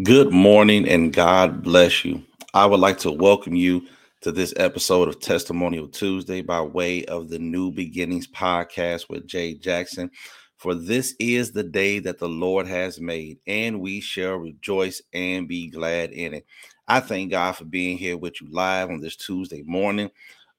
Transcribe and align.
Good 0.00 0.32
morning 0.32 0.88
and 0.88 1.12
God 1.12 1.62
bless 1.62 2.02
you. 2.02 2.24
I 2.54 2.64
would 2.64 2.80
like 2.80 2.96
to 3.00 3.12
welcome 3.12 3.54
you 3.54 3.86
to 4.22 4.32
this 4.32 4.54
episode 4.56 5.06
of 5.06 5.20
Testimonial 5.20 5.86
Tuesday 5.86 6.40
by 6.40 6.62
way 6.62 7.04
of 7.04 7.28
the 7.28 7.38
New 7.38 7.70
Beginnings 7.70 8.26
podcast 8.26 9.10
with 9.10 9.26
Jay 9.26 9.52
Jackson. 9.52 10.10
For 10.56 10.74
this 10.74 11.14
is 11.18 11.52
the 11.52 11.62
day 11.62 11.98
that 11.98 12.18
the 12.18 12.28
Lord 12.28 12.66
has 12.66 13.02
made, 13.02 13.36
and 13.46 13.82
we 13.82 14.00
shall 14.00 14.36
rejoice 14.36 15.02
and 15.12 15.46
be 15.46 15.68
glad 15.68 16.12
in 16.12 16.32
it. 16.32 16.46
I 16.88 17.00
thank 17.00 17.30
God 17.30 17.52
for 17.52 17.66
being 17.66 17.98
here 17.98 18.16
with 18.16 18.40
you 18.40 18.48
live 18.50 18.88
on 18.88 18.98
this 18.98 19.16
Tuesday 19.16 19.62
morning. 19.66 20.10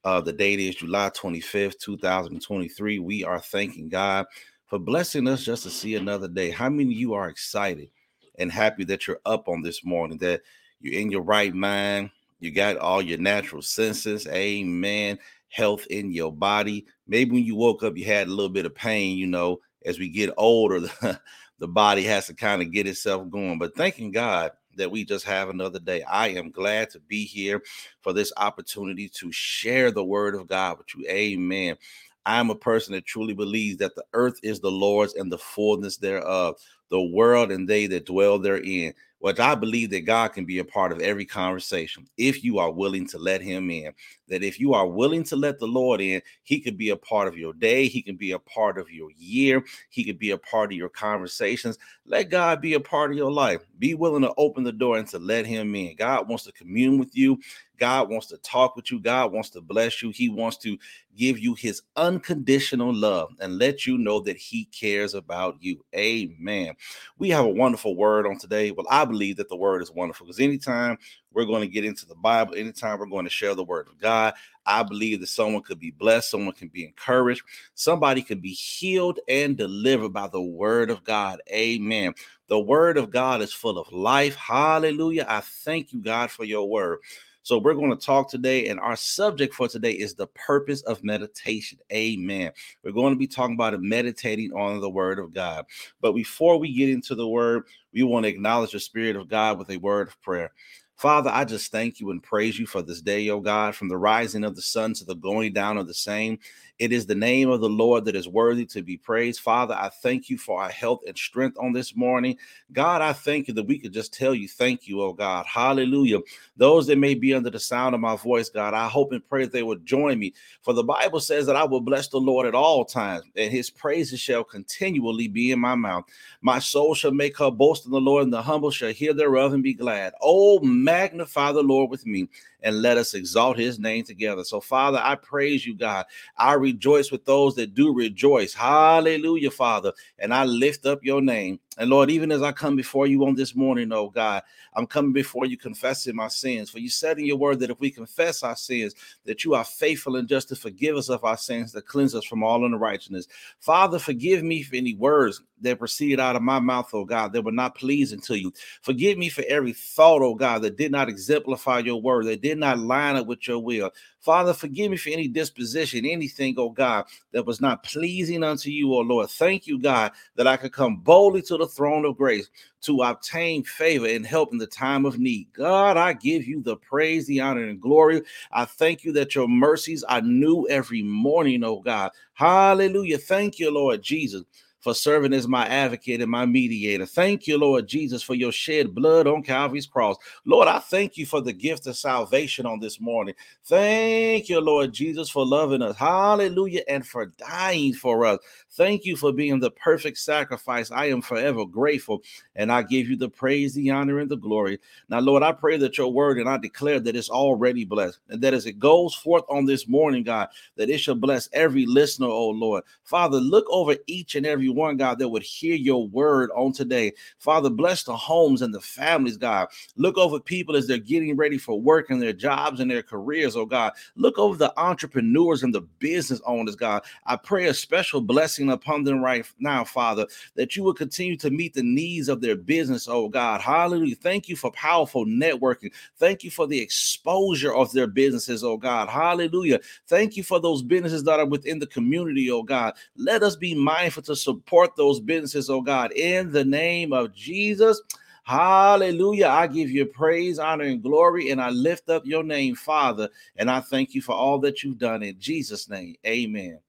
Uh, 0.04 0.21
the 0.21 0.31
date 0.31 0.59
is 0.59 0.75
July 0.75 1.09
25th, 1.09 1.79
2023. 1.79 3.00
We 3.00 3.23
are 3.23 3.39
thanking 3.39 3.89
God 3.89 4.27
for 4.68 4.77
blessing 4.77 5.27
us 5.27 5.43
just 5.43 5.63
to 5.63 5.71
see 5.71 5.95
another 5.95 6.27
day. 6.27 6.52
How 6.52 6.70
many 6.70 6.93
of 6.93 7.00
you 7.00 7.15
are 7.15 7.29
excited? 7.29 7.89
And 8.36 8.51
happy 8.51 8.83
that 8.86 9.07
you're 9.07 9.21
up 9.25 9.47
on 9.47 9.61
this 9.61 9.83
morning, 9.83 10.18
that 10.19 10.41
you're 10.79 11.00
in 11.00 11.11
your 11.11 11.21
right 11.21 11.54
mind. 11.54 12.11
You 12.39 12.51
got 12.51 12.78
all 12.78 13.01
your 13.01 13.19
natural 13.19 13.61
senses. 13.61 14.28
Amen. 14.28 15.18
Health 15.50 15.86
in 15.87 16.11
your 16.11 16.32
body. 16.32 16.86
Maybe 17.07 17.32
when 17.32 17.46
you 17.46 17.55
woke 17.55 17.83
up, 17.83 17.97
you 17.97 18.05
had 18.05 18.27
a 18.27 18.32
little 18.32 18.50
bit 18.50 18.65
of 18.65 18.75
pain. 18.75 19.18
You 19.18 19.27
know, 19.27 19.60
as 19.86 20.00
we 20.00 20.10
get 20.10 20.33
older, 20.38 20.79
the, 20.82 21.19
the 21.60 21.68
body 21.68 22.04
has 22.04 22.27
to 22.27 22.33
kind 22.33 22.61
of 22.61 22.71
get 22.71 22.88
itself 22.88 23.29
going. 23.29 23.60
But 23.60 23.75
thanking 23.75 24.11
God 24.11 24.52
that 24.75 24.91
we 24.91 25.05
just 25.05 25.25
have 25.25 25.50
another 25.50 25.79
day. 25.79 26.04
I 26.04 26.29
am 26.29 26.52
glad 26.52 26.89
to 26.91 27.00
be 27.00 27.25
here 27.25 27.61
for 28.02 28.13
this 28.13 28.33
opportunity 28.38 29.07
to 29.10 29.32
share 29.32 29.91
the 29.91 30.04
word 30.04 30.36
of 30.36 30.47
God 30.47 30.79
with 30.79 30.88
you. 30.96 31.07
Amen. 31.07 31.77
I'm 32.25 32.50
a 32.50 32.55
person 32.55 32.94
that 32.94 33.05
truly 33.05 33.33
believes 33.33 33.77
that 33.77 33.95
the 33.95 34.05
earth 34.13 34.39
is 34.44 34.59
the 34.59 34.72
Lord's 34.72 35.16
and 35.16 35.31
the 35.31 35.38
fullness 35.38 35.97
thereof 35.97 36.55
the 36.94 37.02
world 37.02 37.52
and 37.52 37.67
they 37.67 37.88
that 37.88 38.06
dwell 38.06 38.38
therein. 38.39 38.94
Which 39.17 39.39
I 39.39 39.56
believe 39.56 39.89
that 39.92 40.02
God 40.02 40.33
can 40.33 40.44
be 40.44 40.59
a 40.59 40.66
part 40.66 40.91
of 40.91 40.99
every 40.99 41.23
conversation 41.23 42.05
if 42.17 42.44
you 42.44 42.59
are 42.59 42.69
willing 42.69 43.08
to 43.08 43.17
let 43.17 43.41
Him 43.41 43.72
in. 43.72 43.94
That 44.27 44.44
if 44.44 44.59
you 44.59 44.73
are 44.73 44.86
willing 44.86 45.23
to 45.23 45.38
let 45.38 45.59
the 45.59 45.66
Lord 45.66 46.02
in, 46.02 46.21
He 46.44 46.59
could 46.59 46.77
be 46.77 46.89
a 46.89 46.97
part 46.97 47.30
of 47.30 47.38
your 47.38 47.53
day, 47.53 47.88
He 47.88 48.02
can 48.02 48.17
be 48.17 48.33
a 48.33 48.39
part 48.39 48.77
of 48.77 48.91
your 48.91 49.11
year, 49.11 49.64
He 49.89 50.03
could 50.03 50.19
be 50.19 50.31
a 50.31 50.38
part 50.38 50.73
of 50.73 50.77
your 50.77 50.89
conversations. 50.89 51.77
Let 52.05 52.30
God 52.30 52.59
be 52.59 52.73
a 52.73 52.81
part 52.81 53.11
of 53.11 53.17
your 53.17 53.31
life. 53.31 53.61
Be 53.80 53.94
willing 53.94 54.23
to 54.23 54.33
open 54.36 54.66
the 54.66 54.73
door 54.73 54.97
and 54.97 55.08
to 55.08 55.19
let 55.19 55.45
Him 55.45 55.73
in. 55.73 55.95
God 55.95 56.27
wants 56.27 56.44
to 56.44 56.52
commune 56.52 56.99
with 56.99 57.16
you. 57.16 57.39
God 57.84 58.09
wants 58.09 58.28
to 58.28 58.38
talk 58.38 58.78
with 58.78 58.89
you. 58.92 59.00
God 59.02 59.34
wants 59.34 59.50
to 59.50 59.59
bless 59.59 60.02
you. 60.02 60.09
He 60.12 60.30
wants 60.30 60.56
to 60.59 60.78
give 61.17 61.38
you 61.38 61.53
his 61.53 61.81
unconditional 61.98 62.94
love 62.94 63.34
and 63.42 63.58
let 63.58 63.86
you 63.86 63.98
know 63.98 64.22
that 64.22 64.38
he 64.38 64.64
cares 64.66 65.14
about 65.14 65.58
you. 65.59 65.84
Amen. 65.94 66.76
We 67.17 67.30
have 67.31 67.44
a 67.44 67.50
wonderful 67.50 67.98
word 67.98 68.26
on 68.26 68.38
today. 68.38 68.72
Well, 68.72 68.88
I 68.89 69.04
believe 69.04 69.36
that 69.36 69.50
the 69.50 69.58
word 69.58 69.81
is 69.81 69.92
wonderful 69.92 70.26
because 70.26 70.39
anytime 70.39 70.98
we're 71.34 71.44
going 71.44 71.59
to 71.59 71.67
get 71.67 71.84
into 71.84 72.06
the 72.06 72.16
Bible, 72.16 72.56
anytime 72.56 73.00
we're 73.00 73.06
going 73.06 73.26
to 73.26 73.30
share 73.30 73.54
the 73.54 73.66
word 73.66 73.89
of 73.89 74.00
God, 74.00 74.34
I 74.66 74.81
believe 74.84 75.20
that 75.20 75.28
someone 75.28 75.61
could 75.61 75.80
be 75.80 75.92
blessed, 75.92 76.31
someone 76.31 76.54
can 76.54 76.70
be 76.70 76.86
encouraged, 76.86 77.44
somebody 77.73 78.22
could 78.22 78.42
be 78.42 78.54
healed 78.54 79.20
and 79.28 79.58
delivered 79.58 80.14
by 80.14 80.30
the 80.30 80.42
word 80.42 80.89
of 80.89 81.04
God. 81.04 81.42
Amen. 81.52 82.14
The 82.48 82.59
word 82.59 82.98
of 82.98 83.11
God 83.11 83.42
is 83.42 83.52
full 83.52 83.78
of 83.78 83.92
life. 83.92 84.36
Hallelujah. 84.38 85.26
I 85.28 85.42
thank 85.42 85.92
you, 85.92 86.02
God, 86.02 86.31
for 86.31 86.45
your 86.45 86.70
word. 86.70 87.00
So 87.44 87.58
we're 87.58 87.73
going 87.73 87.89
to 87.89 87.97
talk 87.97 88.30
today, 88.30 88.69
and 88.69 88.80
our 88.80 88.95
subject 88.95 89.53
for 89.53 89.67
today 89.67 89.91
is 89.91 90.16
the 90.16 90.27
purpose 90.27 90.81
of 90.83 91.03
meditation. 91.03 91.77
Amen. 91.91 92.53
We're 92.83 92.94
going 92.94 93.13
to 93.13 93.19
be 93.19 93.27
talking 93.27 93.55
about 93.55 93.80
meditating 93.81 94.53
on 94.53 94.80
the 94.80 94.89
word 94.89 95.19
of 95.19 95.33
God. 95.33 95.66
But 95.99 96.14
before 96.14 96.58
we 96.58 96.73
get 96.73 96.89
into 96.89 97.16
the 97.16 97.27
word, 97.27 97.64
we 97.94 98.03
want 98.03 98.23
to 98.23 98.30
acknowledge 98.30 98.71
the 98.71 98.80
spirit 98.80 99.17
of 99.17 99.27
God 99.27 99.59
with 99.59 99.69
a 99.71 99.77
word 99.77 100.08
of 100.08 100.21
prayer. 100.21 100.53
Father, 100.95 101.31
I 101.33 101.44
just 101.44 101.69
thank 101.69 101.99
you 101.99 102.11
and 102.11 102.23
praise 102.23 102.58
you 102.58 102.66
for 102.66 102.81
this 102.81 103.02
day, 103.02 103.27
O 103.30 103.41
God, 103.41 103.75
from 103.75 103.89
the 103.89 103.98
rising 103.98 104.45
of 104.45 104.55
the 104.55 104.61
sun 104.61 104.93
to 104.93 105.04
the 105.04 105.15
going 105.15 105.52
down 105.52 105.77
of 105.77 105.87
the 105.87 105.93
same. 105.93 106.39
It 106.80 106.92
is 106.92 107.06
the 107.06 107.16
name 107.16 107.50
of 107.50 107.61
the 107.61 107.70
Lord 107.70 108.06
that 108.06 108.16
is 108.16 108.28
worthy 108.28 108.66
to 108.67 108.82
be 108.82 108.98
praised. 108.98 109.42
Father, 109.42 109.76
I 109.76 109.89
thank 109.89 110.30
you 110.30 110.39
for 110.39 110.61
our 110.61 110.70
health 110.70 111.02
and 111.08 111.16
strength 111.16 111.58
on 111.60 111.72
this 111.72 111.95
morning. 111.95 112.38
God, 112.72 113.02
I 113.02 113.14
thank 113.14 113.48
you 113.48 113.54
that 113.54 113.67
we 113.67 113.78
could 113.78 113.94
just 113.94 114.11
tell 114.14 114.34
you 114.34 114.48
thank 114.48 114.88
you, 114.88 115.02
oh 115.02 115.14
God. 115.14 115.45
Hallelujah. 115.45 116.20
Those 116.58 116.88
that 116.88 116.98
may 116.98 117.14
be 117.14 117.34
under 117.34 117.52
the 117.52 117.60
sound 117.60 117.94
of 117.94 118.02
my 118.02 118.16
voice, 118.16 118.50
God, 118.50 118.73
I 118.73 118.88
hope 118.88 119.11
and 119.11 119.28
pray 119.28 119.44
that 119.44 119.54
they 119.54 119.61
would 119.61 119.86
join 119.86 120.17
me. 120.17 120.34
For 120.64 120.73
the 120.73 120.84
Bible 120.84 121.20
says 121.20 121.45
that 121.45 121.56
I 121.56 121.64
will 121.64 121.80
bless 121.80 122.08
the 122.08 122.17
Lord 122.17 122.48
at 122.48 122.56
all 122.56 122.86
times, 122.86 123.26
and 123.36 123.52
his 123.52 123.70
praises 123.70 124.20
shall 124.20 124.44
continually 124.44 125.28
be 125.28 125.52
in 125.52 125.60
my 125.60 125.76
mouth. 125.76 126.05
My 126.42 126.58
soul 126.58 126.95
shall 126.95 127.11
make 127.11 127.38
her 127.38 127.52
boast 127.52 127.86
in 127.86 127.92
the 127.92 128.02
Lord, 128.02 128.24
and 128.24 128.34
the 128.34 128.42
humble 128.42 128.72
shall 128.72 128.92
hear 128.92 129.14
thereof 129.14 129.54
and 129.54 129.64
be 129.64 129.74
glad. 129.74 130.14
Oh, 130.22 130.60
magnify 130.60 131.52
the 131.52 131.64
Lord 131.64 131.92
with 131.92 132.06
me 132.08 132.28
and 132.63 132.81
let 132.81 132.97
us 132.97 133.13
exalt 133.13 133.57
his 133.57 133.78
name 133.78 134.03
together. 134.03 134.44
So, 134.44 134.59
Father, 134.59 135.00
I 135.03 135.16
praise 135.16 135.66
you, 135.66 135.75
God. 135.75 136.06
I 136.38 136.53
rejoice 136.53 137.12
with 137.12 137.25
those 137.25 137.56
that 137.56 137.75
do 137.75 137.94
rejoice. 137.94 138.53
Hallelujah, 138.53 139.51
Father. 139.51 139.94
And 140.18 140.34
I 140.34 140.46
lift 140.46 140.85
up 140.85 141.03
your 141.03 141.22
name. 141.22 141.59
And 141.78 141.90
Lord, 141.90 142.09
even 142.09 142.31
as 142.31 142.41
I 142.41 142.51
come 142.51 142.75
before 142.75 143.07
you 143.07 143.25
on 143.25 143.35
this 143.35 143.56
morning, 143.56 143.91
oh 143.91 144.09
God, 144.09 144.44
I'm 144.75 144.85
coming 144.88 145.12
before 145.12 145.46
you 145.46 145.57
confessing 145.57 146.16
my 146.16 146.28
sins. 146.28 146.69
For 146.69 146.79
you 146.79 146.90
said 146.90 147.19
in 147.19 147.25
your 147.25 147.38
word 147.38 147.59
that 147.59 147.72
if 147.72 147.79
we 147.79 147.90
confess 147.90 148.44
our 148.44 148.56
sins, 148.56 148.94
that 149.25 149.44
you 149.44 149.56
are 149.56 149.63
faithful 149.63 150.16
and 150.16 150.28
just 150.28 150.50
to 150.50 150.56
forgive 150.56 150.95
us 150.95 151.09
of 151.09 151.24
our 151.24 151.38
sins, 151.38 151.72
to 151.74 151.81
cleanse 151.81 152.16
us 152.16 152.25
from 152.25 152.44
all 152.44 152.66
unrighteousness. 152.66 153.28
Father, 153.59 154.00
forgive 154.00 154.44
me 154.44 154.62
for 154.62 154.75
any 154.75 154.94
words 154.94 155.41
that 155.62 155.80
proceeded 155.80 156.19
out 156.19 156.35
of 156.35 156.41
my 156.41 156.59
mouth, 156.59 156.90
oh 156.94 157.06
God, 157.06 157.34
that 157.34 157.44
were 157.44 157.51
not 157.51 157.75
pleasing 157.75 158.19
to 158.22 158.38
you. 158.38 158.51
Forgive 158.81 159.18
me 159.18 159.30
for 159.30 159.44
every 159.47 159.74
thought, 159.74 160.22
oh 160.22 160.35
God, 160.35 160.62
that 160.62 160.78
did 160.78 160.91
not 160.91 161.09
exemplify 161.09 161.80
your 161.80 162.01
word, 162.01 162.25
that 162.25 162.41
did 162.41 162.53
not 162.58 162.80
line 162.80 163.16
up 163.16 163.28
with 163.28 163.47
your 163.47 163.59
will. 163.59 163.91
Father, 164.19 164.53
forgive 164.53 164.91
me 164.91 164.97
for 164.97 165.09
any 165.09 165.28
disposition, 165.28 166.06
anything, 166.06 166.56
oh 166.58 166.69
God, 166.69 167.06
that 167.31 167.46
was 167.46 167.59
not 167.59 167.84
pleasing 167.84 168.44
unto 168.44 168.69
you, 168.69 168.94
oh 168.94 169.02
Lord. 169.02 169.30
Thank 169.30 169.68
you, 169.68 169.80
God, 169.80 170.12
that 170.36 170.47
I 170.47 170.58
could 170.58 170.72
come 170.72 170.97
boldly 170.97 171.42
to 171.44 171.58
the 171.58 171.68
throne 171.68 172.06
of 172.06 172.18
grace 172.18 172.50
to 172.81 173.02
obtain 173.02 173.63
favor 173.63 174.08
and 174.08 174.25
help 174.25 174.52
in 174.52 174.58
the 174.58 174.68
time 174.68 175.06
of 175.06 175.19
need. 175.19 175.47
God, 175.53 175.97
I 175.97 176.13
give 176.13 176.46
you 176.46 176.62
the 176.62 176.78
praise, 176.78 177.28
the 177.28 177.40
honor, 177.42 177.63
and 177.66 177.81
glory. 177.81 178.22
I 178.52 178.66
thank 178.66 179.03
you 179.03 179.12
that 179.13 179.36
your 179.36 179.47
mercies 179.47 180.03
are 180.03 180.22
new 180.22 180.68
every 180.69 181.03
morning, 181.03 181.63
oh 181.63 181.80
God. 181.80 182.12
Hallelujah. 182.34 183.18
Thank 183.18 183.59
you, 183.59 183.72
Lord 183.72 184.02
Jesus 184.02 184.44
for 184.84 184.94
serving 184.94 185.32
as 185.32 185.48
my 185.48 185.66
advocate 185.66 186.22
and 186.22 186.30
my 186.30 186.46
mediator. 186.46 187.06
Thank 187.06 187.48
you, 187.48 187.58
Lord 187.58 187.88
Jesus, 187.88 188.22
for 188.22 188.36
your 188.36 188.52
shed 188.52 188.94
blood 188.94 189.28
on 189.28 189.42
Calvary's 189.42 189.88
cross. 189.88 190.18
Lord, 190.44 190.68
I 190.68 190.80
thank 190.80 191.16
you 191.16 191.26
for 191.26 191.40
the 191.40 191.54
gift 191.54 191.88
of 191.88 191.96
salvation 191.96 192.66
on 192.66 192.82
this 192.82 193.00
morning. 193.00 193.34
Thank 193.64 194.50
you, 194.50 194.60
Lord 194.60 194.92
Jesus, 194.92 195.30
for 195.30 195.46
loving 195.46 195.82
us. 195.82 195.96
Hallelujah. 195.96 196.82
And 196.90 197.08
for 197.08 197.28
dying 197.28 197.94
for 197.94 198.26
us. 198.26 198.40
Thank 198.72 199.06
you 199.06 199.16
for 199.16 199.32
being 199.32 199.62
the 199.62 199.72
perfect 199.72 200.18
sacrifice. 200.18 200.92
I 200.92 201.06
am 201.06 201.22
forever 201.22 201.66
grateful. 201.66 202.22
And 202.58 202.70
I 202.70 202.84
give 202.84 203.08
you 203.08 203.16
the 203.16 203.30
praise, 203.30 203.74
the 203.74 203.90
honor, 203.90 204.20
and 204.20 204.30
the 204.30 204.36
glory. 204.36 204.80
Now, 205.08 205.22
Lord, 205.22 205.44
I 205.44 205.54
pray 205.54 205.78
that 205.78 205.98
your 205.98 206.12
word 206.12 206.40
and 206.40 206.50
I 206.50 206.58
declare 206.58 207.00
that 207.00 207.16
it's 207.16 207.30
already 207.30 207.86
blessed. 207.86 208.20
And 208.28 208.42
that 208.42 208.54
as 208.54 208.66
it 208.66 208.80
goes 208.80 209.16
forth 209.16 209.46
on 209.50 209.66
this 209.66 209.88
morning, 209.88 210.24
God, 210.24 210.50
that 210.76 210.90
it 210.90 210.98
shall 210.98 211.16
bless 211.16 211.48
every 211.54 211.86
listener, 211.86 212.28
oh 212.28 212.50
Lord. 212.50 212.84
Father, 213.06 213.40
look 213.40 213.66
over 213.70 213.96
each 214.08 214.36
and 214.36 214.46
every 214.46 214.73
one, 214.76 214.98
God, 214.98 215.20
that 215.20 215.30
would 215.30 215.44
hear 215.44 215.76
your 215.76 216.08
word 216.08 216.50
on 216.56 216.74
today. 216.74 217.14
Father, 217.40 217.70
bless 217.70 218.04
the 218.04 218.16
homes 218.16 218.62
and 218.62 218.74
the 218.74 218.82
families, 218.82 219.38
God. 219.38 219.68
Look 219.96 220.18
over 220.18 220.40
people 220.40 220.76
as 220.76 220.88
they're 220.88 220.98
getting 220.98 221.36
ready 221.36 221.58
for 221.58 221.80
work 221.80 222.10
and 222.10 222.22
their 222.22 222.34
jobs 222.34 222.80
and 222.80 222.90
their 222.90 223.04
careers, 223.04 223.56
oh 223.56 223.66
God. 223.66 223.94
Look 224.16 224.38
over 224.38 224.58
the 224.58 224.74
entrepreneurs 224.80 225.64
and 225.64 225.74
the 225.74 225.82
business 225.82 226.42
owners, 226.46 226.76
God. 226.76 227.04
I 227.26 227.36
pray 227.36 227.66
a 227.66 227.74
special 227.74 228.22
blessing 228.22 228.72
upon 228.72 229.04
them 229.04 229.22
right 229.22 229.46
now, 229.60 229.84
Father, 229.84 230.26
that 230.56 230.76
you 230.76 230.84
will 230.84 230.94
continue 230.94 231.38
to 231.38 231.52
meet 231.52 231.74
the 231.74 231.84
needs 231.84 232.30
of 232.30 232.42
their 232.42 232.56
business, 232.56 233.08
oh 233.08 233.30
God. 233.30 233.62
Hallelujah. 233.62 234.16
Thank 234.16 234.50
you 234.50 234.56
for 234.56 234.72
powerful 234.72 235.26
networking. 235.26 235.92
Thank 236.18 236.44
you 236.44 236.52
for 236.52 236.68
the 236.68 236.80
exposure 236.80 237.74
of 237.74 237.92
their 237.92 238.08
businesses, 238.08 238.64
oh 238.64 238.78
God. 238.78 239.10
Hallelujah. 239.10 239.80
Thank 240.08 240.38
you 240.38 240.44
for 240.44 240.60
those 240.60 240.81
businesses 240.81 241.24
that 241.24 241.40
are 241.40 241.46
within 241.46 241.80
the 241.80 241.88
community, 241.88 242.50
oh 242.50 242.64
God. 242.64 242.94
Let 243.18 243.44
us 243.44 243.56
be 243.56 243.76
mindful 243.76 244.24
to 244.24 244.36
support 244.36 244.62
support 244.63 244.95
those 244.95 245.19
businesses, 245.19 245.69
oh 245.69 245.81
God, 245.81 246.13
in 246.13 246.50
the 246.51 246.63
name 246.63 247.12
of 247.12 247.33
Jesus. 247.33 248.01
Hallelujah. 248.44 249.48
I 249.48 249.68
give 249.68 249.89
you 249.92 250.06
praise, 250.06 250.57
honor, 250.57 250.86
and 250.86 251.04
glory, 251.04 251.51
and 251.51 251.62
I 251.62 251.69
lift 251.69 252.10
up 252.10 252.25
your 252.25 252.44
name, 252.44 252.75
Father. 252.75 253.30
And 253.57 253.69
I 253.69 253.81
thank 253.81 254.13
you 254.15 254.21
for 254.21 254.31
all 254.31 254.60
that 254.60 254.81
you've 254.81 254.98
done 254.98 255.21
in 255.21 255.38
Jesus' 255.38 255.89
name. 255.89 256.15
Amen. 256.25 256.80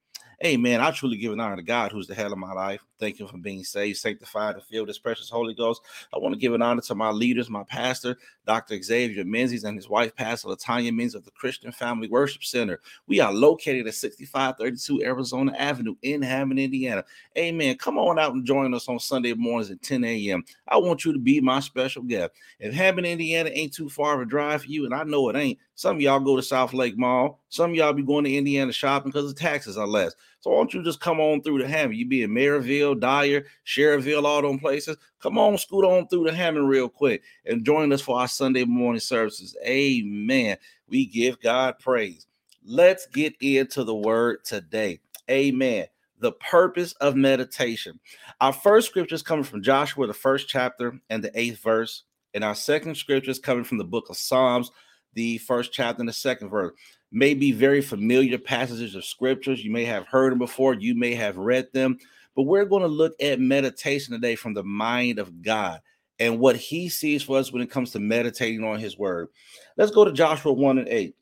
Amen. 0.43 0.79
I 0.79 0.91
truly 0.91 1.17
give 1.17 1.33
an 1.33 1.39
honor 1.39 1.57
to 1.57 1.63
God, 1.63 1.91
who's 1.91 2.07
the 2.07 2.15
head 2.15 2.31
of 2.31 2.37
my 2.37 2.53
life. 2.53 2.81
Thank 2.99 3.19
you 3.19 3.27
for 3.27 3.37
being 3.37 3.63
saved, 3.63 3.97
sanctified, 3.97 4.55
and 4.55 4.63
filled 4.63 4.87
with 4.87 4.95
this 4.95 4.99
precious 4.99 5.29
Holy 5.29 5.53
Ghost. 5.53 5.81
I 6.13 6.17
want 6.17 6.33
to 6.33 6.39
give 6.39 6.53
an 6.53 6.61
honor 6.61 6.81
to 6.81 6.95
my 6.95 7.09
leaders, 7.09 7.49
my 7.49 7.63
pastor, 7.63 8.17
Dr. 8.45 8.81
Xavier 8.81 9.25
Menzies, 9.25 9.65
and 9.65 9.75
his 9.75 9.89
wife, 9.89 10.15
Pastor 10.15 10.47
Latanya 10.47 10.95
Menzies 10.95 11.15
of 11.15 11.25
the 11.25 11.31
Christian 11.31 11.71
Family 11.71 12.07
Worship 12.07 12.43
Center. 12.43 12.79
We 13.07 13.19
are 13.19 13.33
located 13.33 13.87
at 13.87 13.95
6532 13.95 15.03
Arizona 15.03 15.53
Avenue 15.57 15.95
in 16.03 16.21
Hammond, 16.21 16.59
Indiana. 16.59 17.03
Amen. 17.37 17.77
Come 17.77 17.97
on 17.97 18.17
out 18.17 18.33
and 18.33 18.45
join 18.45 18.73
us 18.73 18.87
on 18.87 18.99
Sunday 18.99 19.33
mornings 19.33 19.71
at 19.71 19.81
10 19.81 20.03
a.m. 20.05 20.45
I 20.67 20.77
want 20.77 21.03
you 21.03 21.11
to 21.11 21.19
be 21.19 21.41
my 21.41 21.59
special 21.59 22.03
guest. 22.03 22.31
If 22.59 22.73
Hammond, 22.73 23.07
Indiana 23.07 23.49
ain't 23.51 23.73
too 23.73 23.89
far 23.89 24.15
of 24.15 24.21
a 24.21 24.25
drive 24.25 24.63
for 24.63 24.67
you, 24.67 24.85
and 24.85 24.93
I 24.93 25.03
know 25.03 25.29
it 25.29 25.35
ain't, 25.35 25.59
some 25.75 25.97
of 25.97 26.01
y'all 26.01 26.21
go 26.21 26.37
to 26.37 26.41
South 26.41 26.73
Lake 26.73 26.97
Mall. 26.97 27.41
Some 27.49 27.71
of 27.71 27.75
y'all 27.75 27.91
be 27.91 28.03
going 28.03 28.23
to 28.23 28.33
Indiana 28.33 28.71
shopping 28.71 29.11
because 29.11 29.33
the 29.33 29.39
taxes 29.39 29.77
are 29.77 29.87
less. 29.87 30.15
So 30.45 30.51
why 30.51 30.57
don't 30.57 30.75
you 30.75 30.83
just 30.83 30.99
come 30.99 31.19
on 31.19 31.41
through 31.41 31.63
the 31.63 31.67
Hammond? 31.67 31.97
You 31.97 32.05
be 32.05 32.21
in 32.21 32.29
Merrillville, 32.29 32.99
Dyer, 32.99 33.47
Schererville, 33.65 34.25
all 34.25 34.43
those 34.43 34.59
places. 34.59 34.95
Come 35.19 35.39
on, 35.39 35.57
scoot 35.57 35.83
on 35.83 36.07
through 36.07 36.25
the 36.25 36.33
Hammond 36.35 36.69
real 36.69 36.87
quick 36.87 37.23
and 37.47 37.65
join 37.65 37.91
us 37.91 38.01
for 38.01 38.19
our 38.19 38.27
Sunday 38.27 38.63
morning 38.63 38.99
services. 38.99 39.57
Amen. 39.65 40.57
We 40.87 41.07
give 41.07 41.41
God 41.41 41.79
praise. 41.79 42.27
Let's 42.63 43.07
get 43.07 43.33
into 43.41 43.83
the 43.83 43.95
word 43.95 44.45
today. 44.45 44.99
Amen. 45.31 45.87
The 46.19 46.33
purpose 46.33 46.93
of 47.01 47.15
meditation. 47.15 47.99
Our 48.39 48.53
first 48.53 48.89
scripture 48.89 49.15
is 49.15 49.23
coming 49.23 49.45
from 49.45 49.63
Joshua, 49.63 50.05
the 50.05 50.13
first 50.13 50.47
chapter 50.47 51.01
and 51.09 51.23
the 51.23 51.31
eighth 51.33 51.63
verse. 51.63 52.03
And 52.35 52.43
our 52.43 52.53
second 52.53 52.97
scripture 52.97 53.31
is 53.31 53.39
coming 53.39 53.63
from 53.63 53.79
the 53.79 53.83
book 53.83 54.11
of 54.11 54.15
Psalms, 54.15 54.69
the 55.15 55.39
first 55.39 55.73
chapter 55.73 56.03
and 56.03 56.09
the 56.09 56.13
second 56.13 56.49
verse. 56.49 56.73
May 57.17 57.33
be 57.33 57.53
very 57.53 57.79
familiar 57.79 58.37
passages 58.37 58.93
of 58.93 59.05
scriptures. 59.05 59.63
You 59.63 59.71
may 59.71 59.85
have 59.85 60.05
heard 60.05 60.33
them 60.33 60.39
before, 60.39 60.73
you 60.73 60.95
may 60.95 61.15
have 61.15 61.37
read 61.37 61.69
them, 61.71 61.97
but 62.35 62.43
we're 62.43 62.65
going 62.65 62.81
to 62.81 62.89
look 62.89 63.13
at 63.21 63.39
meditation 63.39 64.13
today 64.13 64.35
from 64.35 64.53
the 64.53 64.65
mind 64.65 65.17
of 65.17 65.41
God 65.41 65.79
and 66.19 66.41
what 66.41 66.57
he 66.57 66.89
sees 66.89 67.23
for 67.23 67.37
us 67.37 67.53
when 67.53 67.61
it 67.61 67.71
comes 67.71 67.91
to 67.91 68.01
meditating 68.01 68.65
on 68.65 68.79
his 68.79 68.97
word. 68.97 69.29
Let's 69.77 69.93
go 69.93 70.03
to 70.03 70.11
Joshua 70.11 70.51
1 70.51 70.77
and 70.77 70.89
8. 70.89 71.15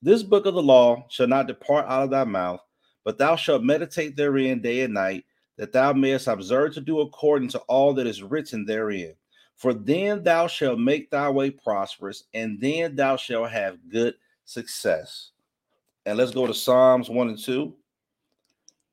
This 0.00 0.22
book 0.22 0.46
of 0.46 0.54
the 0.54 0.62
law 0.62 1.04
shall 1.10 1.26
not 1.26 1.48
depart 1.48 1.84
out 1.86 2.04
of 2.04 2.10
thy 2.10 2.24
mouth, 2.24 2.60
but 3.04 3.18
thou 3.18 3.36
shalt 3.36 3.62
meditate 3.62 4.16
therein 4.16 4.62
day 4.62 4.80
and 4.80 4.94
night, 4.94 5.26
that 5.58 5.70
thou 5.70 5.92
mayest 5.92 6.28
observe 6.28 6.72
to 6.72 6.80
do 6.80 7.00
according 7.00 7.50
to 7.50 7.58
all 7.68 7.92
that 7.92 8.06
is 8.06 8.22
written 8.22 8.64
therein. 8.64 9.14
For 9.56 9.74
then 9.74 10.22
thou 10.22 10.46
shalt 10.46 10.78
make 10.78 11.10
thy 11.10 11.28
way 11.28 11.50
prosperous, 11.50 12.24
and 12.32 12.58
then 12.58 12.96
thou 12.96 13.16
shalt 13.16 13.50
have 13.50 13.76
good 13.90 14.14
success. 14.46 15.32
And 16.06 16.16
let's 16.16 16.32
go 16.32 16.46
to 16.46 16.54
Psalms 16.54 17.10
1 17.10 17.28
and 17.28 17.38
2. 17.38 17.74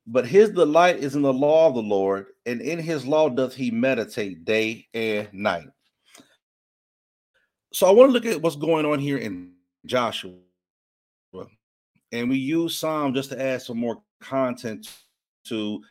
But 0.06 0.28
his 0.28 0.50
delight 0.50 0.98
is 0.98 1.16
in 1.16 1.22
the 1.22 1.32
law 1.32 1.70
of 1.70 1.76
the 1.76 1.82
Lord, 1.82 2.26
and 2.46 2.60
in 2.60 2.78
his 2.78 3.06
law 3.06 3.30
doth 3.30 3.56
he 3.56 3.72
meditate 3.72 4.44
day 4.44 4.86
and 4.94 5.32
night. 5.32 5.70
So 7.72 7.88
I 7.88 7.92
want 7.92 8.10
to 8.10 8.14
look 8.14 8.26
at 8.26 8.42
what's 8.42 8.58
going 8.58 8.86
on 8.86 9.00
here 9.00 9.18
in 9.18 9.54
Joshua. 9.86 10.34
And 12.12 12.30
we 12.30 12.38
use 12.38 12.78
Psalm 12.78 13.14
just 13.14 13.30
to 13.32 13.42
add 13.42 13.64
some 13.64 13.80
more 13.80 14.04
content 14.22 14.88
to 15.46 15.82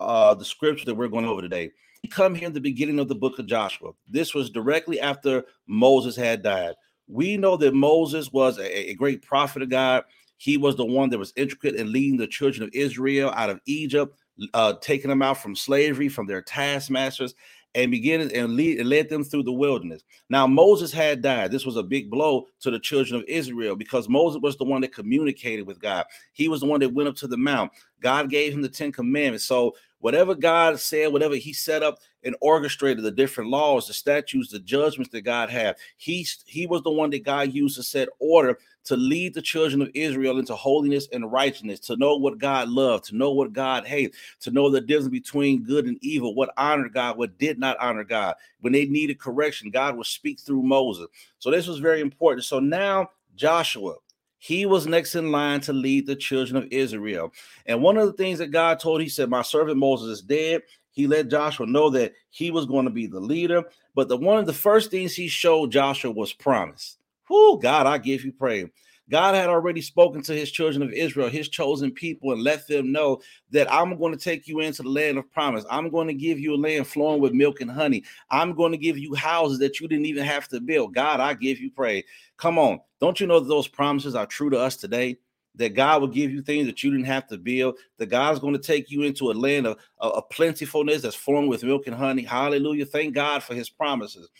uh, 0.00 0.34
the 0.34 0.44
scripture 0.44 0.84
that 0.84 0.94
we're 0.94 1.08
going 1.08 1.24
over 1.24 1.40
today 1.40 1.70
We 2.02 2.10
come 2.10 2.34
here 2.34 2.46
in 2.46 2.52
the 2.52 2.60
beginning 2.60 2.98
of 2.98 3.08
the 3.08 3.14
book 3.14 3.38
of 3.38 3.46
Joshua. 3.46 3.92
This 4.06 4.34
was 4.34 4.50
directly 4.50 5.00
after 5.00 5.44
Moses 5.66 6.14
had 6.14 6.42
died. 6.42 6.74
We 7.08 7.36
know 7.36 7.56
that 7.56 7.74
Moses 7.74 8.32
was 8.32 8.58
a, 8.58 8.90
a 8.90 8.94
great 8.94 9.22
prophet 9.22 9.62
of 9.62 9.70
God. 9.70 10.04
He 10.36 10.56
was 10.56 10.76
the 10.76 10.84
one 10.84 11.10
that 11.10 11.18
was 11.18 11.32
intricate 11.36 11.76
in 11.76 11.92
leading 11.92 12.16
the 12.16 12.26
children 12.26 12.64
of 12.64 12.70
Israel 12.72 13.30
out 13.36 13.50
of 13.50 13.60
Egypt, 13.66 14.16
uh, 14.54 14.74
taking 14.80 15.08
them 15.08 15.22
out 15.22 15.38
from 15.38 15.54
slavery, 15.54 16.08
from 16.08 16.26
their 16.26 16.42
taskmasters, 16.42 17.34
and 17.74 17.90
beginning 17.90 18.34
and, 18.36 18.54
lead, 18.54 18.80
and 18.80 18.88
led 18.88 19.08
them 19.08 19.24
through 19.24 19.44
the 19.44 19.52
wilderness. 19.52 20.02
Now 20.28 20.46
Moses 20.46 20.92
had 20.92 21.22
died. 21.22 21.50
This 21.50 21.64
was 21.64 21.76
a 21.76 21.82
big 21.82 22.10
blow 22.10 22.46
to 22.60 22.70
the 22.70 22.78
children 22.78 23.20
of 23.20 23.26
Israel 23.28 23.76
because 23.76 24.08
Moses 24.08 24.40
was 24.42 24.56
the 24.56 24.64
one 24.64 24.82
that 24.82 24.94
communicated 24.94 25.66
with 25.66 25.80
God. 25.80 26.04
He 26.32 26.48
was 26.48 26.60
the 26.60 26.66
one 26.66 26.80
that 26.80 26.92
went 26.92 27.08
up 27.08 27.16
to 27.16 27.26
the 27.26 27.36
mount. 27.36 27.72
God 28.00 28.28
gave 28.28 28.52
him 28.52 28.62
the 28.62 28.68
Ten 28.68 28.92
Commandments. 28.92 29.44
So 29.44 29.74
whatever 30.02 30.34
God 30.34 30.78
said, 30.78 31.12
whatever 31.12 31.36
He 31.36 31.52
set 31.52 31.82
up 31.82 31.98
and 32.22 32.36
orchestrated 32.40 33.02
the 33.02 33.10
different 33.10 33.50
laws, 33.50 33.86
the 33.86 33.94
statutes, 33.94 34.50
the 34.50 34.58
judgments 34.58 35.10
that 35.12 35.22
God 35.22 35.48
had, 35.48 35.76
He 35.96 36.26
He 36.44 36.66
was 36.66 36.82
the 36.82 36.90
one 36.90 37.08
that 37.10 37.24
God 37.24 37.52
used 37.52 37.76
to 37.76 37.82
set 37.82 38.08
order 38.18 38.58
to 38.84 38.96
lead 38.96 39.32
the 39.32 39.42
children 39.42 39.80
of 39.80 39.90
Israel 39.94 40.38
into 40.38 40.54
holiness 40.54 41.08
and 41.12 41.30
righteousness, 41.30 41.78
to 41.78 41.96
know 41.96 42.16
what 42.16 42.38
God 42.38 42.68
loved, 42.68 43.04
to 43.06 43.16
know 43.16 43.30
what 43.30 43.52
God 43.52 43.86
hates, 43.86 44.18
to 44.40 44.50
know 44.50 44.68
the 44.70 44.80
difference 44.80 45.08
between 45.08 45.62
good 45.62 45.86
and 45.86 45.98
evil, 46.02 46.34
what 46.34 46.52
honored 46.56 46.92
God, 46.92 47.16
what 47.16 47.38
did 47.38 47.58
not 47.58 47.78
honor 47.78 48.04
God. 48.04 48.34
When 48.60 48.72
they 48.72 48.86
needed 48.86 49.20
correction, 49.20 49.70
God 49.70 49.96
would 49.96 50.06
speak 50.06 50.40
through 50.40 50.62
Moses. 50.62 51.06
So 51.38 51.50
this 51.50 51.68
was 51.68 51.78
very 51.78 52.00
important. 52.00 52.44
So 52.44 52.58
now 52.58 53.10
Joshua, 53.36 53.94
he 54.42 54.66
was 54.66 54.88
next 54.88 55.14
in 55.14 55.30
line 55.30 55.60
to 55.60 55.72
lead 55.72 56.04
the 56.04 56.16
children 56.16 56.56
of 56.56 56.66
Israel. 56.72 57.32
And 57.66 57.80
one 57.80 57.96
of 57.96 58.08
the 58.08 58.12
things 58.12 58.40
that 58.40 58.48
God 58.48 58.80
told, 58.80 59.00
he 59.00 59.08
said, 59.08 59.30
My 59.30 59.42
servant 59.42 59.78
Moses 59.78 60.18
is 60.18 60.20
dead. 60.20 60.62
He 60.90 61.06
let 61.06 61.28
Joshua 61.28 61.64
know 61.64 61.90
that 61.90 62.14
he 62.30 62.50
was 62.50 62.66
going 62.66 62.84
to 62.84 62.90
be 62.90 63.06
the 63.06 63.20
leader. 63.20 63.62
But 63.94 64.08
the 64.08 64.16
one 64.16 64.38
of 64.38 64.46
the 64.46 64.52
first 64.52 64.90
things 64.90 65.14
he 65.14 65.28
showed 65.28 65.70
Joshua 65.70 66.10
was 66.10 66.32
promise. 66.32 66.96
Whoo, 67.30 67.60
God, 67.60 67.86
I 67.86 67.98
give 67.98 68.24
you 68.24 68.32
praise. 68.32 68.66
God 69.12 69.34
had 69.34 69.50
already 69.50 69.82
spoken 69.82 70.22
to 70.22 70.32
his 70.32 70.50
children 70.50 70.82
of 70.82 70.90
Israel, 70.90 71.28
his 71.28 71.50
chosen 71.50 71.90
people, 71.90 72.32
and 72.32 72.42
let 72.42 72.66
them 72.66 72.92
know 72.92 73.20
that 73.50 73.70
I'm 73.70 73.98
going 73.98 74.12
to 74.12 74.18
take 74.18 74.48
you 74.48 74.60
into 74.60 74.82
the 74.82 74.88
land 74.88 75.18
of 75.18 75.30
promise. 75.30 75.66
I'm 75.70 75.90
going 75.90 76.08
to 76.08 76.14
give 76.14 76.40
you 76.40 76.54
a 76.54 76.56
land 76.56 76.86
flowing 76.86 77.20
with 77.20 77.34
milk 77.34 77.60
and 77.60 77.70
honey. 77.70 78.04
I'm 78.30 78.54
going 78.54 78.72
to 78.72 78.78
give 78.78 78.96
you 78.96 79.12
houses 79.12 79.58
that 79.58 79.80
you 79.80 79.86
didn't 79.86 80.06
even 80.06 80.24
have 80.24 80.48
to 80.48 80.60
build. 80.62 80.94
God, 80.94 81.20
I 81.20 81.34
give 81.34 81.60
you 81.60 81.70
praise. 81.70 82.04
Come 82.38 82.58
on. 82.58 82.80
Don't 83.00 83.20
you 83.20 83.26
know 83.26 83.38
that 83.38 83.48
those 83.48 83.68
promises 83.68 84.14
are 84.14 84.24
true 84.24 84.48
to 84.48 84.58
us 84.58 84.76
today? 84.78 85.18
That 85.56 85.74
God 85.74 86.00
will 86.00 86.08
give 86.08 86.30
you 86.30 86.40
things 86.40 86.64
that 86.64 86.82
you 86.82 86.90
didn't 86.90 87.04
have 87.04 87.26
to 87.26 87.36
build. 87.36 87.76
That 87.98 88.06
God's 88.06 88.40
going 88.40 88.54
to 88.54 88.58
take 88.58 88.90
you 88.90 89.02
into 89.02 89.30
a 89.30 89.34
land 89.34 89.66
of, 89.66 89.76
of, 89.98 90.12
of 90.12 90.30
plentifulness 90.30 91.02
that's 91.02 91.14
flowing 91.14 91.48
with 91.48 91.64
milk 91.64 91.86
and 91.86 91.94
honey. 91.94 92.22
Hallelujah. 92.22 92.86
Thank 92.86 93.14
God 93.14 93.42
for 93.42 93.54
his 93.54 93.68
promises. 93.68 94.30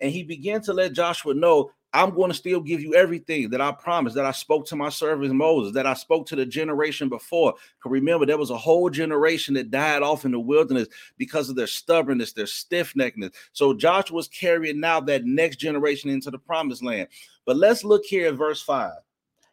And 0.00 0.12
he 0.12 0.22
began 0.22 0.60
to 0.62 0.74
let 0.74 0.92
Joshua 0.92 1.32
know 1.32 1.70
I'm 1.92 2.14
going 2.14 2.30
to 2.30 2.36
still 2.36 2.60
give 2.60 2.82
you 2.82 2.94
everything 2.94 3.48
that 3.50 3.62
I 3.62 3.72
promised, 3.72 4.14
that 4.16 4.26
I 4.26 4.32
spoke 4.32 4.66
to 4.66 4.76
my 4.76 4.90
servant 4.90 5.34
Moses, 5.34 5.72
that 5.74 5.86
I 5.86 5.94
spoke 5.94 6.26
to 6.26 6.36
the 6.36 6.44
generation 6.44 7.08
before. 7.08 7.54
Remember, 7.84 8.26
there 8.26 8.36
was 8.36 8.50
a 8.50 8.56
whole 8.58 8.90
generation 8.90 9.54
that 9.54 9.70
died 9.70 10.02
off 10.02 10.26
in 10.26 10.32
the 10.32 10.40
wilderness 10.40 10.88
because 11.16 11.48
of 11.48 11.56
their 11.56 11.66
stubbornness, 11.66 12.32
their 12.32 12.46
stiff 12.46 12.92
neckedness. 12.94 13.32
So 13.52 13.72
Joshua 13.72 14.16
was 14.16 14.28
carrying 14.28 14.80
now 14.80 15.00
that 15.00 15.24
next 15.24 15.56
generation 15.56 16.10
into 16.10 16.30
the 16.30 16.38
promised 16.38 16.82
land. 16.82 17.08
But 17.46 17.56
let's 17.56 17.84
look 17.84 18.04
here 18.04 18.28
at 18.28 18.34
verse 18.34 18.60
5. 18.60 18.92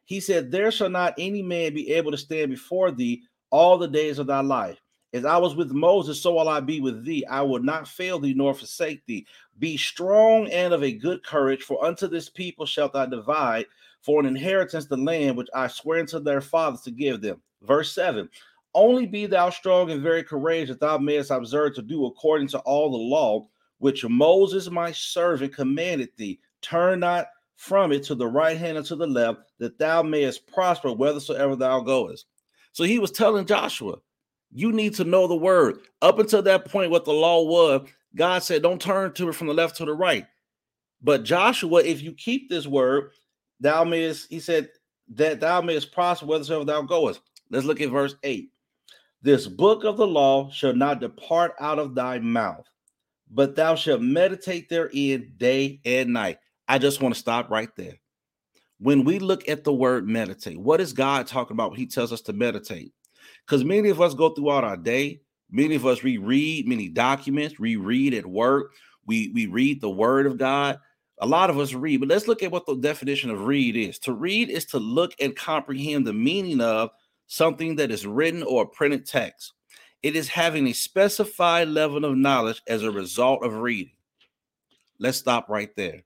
He 0.03 0.19
said, 0.19 0.51
There 0.51 0.71
shall 0.71 0.89
not 0.89 1.13
any 1.17 1.41
man 1.41 1.73
be 1.73 1.93
able 1.93 2.11
to 2.11 2.17
stand 2.17 2.51
before 2.51 2.91
thee 2.91 3.23
all 3.49 3.77
the 3.77 3.87
days 3.87 4.19
of 4.19 4.27
thy 4.27 4.41
life. 4.41 4.79
As 5.15 5.23
I 5.23 5.37
was 5.37 5.55
with 5.55 5.71
Moses, 5.71 6.21
so 6.21 6.33
will 6.33 6.49
I 6.49 6.59
be 6.59 6.81
with 6.81 7.05
thee. 7.05 7.25
I 7.29 7.41
will 7.41 7.63
not 7.63 7.87
fail 7.87 8.19
thee 8.19 8.33
nor 8.33 8.53
forsake 8.53 9.05
thee. 9.05 9.25
Be 9.59 9.77
strong 9.77 10.49
and 10.49 10.73
of 10.73 10.83
a 10.83 10.91
good 10.91 11.23
courage, 11.23 11.63
for 11.63 11.85
unto 11.85 12.09
this 12.09 12.27
people 12.27 12.65
shalt 12.65 12.91
thou 12.91 13.05
divide 13.05 13.65
for 14.01 14.19
an 14.19 14.25
inheritance 14.25 14.87
the 14.87 14.97
land 14.97 15.37
which 15.37 15.47
I 15.55 15.67
swear 15.67 16.01
unto 16.01 16.19
their 16.19 16.41
fathers 16.41 16.81
to 16.81 16.91
give 16.91 17.21
them. 17.21 17.41
Verse 17.61 17.93
7 17.93 18.29
Only 18.73 19.05
be 19.05 19.25
thou 19.25 19.51
strong 19.51 19.89
and 19.89 20.01
very 20.01 20.21
courageous, 20.21 20.75
that 20.75 20.81
thou 20.81 20.97
mayest 20.97 21.31
observe 21.31 21.75
to 21.75 21.81
do 21.81 22.07
according 22.07 22.49
to 22.49 22.59
all 22.59 22.91
the 22.91 22.97
law 22.97 23.47
which 23.77 24.03
Moses 24.03 24.69
my 24.69 24.91
servant 24.91 25.55
commanded 25.55 26.09
thee. 26.17 26.41
Turn 26.61 26.99
not 26.99 27.27
from 27.55 27.93
it 27.93 28.03
to 28.03 28.15
the 28.15 28.27
right 28.27 28.57
hand 28.57 28.77
and 28.77 28.85
to 28.87 28.97
the 28.97 29.07
left, 29.07 29.39
that 29.59 29.79
thou 29.79 30.03
mayest 30.03 30.45
prosper 30.45 30.89
whithersoever 30.89 31.55
thou 31.55 31.79
goest. 31.79 32.25
So 32.73 32.83
he 32.83 32.99
was 32.99 33.11
telling 33.11 33.45
Joshua, 33.45 33.95
you 34.55 34.71
need 34.71 34.95
to 34.95 35.03
know 35.03 35.27
the 35.27 35.35
word. 35.35 35.79
Up 36.01 36.17
until 36.17 36.41
that 36.43 36.65
point, 36.71 36.89
what 36.89 37.03
the 37.03 37.11
law 37.11 37.43
was, 37.43 37.89
God 38.15 38.41
said, 38.41 38.63
don't 38.63 38.81
turn 38.81 39.11
to 39.13 39.27
it 39.27 39.35
from 39.35 39.47
the 39.47 39.53
left 39.53 39.75
to 39.77 39.85
the 39.85 39.93
right. 39.93 40.25
But 41.01 41.25
Joshua, 41.25 41.83
if 41.83 42.01
you 42.01 42.13
keep 42.13 42.49
this 42.49 42.65
word, 42.65 43.11
thou 43.59 43.83
mayest, 43.83 44.29
he 44.29 44.39
said, 44.39 44.69
that 45.09 45.41
thou 45.41 45.59
mayest 45.59 45.91
prosper 45.91 46.25
whithersoever 46.25 46.63
thou 46.63 46.81
goest. 46.83 47.19
Let's 47.51 47.65
look 47.65 47.81
at 47.81 47.89
verse 47.89 48.15
8. 48.23 48.49
This 49.21 49.45
book 49.45 49.83
of 49.83 49.97
the 49.97 50.07
law 50.07 50.49
shall 50.51 50.73
not 50.73 51.01
depart 51.01 51.53
out 51.59 51.77
of 51.77 51.93
thy 51.93 52.19
mouth, 52.19 52.65
but 53.29 53.55
thou 53.55 53.75
shalt 53.75 54.01
meditate 54.01 54.69
therein 54.69 55.33
day 55.35 55.81
and 55.83 56.13
night. 56.13 56.37
I 56.67 56.77
just 56.77 57.01
want 57.01 57.13
to 57.13 57.19
stop 57.19 57.49
right 57.49 57.69
there. 57.75 57.95
When 58.79 59.03
we 59.03 59.19
look 59.19 59.49
at 59.49 59.65
the 59.65 59.73
word 59.73 60.07
meditate, 60.07 60.57
what 60.57 60.79
is 60.79 60.93
God 60.93 61.27
talking 61.27 61.55
about 61.55 61.71
when 61.71 61.79
he 61.79 61.87
tells 61.87 62.13
us 62.13 62.21
to 62.21 62.33
meditate? 62.33 62.93
Because 63.45 63.63
many 63.63 63.89
of 63.89 64.01
us 64.01 64.13
go 64.13 64.29
throughout 64.29 64.63
our 64.63 64.77
day, 64.77 65.21
many 65.51 65.75
of 65.75 65.85
us 65.85 66.03
reread 66.03 66.67
many 66.67 66.89
documents, 66.89 67.59
reread 67.59 68.13
at 68.13 68.25
work, 68.25 68.73
we, 69.05 69.29
we 69.33 69.45
read 69.45 69.81
the 69.81 69.89
word 69.89 70.25
of 70.25 70.37
God. 70.37 70.79
A 71.19 71.27
lot 71.27 71.49
of 71.49 71.59
us 71.59 71.73
read, 71.73 71.99
but 71.99 72.09
let's 72.09 72.27
look 72.27 72.43
at 72.43 72.51
what 72.51 72.65
the 72.65 72.75
definition 72.75 73.29
of 73.29 73.45
read 73.45 73.77
is. 73.77 73.99
To 73.99 74.13
read 74.13 74.49
is 74.49 74.65
to 74.65 74.79
look 74.79 75.13
and 75.19 75.35
comprehend 75.35 76.05
the 76.05 76.13
meaning 76.13 76.59
of 76.59 76.89
something 77.27 77.75
that 77.77 77.91
is 77.91 78.05
written 78.05 78.43
or 78.43 78.65
printed 78.65 79.05
text. 79.05 79.53
It 80.03 80.15
is 80.15 80.27
having 80.27 80.67
a 80.67 80.73
specified 80.73 81.69
level 81.69 82.03
of 82.03 82.17
knowledge 82.17 82.61
as 82.67 82.83
a 82.83 82.91
result 82.91 83.43
of 83.43 83.55
reading. 83.55 83.93
Let's 84.99 85.17
stop 85.17 85.49
right 85.49 85.73
there. 85.75 86.03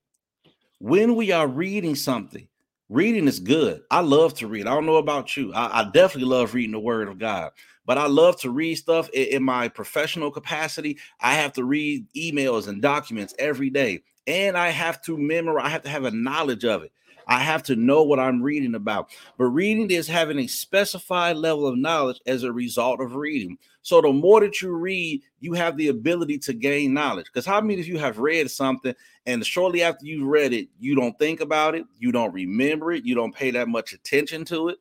When 0.80 1.16
we 1.16 1.32
are 1.32 1.48
reading 1.48 1.96
something, 1.96 2.48
reading 2.90 3.28
is 3.28 3.40
good. 3.40 3.82
I 3.92 4.02
love 4.02 4.34
to 4.36 4.48
read. 4.48 4.68
I 4.68 4.74
don't 4.74 4.86
know 4.86 4.98
about 4.98 5.38
you. 5.38 5.54
I, 5.54 5.82
I 5.82 5.84
definitely 5.92 6.30
love 6.30 6.54
reading 6.54 6.72
the 6.72 6.80
word 6.80 7.08
of 7.08 7.20
God, 7.20 7.52
but 7.86 7.98
I 7.98 8.08
love 8.08 8.40
to 8.42 8.50
read 8.50 8.76
stuff 8.76 9.10
in, 9.10 9.28
in 9.28 9.44
my 9.44 9.68
professional 9.70 10.32
capacity. 10.32 10.98
I 11.22 11.36
have 11.36 11.54
to 11.54 11.64
read 11.64 12.06
emails 12.16 12.68
and 12.68 12.82
documents 12.82 13.34
every 13.40 13.70
day, 13.70 14.02
and 14.28 14.58
I 14.58 14.70
have 14.70 15.02
to 15.04 15.18
memorize, 15.18 15.66
I 15.66 15.70
have 15.70 15.84
to 15.84 15.90
have 15.90 16.06
a 16.06 16.12
knowledge 16.12 16.66
of 16.66 16.84
it. 16.84 16.92
I 17.30 17.40
have 17.40 17.62
to 17.64 17.76
know 17.76 18.02
what 18.02 18.20
I'm 18.20 18.42
reading 18.42 18.74
about. 18.74 19.12
But 19.38 19.46
reading 19.46 19.92
is 19.92 20.08
having 20.08 20.40
a 20.40 20.48
specified 20.48 21.38
level 21.38 21.68
of 21.68 21.78
knowledge 21.78 22.20
as 22.26 22.42
a 22.42 22.52
result 22.52 23.00
of 23.00 23.14
reading. 23.14 23.56
So 23.84 24.02
the 24.02 24.12
more 24.12 24.42
that 24.42 24.64
you 24.64 24.72
read, 24.76 25.22
you 25.40 25.54
have 25.54 25.78
the 25.78 25.90
ability 25.90 26.40
to 26.40 26.54
gain 26.54 26.92
knowledge. 26.92 27.28
Because 27.28 27.46
how 27.46 27.62
many 27.62 27.80
of 27.80 27.88
you 27.88 28.00
have 28.00 28.18
read 28.18 28.50
something 28.50 28.96
and 29.28 29.46
shortly 29.46 29.84
after 29.84 30.08
you've 30.08 30.28
read 30.28 30.54
it, 30.54 30.70
you 30.80 30.96
don't 30.96 31.18
think 31.20 31.40
about 31.40 31.76
it, 31.76 31.86
you 32.00 32.12
don't 32.12 32.34
remember 32.34 32.92
it, 32.92 33.06
you 33.06 33.14
don't 33.14 33.36
pay 33.36 33.52
that 33.52 33.68
much 33.68 33.94
attention 33.94 34.44
to 34.46 34.70
it? 34.70 34.80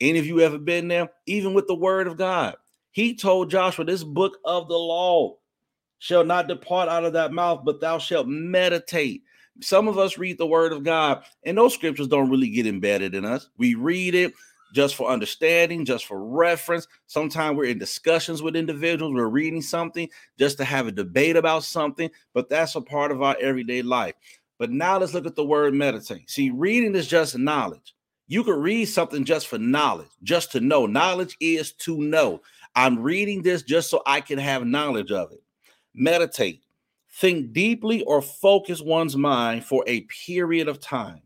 Any 0.00 0.18
of 0.18 0.26
you 0.26 0.40
ever 0.40 0.58
been 0.58 0.88
there? 0.88 1.10
Even 1.26 1.52
with 1.52 1.66
the 1.66 1.74
word 1.74 2.06
of 2.06 2.16
God, 2.16 2.56
he 2.92 3.14
told 3.14 3.50
Joshua, 3.50 3.84
This 3.84 4.04
book 4.04 4.38
of 4.46 4.68
the 4.68 4.78
law 4.78 5.36
shall 5.98 6.24
not 6.24 6.48
depart 6.48 6.88
out 6.88 7.04
of 7.04 7.12
that 7.12 7.32
mouth, 7.32 7.60
but 7.62 7.80
thou 7.82 7.98
shalt 7.98 8.26
meditate 8.26 9.23
some 9.60 9.88
of 9.88 9.98
us 9.98 10.18
read 10.18 10.38
the 10.38 10.46
word 10.46 10.72
of 10.72 10.82
God, 10.82 11.24
and 11.44 11.56
those 11.56 11.74
scriptures 11.74 12.08
don't 12.08 12.30
really 12.30 12.50
get 12.50 12.66
embedded 12.66 13.14
in 13.14 13.24
us. 13.24 13.48
We 13.56 13.74
read 13.74 14.14
it 14.14 14.32
just 14.74 14.96
for 14.96 15.08
understanding, 15.08 15.84
just 15.84 16.06
for 16.06 16.22
reference. 16.24 16.88
Sometimes 17.06 17.56
we're 17.56 17.66
in 17.66 17.78
discussions 17.78 18.42
with 18.42 18.56
individuals, 18.56 19.14
we're 19.14 19.28
reading 19.28 19.62
something 19.62 20.08
just 20.38 20.58
to 20.58 20.64
have 20.64 20.88
a 20.88 20.92
debate 20.92 21.36
about 21.36 21.62
something, 21.62 22.10
but 22.32 22.48
that's 22.48 22.74
a 22.74 22.80
part 22.80 23.12
of 23.12 23.22
our 23.22 23.36
everyday 23.40 23.82
life. 23.82 24.14
But 24.58 24.70
now 24.70 24.98
let's 24.98 25.14
look 25.14 25.26
at 25.26 25.36
the 25.36 25.44
word 25.44 25.74
meditate. 25.74 26.28
See, 26.28 26.50
reading 26.50 26.94
is 26.94 27.06
just 27.06 27.38
knowledge. 27.38 27.94
You 28.26 28.42
could 28.42 28.58
read 28.58 28.86
something 28.86 29.24
just 29.24 29.46
for 29.46 29.58
knowledge, 29.58 30.08
just 30.22 30.50
to 30.52 30.60
know. 30.60 30.86
Knowledge 30.86 31.36
is 31.40 31.72
to 31.72 31.98
know. 31.98 32.40
I'm 32.74 32.98
reading 32.98 33.42
this 33.42 33.62
just 33.62 33.90
so 33.90 34.02
I 34.06 34.20
can 34.20 34.38
have 34.38 34.66
knowledge 34.66 35.12
of 35.12 35.30
it. 35.32 35.42
Meditate 35.94 36.63
think 37.14 37.52
deeply 37.52 38.02
or 38.04 38.20
focus 38.20 38.80
one's 38.80 39.16
mind 39.16 39.64
for 39.64 39.84
a 39.86 40.02
period 40.02 40.68
of 40.68 40.80
time. 40.80 41.20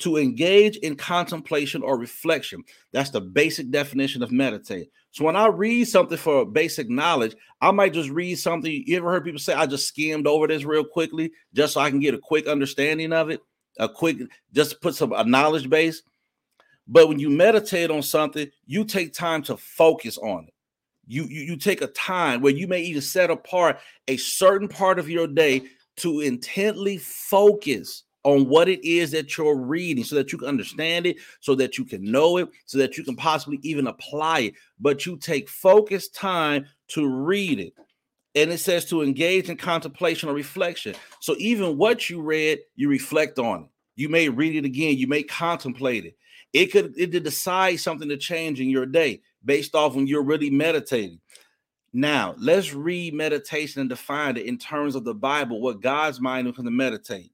To 0.00 0.16
engage 0.16 0.76
in 0.78 0.96
contemplation 0.96 1.80
or 1.82 1.96
reflection 1.96 2.64
that's 2.92 3.10
the 3.10 3.20
basic 3.20 3.70
definition 3.70 4.24
of 4.24 4.32
meditate. 4.32 4.90
So 5.12 5.24
when 5.24 5.36
i 5.36 5.46
read 5.46 5.86
something 5.86 6.18
for 6.18 6.44
basic 6.44 6.90
knowledge 6.90 7.36
i 7.60 7.70
might 7.70 7.92
just 7.92 8.10
read 8.10 8.34
something. 8.36 8.70
You 8.86 8.96
ever 8.96 9.10
heard 9.12 9.24
people 9.24 9.38
say 9.38 9.54
i 9.54 9.66
just 9.66 9.86
skimmed 9.86 10.26
over 10.26 10.48
this 10.48 10.64
real 10.64 10.84
quickly 10.84 11.30
just 11.54 11.74
so 11.74 11.80
i 11.80 11.90
can 11.90 12.00
get 12.00 12.12
a 12.12 12.18
quick 12.18 12.48
understanding 12.48 13.12
of 13.12 13.30
it 13.30 13.40
a 13.78 13.88
quick 13.88 14.18
just 14.52 14.80
put 14.82 14.96
some 14.96 15.12
a 15.12 15.24
knowledge 15.24 15.70
base? 15.70 16.02
But 16.88 17.08
when 17.08 17.20
you 17.20 17.30
meditate 17.30 17.90
on 17.90 18.02
something 18.02 18.50
you 18.66 18.84
take 18.84 19.14
time 19.14 19.42
to 19.44 19.56
focus 19.56 20.18
on 20.18 20.48
it 20.48 20.53
you, 21.06 21.24
you 21.24 21.42
you 21.42 21.56
take 21.56 21.82
a 21.82 21.88
time 21.88 22.40
where 22.40 22.52
you 22.52 22.66
may 22.66 22.80
even 22.82 23.02
set 23.02 23.30
apart 23.30 23.78
a 24.08 24.16
certain 24.16 24.68
part 24.68 24.98
of 24.98 25.08
your 25.08 25.26
day 25.26 25.62
to 25.96 26.20
intently 26.20 26.98
focus 26.98 28.04
on 28.24 28.48
what 28.48 28.68
it 28.68 28.84
is 28.84 29.10
that 29.10 29.36
you're 29.36 29.56
reading 29.56 30.02
so 30.02 30.16
that 30.16 30.32
you 30.32 30.38
can 30.38 30.48
understand 30.48 31.06
it, 31.06 31.18
so 31.40 31.54
that 31.54 31.76
you 31.76 31.84
can 31.84 32.02
know 32.10 32.38
it, 32.38 32.48
so 32.64 32.78
that 32.78 32.96
you 32.96 33.04
can 33.04 33.14
possibly 33.14 33.60
even 33.62 33.86
apply 33.86 34.40
it. 34.40 34.54
But 34.80 35.04
you 35.04 35.16
take 35.16 35.48
focused 35.48 36.14
time 36.14 36.66
to 36.88 37.06
read 37.06 37.60
it. 37.60 37.74
And 38.34 38.50
it 38.50 38.58
says 38.58 38.86
to 38.86 39.02
engage 39.02 39.48
in 39.48 39.56
contemplation 39.56 40.28
or 40.28 40.34
reflection. 40.34 40.96
So 41.20 41.36
even 41.38 41.76
what 41.76 42.10
you 42.10 42.20
read, 42.20 42.60
you 42.74 42.88
reflect 42.88 43.38
on 43.38 43.64
it. 43.64 43.68
You 43.96 44.08
may 44.08 44.28
read 44.28 44.56
it 44.56 44.64
again, 44.64 44.96
you 44.96 45.06
may 45.06 45.22
contemplate 45.22 46.04
it. 46.04 46.16
It 46.52 46.72
could 46.72 46.94
it 46.96 47.12
could 47.12 47.22
decide 47.24 47.76
something 47.76 48.08
to 48.08 48.16
change 48.16 48.60
in 48.60 48.68
your 48.68 48.86
day 48.86 49.20
based 49.44 49.74
off 49.74 49.94
when 49.94 50.06
you're 50.06 50.22
really 50.22 50.50
meditating. 50.50 51.20
Now, 51.92 52.34
let's 52.38 52.74
read 52.74 53.14
meditation 53.14 53.80
and 53.80 53.88
define 53.88 54.36
it 54.36 54.46
in 54.46 54.58
terms 54.58 54.96
of 54.96 55.04
the 55.04 55.14
Bible, 55.14 55.60
what 55.60 55.80
God's 55.80 56.20
mind 56.20 56.48
is 56.48 56.54
going 56.54 56.64
to 56.64 56.72
meditate. 56.72 57.30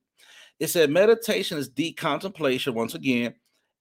It 0.59 0.69
said 0.69 0.91
meditation 0.91 1.57
is 1.57 1.69
deep 1.69 1.97
contemplation, 1.97 2.75
once 2.75 2.95
again, 2.95 3.35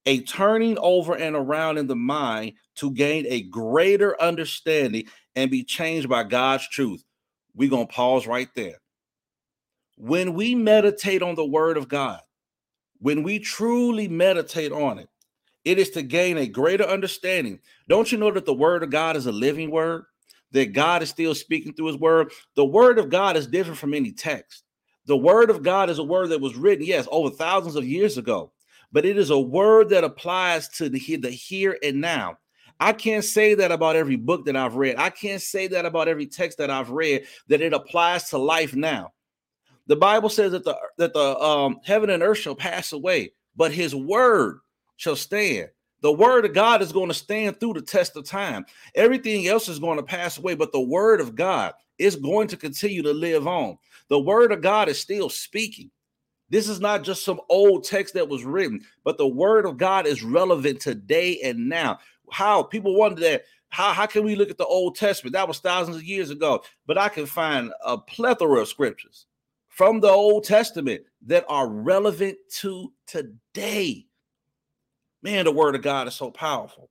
a 0.06 0.22
turning 0.22 0.78
over 0.78 1.14
and 1.14 1.36
around 1.36 1.76
in 1.76 1.86
the 1.86 1.96
mind 1.96 2.54
to 2.76 2.90
gain 2.92 3.26
a 3.28 3.42
greater 3.42 4.20
understanding 4.20 5.04
and 5.36 5.50
be 5.50 5.62
changed 5.62 6.08
by 6.08 6.24
God's 6.24 6.66
truth. 6.68 7.04
We're 7.54 7.68
going 7.68 7.86
to 7.86 7.92
pause 7.92 8.26
right 8.26 8.48
there. 8.54 8.80
When 9.98 10.32
we 10.32 10.54
meditate 10.54 11.22
on 11.22 11.34
the 11.34 11.44
word 11.44 11.76
of 11.76 11.88
God, 11.88 12.20
when 13.00 13.22
we 13.22 13.38
truly 13.38 14.08
meditate 14.08 14.72
on 14.72 14.98
it, 14.98 15.08
it 15.64 15.78
is 15.78 15.90
to 15.90 16.02
gain 16.02 16.38
a 16.38 16.46
greater 16.46 16.84
understanding. 16.84 17.60
Don't 17.88 18.10
you 18.10 18.18
know 18.18 18.30
that 18.30 18.46
the 18.46 18.54
word 18.54 18.82
of 18.82 18.90
God 18.90 19.16
is 19.16 19.26
a 19.26 19.32
living 19.32 19.70
word? 19.70 20.04
That 20.52 20.72
God 20.72 21.02
is 21.02 21.10
still 21.10 21.34
speaking 21.34 21.74
through 21.74 21.86
his 21.86 21.98
word. 21.98 22.32
The 22.56 22.64
word 22.64 22.98
of 22.98 23.10
God 23.10 23.36
is 23.36 23.46
different 23.46 23.78
from 23.78 23.94
any 23.94 24.12
text. 24.12 24.64
The 25.06 25.16
word 25.16 25.50
of 25.50 25.62
God 25.62 25.90
is 25.90 25.98
a 25.98 26.04
word 26.04 26.28
that 26.28 26.40
was 26.40 26.56
written, 26.56 26.84
yes, 26.84 27.06
over 27.10 27.30
thousands 27.30 27.76
of 27.76 27.86
years 27.86 28.18
ago, 28.18 28.52
but 28.92 29.04
it 29.04 29.16
is 29.16 29.30
a 29.30 29.38
word 29.38 29.88
that 29.90 30.04
applies 30.04 30.68
to 30.70 30.88
the, 30.88 30.98
here 30.98 31.78
and 31.82 32.00
now. 32.00 32.38
I 32.78 32.92
can't 32.92 33.24
say 33.24 33.54
that 33.54 33.72
about 33.72 33.96
every 33.96 34.16
book 34.16 34.46
that 34.46 34.56
I've 34.56 34.76
read. 34.76 34.96
I 34.96 35.10
can't 35.10 35.42
say 35.42 35.66
that 35.68 35.84
about 35.84 36.08
every 36.08 36.26
text 36.26 36.58
that 36.58 36.70
I've 36.70 36.90
read 36.90 37.26
that 37.48 37.60
it 37.60 37.74
applies 37.74 38.30
to 38.30 38.38
life 38.38 38.74
now. 38.74 39.12
The 39.86 39.96
Bible 39.96 40.28
says 40.28 40.52
that 40.52 40.64
the 40.64 40.78
that 40.96 41.12
the 41.12 41.38
um, 41.38 41.80
heaven 41.84 42.10
and 42.10 42.22
earth 42.22 42.38
shall 42.38 42.54
pass 42.54 42.92
away, 42.92 43.32
but 43.56 43.72
his 43.72 43.94
word 43.94 44.60
shall 45.00 45.16
stand. 45.16 45.70
The 46.02 46.12
word 46.12 46.44
of 46.44 46.52
God 46.52 46.82
is 46.82 46.92
going 46.92 47.08
to 47.08 47.14
stand 47.14 47.58
through 47.58 47.72
the 47.72 47.80
test 47.80 48.16
of 48.16 48.24
time. 48.24 48.66
Everything 48.94 49.48
else 49.48 49.66
is 49.66 49.78
going 49.78 49.96
to 49.96 50.02
pass 50.02 50.36
away, 50.36 50.54
but 50.54 50.72
the 50.72 50.80
word 50.80 51.22
of 51.22 51.34
God 51.34 51.72
is 51.98 52.16
going 52.16 52.48
to 52.48 52.56
continue 52.56 53.02
to 53.02 53.12
live 53.12 53.46
on. 53.46 53.78
The 54.08 54.18
word 54.18 54.52
of 54.52 54.60
God 54.60 54.90
is 54.90 55.00
still 55.00 55.30
speaking. 55.30 55.90
This 56.50 56.68
is 56.68 56.80
not 56.80 57.02
just 57.02 57.24
some 57.24 57.40
old 57.48 57.84
text 57.84 58.12
that 58.12 58.28
was 58.28 58.44
written, 58.44 58.82
but 59.02 59.16
the 59.16 59.26
word 59.26 59.64
of 59.64 59.78
God 59.78 60.06
is 60.06 60.22
relevant 60.22 60.80
today 60.80 61.40
and 61.42 61.68
now. 61.68 61.98
How 62.30 62.62
people 62.62 62.94
wonder 62.94 63.22
that 63.22 63.44
how, 63.70 63.92
how 63.92 64.04
can 64.04 64.24
we 64.24 64.34
look 64.34 64.50
at 64.50 64.58
the 64.58 64.66
Old 64.66 64.96
Testament? 64.96 65.32
That 65.32 65.48
was 65.48 65.60
thousands 65.60 65.96
of 65.96 66.04
years 66.04 66.28
ago, 66.28 66.62
but 66.86 66.98
I 66.98 67.08
can 67.08 67.24
find 67.24 67.72
a 67.84 67.96
plethora 67.96 68.60
of 68.60 68.68
scriptures 68.68 69.26
from 69.68 70.00
the 70.00 70.10
Old 70.10 70.44
Testament 70.44 71.02
that 71.26 71.46
are 71.48 71.68
relevant 71.68 72.36
to 72.58 72.92
today. 73.06 74.06
Man, 75.22 75.44
the 75.44 75.52
word 75.52 75.74
of 75.74 75.82
God 75.82 76.08
is 76.08 76.14
so 76.14 76.30
powerful. 76.30 76.90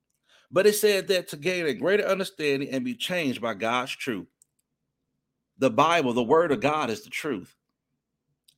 But 0.51 0.65
it 0.65 0.73
said 0.73 1.07
that 1.09 1.27
to 1.29 1.37
gain 1.37 1.65
a 1.67 1.73
greater 1.73 2.05
understanding 2.05 2.69
and 2.69 2.83
be 2.83 2.95
changed 2.95 3.41
by 3.41 3.53
God's 3.53 3.95
truth. 3.95 4.27
The 5.59 5.69
Bible, 5.69 6.13
the 6.13 6.23
word 6.23 6.51
of 6.51 6.61
God 6.61 6.89
is 6.89 7.03
the 7.03 7.09
truth. 7.09 7.55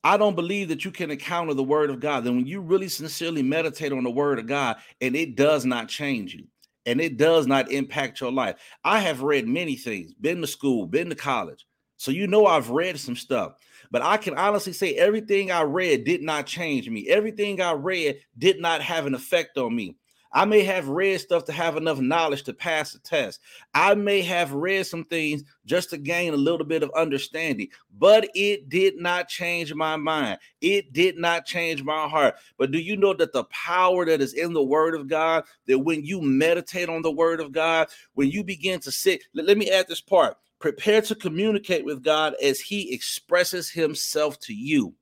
I 0.03 0.17
don't 0.17 0.35
believe 0.35 0.69
that 0.69 0.83
you 0.83 0.91
can 0.91 1.11
encounter 1.11 1.53
the 1.53 1.63
word 1.63 1.89
of 1.89 1.99
God. 1.99 2.23
Then 2.23 2.37
when 2.37 2.47
you 2.47 2.61
really 2.61 2.87
sincerely 2.87 3.43
meditate 3.43 3.91
on 3.91 4.03
the 4.03 4.09
word 4.09 4.39
of 4.39 4.47
God 4.47 4.77
and 4.99 5.15
it 5.15 5.35
does 5.35 5.65
not 5.65 5.89
change 5.89 6.33
you 6.33 6.45
and 6.85 6.99
it 6.99 7.17
does 7.17 7.45
not 7.45 7.71
impact 7.71 8.21
your 8.21 8.31
life. 8.31 8.55
I 8.83 8.99
have 8.99 9.21
read 9.21 9.47
many 9.47 9.75
things, 9.75 10.13
been 10.13 10.41
to 10.41 10.47
school, 10.47 10.87
been 10.87 11.09
to 11.09 11.15
college. 11.15 11.67
So 11.97 12.09
you 12.09 12.25
know 12.25 12.47
I've 12.47 12.71
read 12.71 12.99
some 12.99 13.15
stuff. 13.15 13.53
But 13.91 14.01
I 14.01 14.17
can 14.17 14.37
honestly 14.37 14.73
say 14.73 14.95
everything 14.95 15.51
I 15.51 15.61
read 15.61 16.05
did 16.05 16.21
not 16.21 16.47
change 16.47 16.89
me. 16.89 17.09
Everything 17.09 17.61
I 17.61 17.73
read 17.73 18.21
did 18.37 18.59
not 18.59 18.81
have 18.81 19.05
an 19.05 19.13
effect 19.13 19.57
on 19.57 19.75
me. 19.75 19.95
I 20.33 20.45
may 20.45 20.63
have 20.63 20.87
read 20.87 21.19
stuff 21.19 21.43
to 21.45 21.51
have 21.51 21.75
enough 21.75 21.99
knowledge 21.99 22.43
to 22.43 22.53
pass 22.53 22.93
the 22.93 22.99
test. 22.99 23.41
I 23.73 23.95
may 23.95 24.21
have 24.21 24.53
read 24.53 24.87
some 24.87 25.03
things 25.03 25.43
just 25.65 25.89
to 25.89 25.97
gain 25.97 26.33
a 26.33 26.37
little 26.37 26.65
bit 26.65 26.83
of 26.83 26.91
understanding, 26.95 27.67
but 27.99 28.29
it 28.33 28.69
did 28.69 28.97
not 28.97 29.27
change 29.27 29.73
my 29.73 29.97
mind. 29.97 30.39
It 30.61 30.93
did 30.93 31.17
not 31.17 31.45
change 31.45 31.83
my 31.83 32.07
heart. 32.07 32.35
But 32.57 32.71
do 32.71 32.79
you 32.79 32.95
know 32.95 33.13
that 33.15 33.33
the 33.33 33.43
power 33.45 34.05
that 34.05 34.21
is 34.21 34.33
in 34.33 34.53
the 34.53 34.63
word 34.63 34.95
of 34.95 35.09
God, 35.09 35.43
that 35.67 35.79
when 35.79 36.05
you 36.05 36.21
meditate 36.21 36.87
on 36.87 37.01
the 37.01 37.11
word 37.11 37.41
of 37.41 37.51
God, 37.51 37.89
when 38.13 38.29
you 38.29 38.41
begin 38.41 38.79
to 38.81 38.91
sit, 38.91 39.23
let, 39.33 39.45
let 39.47 39.57
me 39.57 39.69
add 39.69 39.89
this 39.89 40.01
part 40.01 40.37
Prepare 40.61 41.01
to 41.01 41.15
communicate 41.15 41.83
with 41.83 42.03
God 42.03 42.35
as 42.41 42.59
He 42.59 42.93
expresses 42.93 43.69
Himself 43.69 44.39
to 44.41 44.53
you. 44.53 44.93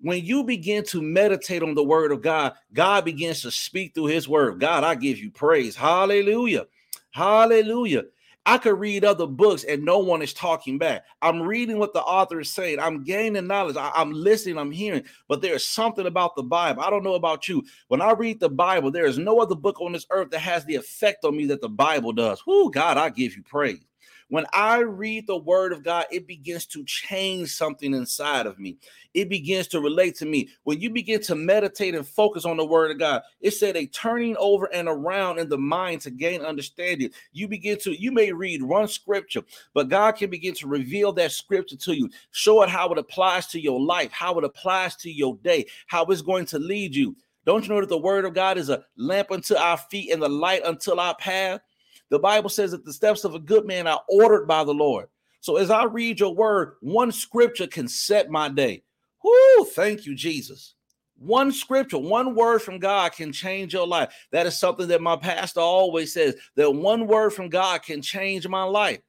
When 0.00 0.24
you 0.24 0.44
begin 0.44 0.84
to 0.84 1.02
meditate 1.02 1.62
on 1.62 1.74
the 1.74 1.82
Word 1.82 2.12
of 2.12 2.22
God, 2.22 2.54
God 2.72 3.04
begins 3.04 3.42
to 3.42 3.50
speak 3.50 3.94
through 3.94 4.06
His 4.06 4.28
Word. 4.28 4.60
God, 4.60 4.84
I 4.84 4.94
give 4.94 5.18
you 5.18 5.30
praise. 5.30 5.74
Hallelujah. 5.74 6.66
Hallelujah. 7.10 8.04
I 8.46 8.56
could 8.56 8.78
read 8.78 9.04
other 9.04 9.26
books 9.26 9.64
and 9.64 9.84
no 9.84 9.98
one 9.98 10.22
is 10.22 10.32
talking 10.32 10.78
back. 10.78 11.04
I'm 11.20 11.42
reading 11.42 11.78
what 11.78 11.92
the 11.92 12.00
author 12.00 12.40
is 12.40 12.48
saying. 12.48 12.78
I'm 12.80 13.04
gaining 13.04 13.46
knowledge. 13.46 13.76
I, 13.76 13.90
am 13.96 14.10
listening. 14.10 14.56
I'm 14.56 14.70
hearing. 14.70 15.02
But 15.28 15.42
there's 15.42 15.66
something 15.66 16.06
about 16.06 16.34
the 16.34 16.44
Bible. 16.44 16.82
I 16.82 16.88
don't 16.88 17.04
know 17.04 17.14
about 17.14 17.46
you. 17.46 17.62
When 17.88 18.00
I 18.00 18.12
read 18.12 18.40
the 18.40 18.48
Bible, 18.48 18.90
there 18.90 19.04
is 19.04 19.18
no 19.18 19.40
other 19.40 19.54
book 19.54 19.82
on 19.82 19.92
this 19.92 20.06
earth 20.08 20.30
that 20.30 20.38
has 20.38 20.64
the 20.64 20.76
effect 20.76 21.26
on 21.26 21.36
me 21.36 21.44
that 21.46 21.60
the 21.60 21.68
Bible 21.68 22.12
does. 22.12 22.46
Whoo, 22.46 22.70
God, 22.70 22.96
I 22.96 23.10
give 23.10 23.36
you 23.36 23.42
praise. 23.42 23.84
When 24.28 24.44
I 24.52 24.80
read 24.80 25.26
the 25.26 25.38
word 25.38 25.72
of 25.72 25.82
God, 25.82 26.06
it 26.10 26.26
begins 26.26 26.66
to 26.66 26.84
change 26.84 27.54
something 27.54 27.94
inside 27.94 28.46
of 28.46 28.58
me. 28.58 28.76
It 29.14 29.30
begins 29.30 29.68
to 29.68 29.80
relate 29.80 30.16
to 30.16 30.26
me. 30.26 30.50
When 30.64 30.80
you 30.80 30.90
begin 30.90 31.22
to 31.22 31.34
meditate 31.34 31.94
and 31.94 32.06
focus 32.06 32.44
on 32.44 32.58
the 32.58 32.64
word 32.64 32.90
of 32.90 32.98
God, 32.98 33.22
it 33.40 33.52
said 33.52 33.76
a 33.76 33.86
turning 33.86 34.36
over 34.38 34.66
and 34.66 34.86
around 34.86 35.38
in 35.38 35.48
the 35.48 35.56
mind 35.56 36.02
to 36.02 36.10
gain 36.10 36.42
understanding. 36.42 37.10
You 37.32 37.48
begin 37.48 37.78
to, 37.80 37.98
you 37.98 38.12
may 38.12 38.32
read 38.32 38.62
one 38.62 38.88
scripture, 38.88 39.42
but 39.72 39.88
God 39.88 40.12
can 40.12 40.28
begin 40.28 40.54
to 40.56 40.66
reveal 40.66 41.12
that 41.14 41.32
scripture 41.32 41.76
to 41.76 41.94
you, 41.94 42.10
show 42.30 42.62
it 42.62 42.68
how 42.68 42.92
it 42.92 42.98
applies 42.98 43.46
to 43.48 43.60
your 43.60 43.80
life, 43.80 44.12
how 44.12 44.38
it 44.38 44.44
applies 44.44 44.94
to 44.96 45.10
your 45.10 45.36
day, 45.38 45.64
how 45.86 46.04
it's 46.04 46.22
going 46.22 46.44
to 46.46 46.58
lead 46.58 46.94
you. 46.94 47.16
Don't 47.46 47.66
you 47.66 47.70
know 47.72 47.80
that 47.80 47.88
the 47.88 47.96
word 47.96 48.26
of 48.26 48.34
God 48.34 48.58
is 48.58 48.68
a 48.68 48.84
lamp 48.98 49.30
unto 49.30 49.54
our 49.54 49.78
feet 49.78 50.12
and 50.12 50.20
the 50.20 50.28
light 50.28 50.60
until 50.66 51.00
our 51.00 51.14
path? 51.14 51.62
The 52.10 52.18
Bible 52.18 52.50
says 52.50 52.70
that 52.70 52.84
the 52.84 52.92
steps 52.92 53.24
of 53.24 53.34
a 53.34 53.40
good 53.40 53.66
man 53.66 53.86
are 53.86 54.02
ordered 54.08 54.46
by 54.46 54.64
the 54.64 54.74
Lord. 54.74 55.08
So 55.40 55.56
as 55.56 55.70
I 55.70 55.84
read 55.84 56.20
your 56.20 56.34
word, 56.34 56.74
one 56.80 57.12
scripture 57.12 57.66
can 57.66 57.88
set 57.88 58.30
my 58.30 58.48
day. 58.48 58.82
Whoo, 59.22 59.64
thank 59.64 60.06
you, 60.06 60.14
Jesus. 60.14 60.74
One 61.18 61.50
scripture, 61.52 61.98
one 61.98 62.34
word 62.34 62.60
from 62.60 62.78
God 62.78 63.12
can 63.12 63.32
change 63.32 63.72
your 63.72 63.86
life. 63.86 64.14
That 64.30 64.46
is 64.46 64.58
something 64.58 64.86
that 64.88 65.02
my 65.02 65.16
pastor 65.16 65.60
always 65.60 66.12
says 66.12 66.36
that 66.54 66.70
one 66.70 67.06
word 67.06 67.30
from 67.30 67.48
God 67.48 67.82
can 67.82 68.00
change 68.00 68.46
my 68.46 68.62
life. 68.62 69.00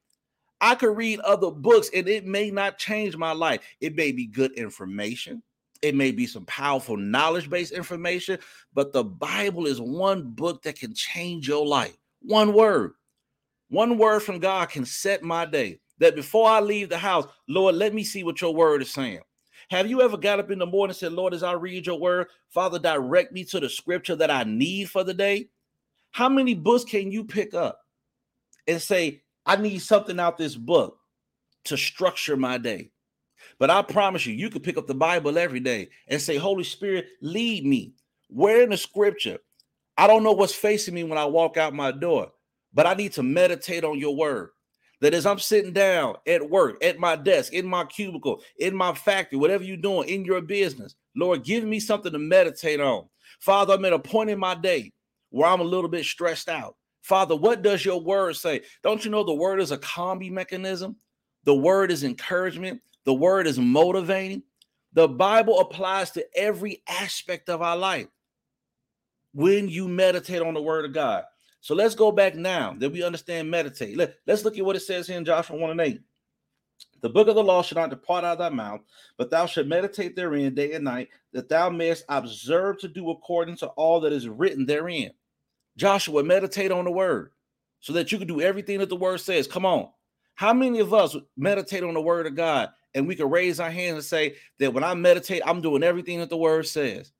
I 0.60 0.76
could 0.76 0.98
read 0.98 1.20
other 1.22 1.52
books 1.52 1.90
and 1.94 2.08
it 2.08 2.26
may 2.26 2.52
not 2.52 2.78
change 2.78 3.16
my 3.16 3.32
life. 3.32 3.62
It 3.80 3.96
may 3.96 4.12
be 4.12 4.26
good 4.26 4.54
information, 4.54 5.44
it 5.82 5.96
may 5.96 6.12
be 6.12 6.26
some 6.26 6.46
powerful 6.46 6.98
knowledge 6.98 7.50
based 7.50 7.72
information, 7.72 8.40
but 8.74 8.92
the 8.92 9.04
Bible 9.04 9.68
is 9.68 9.80
one 9.80 10.24
book 10.32 10.64
that 10.64 10.80
can 10.80 10.94
change 10.94 11.48
your 11.48 11.66
life. 11.66 11.98
One 12.22 12.54
word, 12.54 12.94
one 13.70 13.98
word 13.98 14.22
from 14.22 14.40
God 14.40 14.70
can 14.70 14.86
set 14.86 15.24
my 15.24 15.46
day. 15.46 15.80
That 16.00 16.16
before 16.16 16.48
I 16.50 16.62
leave 16.62 16.90
the 16.90 16.98
house, 16.98 17.26
Lord, 17.48 17.76
let 17.76 17.94
me 17.94 18.04
see 18.04 18.24
what 18.24 18.40
your 18.40 18.54
word 18.54 18.82
is 18.82 18.94
saying. 18.94 19.20
Have 19.70 19.88
you 19.88 20.02
ever 20.02 20.18
got 20.18 20.40
up 20.40 20.50
in 20.50 20.60
the 20.60 20.66
morning 20.66 20.92
and 20.92 20.98
said, 20.98 21.12
Lord, 21.12 21.34
as 21.34 21.44
I 21.44 21.52
read 21.52 21.86
your 21.86 22.00
word, 22.00 22.28
Father, 22.50 22.80
direct 22.80 23.34
me 23.34 23.44
to 23.46 23.60
the 23.60 23.70
scripture 23.70 24.16
that 24.16 24.32
I 24.32 24.44
need 24.44 24.90
for 24.90 25.04
the 25.04 25.14
day? 25.14 25.50
How 26.12 26.30
many 26.30 26.56
books 26.56 26.86
can 26.86 27.12
you 27.12 27.24
pick 27.24 27.54
up 27.54 27.80
and 28.68 28.82
say, 28.82 29.22
I 29.46 29.58
need 29.58 29.80
something 29.80 30.20
out 30.20 30.38
this 30.38 30.56
book 30.56 30.98
to 31.66 31.78
structure 31.78 32.38
my 32.38 32.58
day? 32.58 32.92
But 33.60 33.70
I 33.70 33.82
promise 33.82 34.26
you, 34.26 34.34
you 34.34 34.50
could 34.50 34.64
pick 34.64 34.78
up 34.78 34.88
the 34.88 34.96
Bible 34.96 35.38
every 35.38 35.60
day 35.60 35.90
and 36.08 36.22
say, 36.22 36.38
Holy 36.38 36.64
Spirit, 36.64 37.08
lead 37.22 37.66
me. 37.66 37.94
Where 38.30 38.64
in 38.64 38.70
the 38.70 38.78
scripture? 38.78 39.38
I 40.00 40.08
don't 40.08 40.24
know 40.24 40.32
what's 40.32 40.56
facing 40.56 40.94
me 40.94 41.04
when 41.04 41.18
I 41.18 41.26
walk 41.26 41.58
out 41.58 41.74
my 41.74 41.92
door, 41.92 42.32
but 42.74 42.88
I 42.88 42.94
need 42.94 43.12
to 43.14 43.24
meditate 43.24 43.84
on 43.84 44.00
your 44.00 44.16
word. 44.16 44.52
That 45.02 45.14
as 45.14 45.26
I'm 45.26 45.40
sitting 45.40 45.74
down 45.74 46.16
at 46.26 46.50
work, 46.50 46.82
at 46.82 47.00
my 47.00 47.18
desk, 47.18 47.52
in 47.52 47.68
my 47.68 47.84
cubicle, 47.84 48.42
in 48.60 48.74
my 48.74 48.94
factory, 48.94 49.38
whatever 49.38 49.66
you're 49.66 49.76
doing 49.76 50.08
in 50.08 50.24
your 50.24 50.40
business, 50.40 50.96
Lord, 51.18 51.44
give 51.44 51.66
me 51.66 51.82
something 51.82 52.14
to 52.14 52.18
meditate 52.18 52.80
on. 52.80 53.10
Father, 53.42 53.74
I'm 53.74 53.84
at 53.84 53.92
a 53.92 54.00
point 54.00 54.30
in 54.30 54.40
my 54.40 54.56
day 54.56 54.94
where 55.32 55.50
I'm 55.50 55.60
a 55.60 55.66
little 55.66 55.90
bit 55.90 56.06
stressed 56.06 56.48
out. 56.48 56.78
Father, 57.02 57.36
what 57.36 57.62
does 57.62 57.84
your 57.84 58.00
word 58.00 58.38
say? 58.38 58.62
Don't 58.84 59.04
you 59.04 59.12
know 59.12 59.26
the 59.26 59.34
word 59.34 59.60
is 59.60 59.72
a 59.72 59.78
combi 59.80 60.32
mechanism? 60.32 60.96
The 61.44 61.56
word 61.56 61.92
is 61.92 62.06
encouragement. 62.06 62.80
The 63.04 63.14
word 63.14 63.48
is 63.48 63.60
motivating. 63.60 64.44
The 64.94 65.10
Bible 65.10 65.60
applies 65.60 66.12
to 66.12 66.26
every 66.38 66.84
aspect 66.88 67.50
of 67.50 67.62
our 67.62 67.76
life 67.76 68.08
when 69.34 69.70
you 69.70 69.88
meditate 69.88 70.42
on 70.42 70.54
the 70.54 70.62
word 70.62 70.86
of 70.86 70.94
God. 70.94 71.24
So 71.62 71.76
let's 71.76 71.96
go 71.96 72.12
back 72.12 72.36
now 72.36 72.76
that 72.80 72.92
we 72.92 73.04
understand 73.04 73.52
meditate. 73.52 73.98
Let, 73.98 74.16
let's 74.26 74.46
look 74.46 74.58
at 74.58 74.66
what 74.66 74.76
it 74.76 74.82
says 74.82 75.08
here 75.08 75.18
in 75.18 75.26
Joshua 75.26 75.58
1 75.58 75.72
and 75.72 75.82
8. 75.82 76.02
The 77.02 77.10
book 77.10 77.28
of 77.28 77.36
the 77.36 77.44
law 77.44 77.62
shall 77.62 77.78
not 77.82 77.90
depart 77.90 78.24
out 78.24 78.34
of 78.34 78.38
thy 78.40 78.50
mouth, 78.50 78.82
but 79.18 79.30
thou 79.30 79.46
shalt 79.46 79.68
meditate 79.68 80.16
therein 80.16 80.54
day 80.54 80.74
and 80.74 80.84
night, 80.84 81.10
that 81.34 81.50
thou 81.50 81.70
mayest 81.70 82.04
observe 82.10 82.78
to 82.80 82.88
do 82.88 83.10
according 83.10 83.58
to 83.58 83.68
all 83.68 84.00
that 84.02 84.14
is 84.14 84.28
written 84.28 84.66
therein. 84.66 85.12
Joshua, 85.78 86.24
meditate 86.24 86.72
on 86.72 86.86
the 86.86 86.92
word 86.92 87.32
so 87.80 87.94
that 87.94 88.12
you 88.12 88.18
can 88.18 88.28
do 88.28 88.42
everything 88.42 88.80
that 88.80 88.90
the 88.90 88.96
word 88.96 89.20
says. 89.20 89.48
Come 89.48 89.66
on. 89.66 89.90
How 90.36 90.54
many 90.54 90.80
of 90.80 90.94
us 90.94 91.16
meditate 91.38 91.84
on 91.84 91.94
the 91.94 92.02
word 92.02 92.28
of 92.28 92.36
God 92.36 92.70
and 92.94 93.08
we 93.08 93.16
can 93.16 93.30
raise 93.30 93.60
our 93.60 93.72
hands 93.72 93.96
and 93.96 94.04
say 94.04 94.36
that 94.60 94.74
when 94.74 94.84
I 94.84 94.94
meditate, 94.94 95.42
I'm 95.46 95.62
doing 95.62 95.84
everything 95.84 96.20
that 96.20 96.30
the 96.30 96.38
word 96.38 96.68
says. 96.68 97.12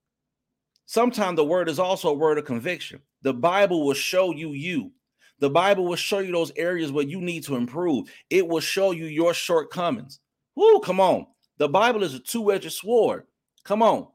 Sometimes 0.90 1.36
the 1.36 1.46
word 1.46 1.70
is 1.70 1.78
also 1.78 2.10
a 2.10 2.16
word 2.16 2.40
of 2.40 2.46
conviction. 2.46 3.00
The 3.22 3.32
Bible 3.32 3.86
will 3.86 3.94
show 3.94 4.34
you 4.34 4.54
you. 4.54 4.92
The 5.38 5.48
Bible 5.52 5.86
will 5.86 5.96
show 5.96 6.18
you 6.18 6.32
those 6.32 6.52
areas 6.56 6.92
where 6.92 7.06
you 7.06 7.22
need 7.22 7.44
to 7.44 7.58
improve. 7.58 8.12
It 8.32 8.48
will 8.48 8.60
show 8.60 8.90
you 8.90 9.06
your 9.06 9.36
shortcomings. 9.36 10.20
Whoo, 10.56 10.80
come 10.80 11.00
on. 11.00 11.28
The 11.60 11.70
Bible 11.70 12.02
is 12.02 12.16
a 12.16 12.20
two-edged 12.20 12.72
sword. 12.72 13.26
Come 13.64 13.84
on. 13.84 14.08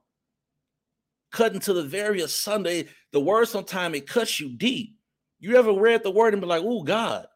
Cutting 1.31 1.61
to 1.61 1.75
the 1.75 1.85
very 1.85 2.27
Sunday, 2.27 2.89
the 3.13 3.21
word 3.21 3.47
sometimes 3.47 3.97
it 3.97 4.09
cuts 4.09 4.41
you 4.41 4.49
deep. 4.49 4.97
You 5.39 5.57
ever 5.57 5.73
read 5.73 6.03
the 6.03 6.11
word 6.11 6.35
and 6.35 6.41
be 6.41 6.49
like, 6.49 6.65
oh 6.65 6.83
God, 6.83 7.27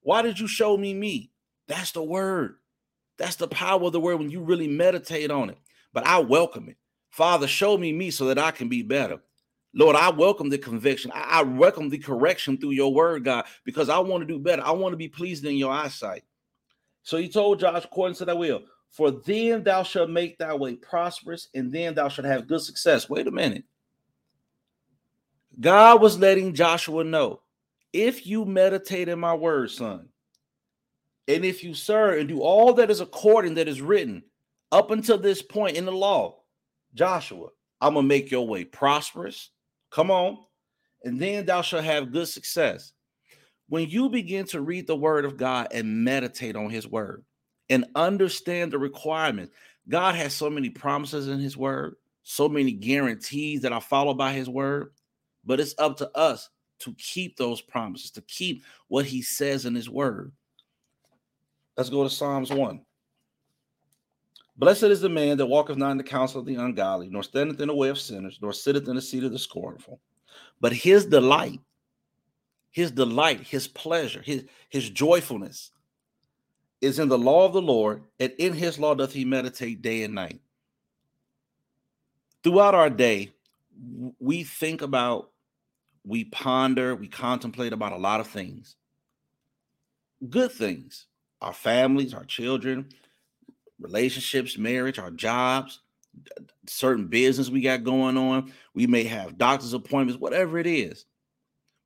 why 0.00 0.22
did 0.22 0.40
you 0.40 0.48
show 0.48 0.76
me 0.76 0.92
me? 0.92 1.30
That's 1.68 1.92
the 1.92 2.02
word. 2.02 2.56
That's 3.16 3.36
the 3.36 3.46
power 3.46 3.84
of 3.84 3.92
the 3.92 4.00
word 4.00 4.16
when 4.16 4.32
you 4.32 4.40
really 4.40 4.66
meditate 4.66 5.30
on 5.30 5.50
it. 5.50 5.58
But 5.92 6.04
I 6.04 6.18
welcome 6.18 6.68
it. 6.68 6.78
Father, 7.12 7.46
show 7.46 7.76
me 7.76 7.92
me 7.92 8.10
so 8.10 8.24
that 8.26 8.38
I 8.38 8.50
can 8.50 8.68
be 8.68 8.82
better. 8.82 9.20
Lord, 9.74 9.96
I 9.96 10.10
welcome 10.10 10.48
the 10.48 10.58
conviction. 10.58 11.12
I, 11.14 11.42
welcome 11.42 11.88
the 11.88 11.98
correction 11.98 12.58
through 12.58 12.72
your 12.72 12.92
word, 12.92 13.24
God, 13.24 13.44
because 13.64 13.88
I 13.88 13.98
want 13.98 14.22
to 14.22 14.26
do 14.26 14.38
better. 14.38 14.62
I 14.62 14.70
want 14.72 14.94
to 14.94 14.98
be 14.98 15.08
pleased 15.08 15.44
in 15.44 15.56
your 15.56 15.72
eyesight. 15.72 16.24
So 17.02 17.18
he 17.18 17.28
told 17.28 17.60
Josh, 17.60 17.84
according 17.84 18.16
to 18.16 18.24
thy 18.24 18.32
will, 18.32 18.62
for 18.90 19.10
then 19.10 19.62
thou 19.62 19.82
shalt 19.82 20.10
make 20.10 20.38
thy 20.38 20.54
way 20.54 20.74
prosperous, 20.76 21.48
and 21.54 21.70
then 21.70 21.94
thou 21.94 22.08
shalt 22.08 22.26
have 22.26 22.48
good 22.48 22.62
success. 22.62 23.08
Wait 23.10 23.26
a 23.26 23.30
minute. 23.30 23.64
God 25.60 26.00
was 26.00 26.18
letting 26.18 26.54
Joshua 26.54 27.04
know 27.04 27.40
if 27.92 28.26
you 28.26 28.46
meditate 28.46 29.08
in 29.08 29.20
my 29.20 29.34
word, 29.34 29.70
son, 29.70 30.08
and 31.28 31.44
if 31.44 31.62
you 31.62 31.74
serve 31.74 32.20
and 32.20 32.28
do 32.28 32.40
all 32.40 32.72
that 32.74 32.90
is 32.90 33.00
according 33.00 33.54
that 33.54 33.68
is 33.68 33.82
written 33.82 34.22
up 34.70 34.90
until 34.90 35.18
this 35.18 35.42
point 35.42 35.76
in 35.76 35.84
the 35.84 35.92
law, 35.92 36.41
Joshua, 36.94 37.48
I'm 37.80 37.94
gonna 37.94 38.06
make 38.06 38.30
your 38.30 38.46
way 38.46 38.64
prosperous. 38.64 39.50
Come 39.90 40.10
on, 40.10 40.38
and 41.04 41.20
then 41.20 41.46
thou 41.46 41.62
shalt 41.62 41.84
have 41.84 42.12
good 42.12 42.28
success. 42.28 42.92
When 43.68 43.88
you 43.88 44.08
begin 44.08 44.46
to 44.46 44.60
read 44.60 44.86
the 44.86 44.96
word 44.96 45.24
of 45.24 45.36
God 45.36 45.68
and 45.72 46.04
meditate 46.04 46.56
on 46.56 46.70
his 46.70 46.86
word 46.86 47.24
and 47.70 47.86
understand 47.94 48.72
the 48.72 48.78
requirements, 48.78 49.52
God 49.88 50.14
has 50.14 50.34
so 50.34 50.50
many 50.50 50.70
promises 50.70 51.28
in 51.28 51.38
his 51.38 51.56
word, 51.56 51.96
so 52.22 52.48
many 52.48 52.72
guarantees 52.72 53.62
that 53.62 53.72
are 53.72 53.80
followed 53.80 54.18
by 54.18 54.32
his 54.32 54.48
word, 54.48 54.92
but 55.44 55.58
it's 55.58 55.74
up 55.78 55.96
to 55.98 56.10
us 56.16 56.50
to 56.80 56.94
keep 56.94 57.36
those 57.36 57.60
promises, 57.60 58.10
to 58.12 58.22
keep 58.22 58.64
what 58.88 59.06
he 59.06 59.22
says 59.22 59.66
in 59.66 59.74
his 59.74 59.88
word. 59.88 60.32
Let's 61.76 61.90
go 61.90 62.04
to 62.04 62.10
Psalms 62.10 62.52
1. 62.52 62.80
Blessed 64.56 64.84
is 64.84 65.00
the 65.00 65.08
man 65.08 65.38
that 65.38 65.46
walketh 65.46 65.76
not 65.76 65.92
in 65.92 65.96
the 65.96 66.04
counsel 66.04 66.40
of 66.40 66.46
the 66.46 66.56
ungodly, 66.56 67.08
nor 67.08 67.22
standeth 67.22 67.60
in 67.60 67.68
the 67.68 67.74
way 67.74 67.88
of 67.88 67.98
sinners, 67.98 68.38
nor 68.42 68.52
sitteth 68.52 68.88
in 68.88 68.96
the 68.96 69.02
seat 69.02 69.24
of 69.24 69.32
the 69.32 69.38
scornful. 69.38 70.00
But 70.60 70.72
his 70.72 71.06
delight, 71.06 71.60
his 72.70 72.90
delight, 72.90 73.40
his 73.40 73.66
pleasure, 73.66 74.22
his, 74.22 74.44
his 74.68 74.90
joyfulness 74.90 75.70
is 76.80 76.98
in 76.98 77.08
the 77.08 77.18
law 77.18 77.46
of 77.46 77.52
the 77.52 77.62
Lord, 77.62 78.02
and 78.20 78.32
in 78.38 78.52
his 78.52 78.78
law 78.78 78.94
doth 78.94 79.12
he 79.12 79.24
meditate 79.24 79.82
day 79.82 80.02
and 80.02 80.14
night. 80.14 80.40
Throughout 82.42 82.74
our 82.74 82.90
day, 82.90 83.30
we 84.18 84.44
think 84.44 84.82
about, 84.82 85.30
we 86.04 86.24
ponder, 86.24 86.94
we 86.94 87.08
contemplate 87.08 87.72
about 87.72 87.92
a 87.92 87.96
lot 87.96 88.20
of 88.20 88.26
things. 88.26 88.76
Good 90.28 90.52
things, 90.52 91.06
our 91.40 91.52
families, 91.52 92.14
our 92.14 92.24
children, 92.24 92.88
relationships, 93.82 94.56
marriage, 94.58 94.98
our 94.98 95.10
jobs, 95.10 95.80
certain 96.66 97.06
business 97.06 97.50
we 97.50 97.60
got 97.60 97.84
going 97.84 98.16
on. 98.16 98.52
We 98.74 98.86
may 98.86 99.04
have 99.04 99.38
doctor's 99.38 99.72
appointments, 99.72 100.20
whatever 100.20 100.58
it 100.58 100.66
is. 100.66 101.04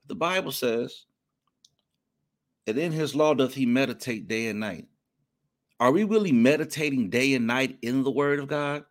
The 0.07 0.15
Bible 0.15 0.53
says, 0.53 1.07
and 2.67 2.79
in 2.79 2.93
his 2.93 3.15
law 3.15 3.35
doth 3.35 3.55
he 3.55 3.67
meditate 3.67 4.29
day 4.29 4.49
and 4.49 4.61
night. 4.61 4.87
Are 5.79 5.93
we 5.93 6.05
really 6.05 6.33
meditating 6.33 7.11
day 7.11 7.35
and 7.35 7.47
night 7.47 7.79
in 7.83 8.03
the 8.03 8.11
word 8.11 8.39
of 8.39 8.49
God? 8.49 8.85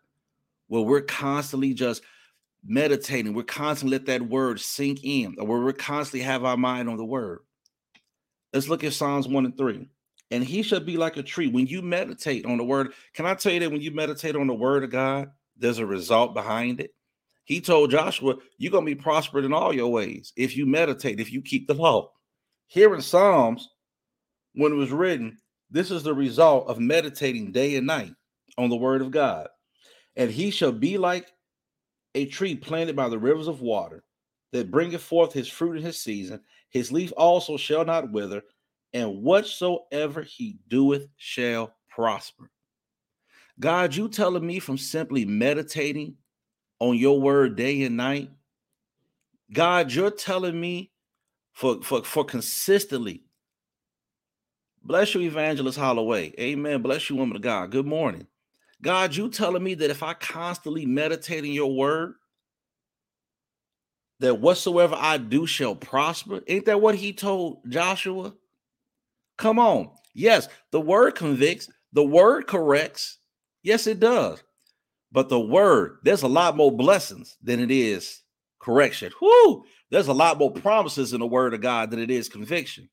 Well, 0.69 0.85
we're 0.85 1.01
constantly 1.01 1.73
just 1.73 2.03
meditating. 2.65 3.33
We're 3.33 3.43
constantly 3.43 3.97
let 3.97 4.05
that 4.07 4.21
word 4.21 4.59
sink 4.59 4.99
in, 5.03 5.35
or 5.39 5.45
where 5.45 5.59
we're 5.59 5.73
constantly 5.73 6.21
have 6.21 6.43
our 6.43 6.57
mind 6.57 6.89
on 6.89 6.97
the 6.97 7.05
word. 7.05 7.39
Let's 8.53 8.69
look 8.69 8.83
at 8.83 8.93
Psalms 8.93 9.27
1 9.27 9.45
and 9.45 9.57
3 9.57 9.87
and 10.31 10.43
he 10.43 10.63
should 10.63 10.85
be 10.85 10.97
like 10.97 11.17
a 11.17 11.23
tree. 11.23 11.47
When 11.47 11.67
you 11.67 11.81
meditate 11.81 12.45
on 12.45 12.57
the 12.57 12.63
word, 12.63 12.93
can 13.13 13.25
I 13.25 13.35
tell 13.35 13.53
you 13.53 13.59
that 13.61 13.71
when 13.71 13.81
you 13.81 13.91
meditate 13.91 14.35
on 14.35 14.47
the 14.47 14.53
word 14.53 14.83
of 14.83 14.89
God, 14.89 15.29
there's 15.57 15.79
a 15.79 15.85
result 15.85 16.33
behind 16.33 16.79
it? 16.79 16.91
He 17.45 17.61
told 17.61 17.91
Joshua, 17.91 18.35
You're 18.57 18.71
going 18.71 18.85
to 18.85 18.95
be 18.95 19.01
prospered 19.01 19.45
in 19.45 19.53
all 19.53 19.73
your 19.73 19.91
ways 19.91 20.33
if 20.35 20.57
you 20.57 20.65
meditate, 20.65 21.19
if 21.19 21.31
you 21.31 21.41
keep 21.41 21.67
the 21.67 21.75
law. 21.75 22.11
Here 22.67 22.93
in 22.95 23.01
Psalms, 23.01 23.69
when 24.53 24.71
it 24.71 24.75
was 24.75 24.91
written, 24.91 25.37
This 25.69 25.91
is 25.91 26.03
the 26.03 26.15
result 26.15 26.67
of 26.67 26.79
meditating 26.79 27.51
day 27.51 27.75
and 27.75 27.85
night 27.85 28.13
on 28.57 28.69
the 28.69 28.75
word 28.75 29.01
of 29.01 29.11
God. 29.11 29.47
And 30.15 30.31
he 30.31 30.49
shall 30.49 30.71
be 30.71 30.97
like 30.97 31.31
a 32.15 32.25
tree 32.25 32.55
planted 32.55 32.95
by 32.95 33.09
the 33.09 33.19
rivers 33.19 33.47
of 33.47 33.61
water 33.61 34.03
that 34.53 34.71
bringeth 34.71 35.01
forth 35.03 35.33
his 35.33 35.47
fruit 35.47 35.77
in 35.77 35.83
his 35.83 35.99
season. 35.99 36.39
His 36.69 36.91
leaf 36.91 37.11
also 37.15 37.57
shall 37.57 37.85
not 37.85 38.11
wither, 38.11 38.41
and 38.95 39.21
whatsoever 39.21 40.21
he 40.21 40.57
doeth 40.69 41.09
shall 41.17 41.73
prosper. 41.89 42.49
God, 43.59 43.93
you 43.93 44.07
telling 44.07 44.47
me 44.47 44.59
from 44.59 44.77
simply 44.77 45.25
meditating 45.25 46.15
on 46.79 46.97
your 46.97 47.19
word 47.19 47.57
day 47.57 47.83
and 47.83 47.97
night? 47.97 48.31
God, 49.51 49.91
you're 49.91 50.11
telling 50.11 50.59
me 50.59 50.93
for, 51.51 51.81
for, 51.83 52.05
for 52.05 52.23
consistently. 52.23 53.23
Bless 54.81 55.13
you, 55.13 55.21
Evangelist 55.21 55.77
Holloway. 55.77 56.33
Amen. 56.39 56.81
Bless 56.81 57.09
you, 57.09 57.17
woman 57.17 57.35
of 57.35 57.41
God. 57.41 57.71
Good 57.71 57.85
morning. 57.85 58.27
God, 58.81 59.13
you 59.13 59.29
telling 59.29 59.63
me 59.63 59.73
that 59.73 59.89
if 59.89 60.03
I 60.03 60.13
constantly 60.13 60.85
meditate 60.85 61.43
in 61.43 61.51
your 61.51 61.75
word, 61.75 62.13
that 64.21 64.39
whatsoever 64.39 64.95
I 64.97 65.17
do 65.17 65.45
shall 65.45 65.75
prosper. 65.75 66.39
Ain't 66.47 66.65
that 66.67 66.79
what 66.79 66.95
he 66.95 67.11
told 67.11 67.69
Joshua? 67.69 68.33
Come 69.37 69.59
on. 69.59 69.89
Yes, 70.13 70.47
the 70.71 70.79
word 70.79 71.15
convicts, 71.15 71.69
the 71.93 72.03
word 72.03 72.47
corrects. 72.47 73.19
Yes, 73.63 73.87
it 73.87 73.99
does. 73.99 74.41
But 75.11 75.29
the 75.29 75.39
word, 75.39 75.97
there's 76.03 76.23
a 76.23 76.27
lot 76.27 76.57
more 76.57 76.71
blessings 76.71 77.37
than 77.41 77.59
it 77.59 77.71
is 77.71 78.21
correction. 78.59 79.11
Whoo! 79.21 79.63
There's 79.91 80.07
a 80.07 80.13
lot 80.13 80.39
more 80.39 80.51
promises 80.51 81.13
in 81.13 81.19
the 81.19 81.27
word 81.27 81.53
of 81.53 81.61
God 81.61 81.91
than 81.91 81.99
it 81.99 82.09
is 82.09 82.27
conviction. 82.27 82.89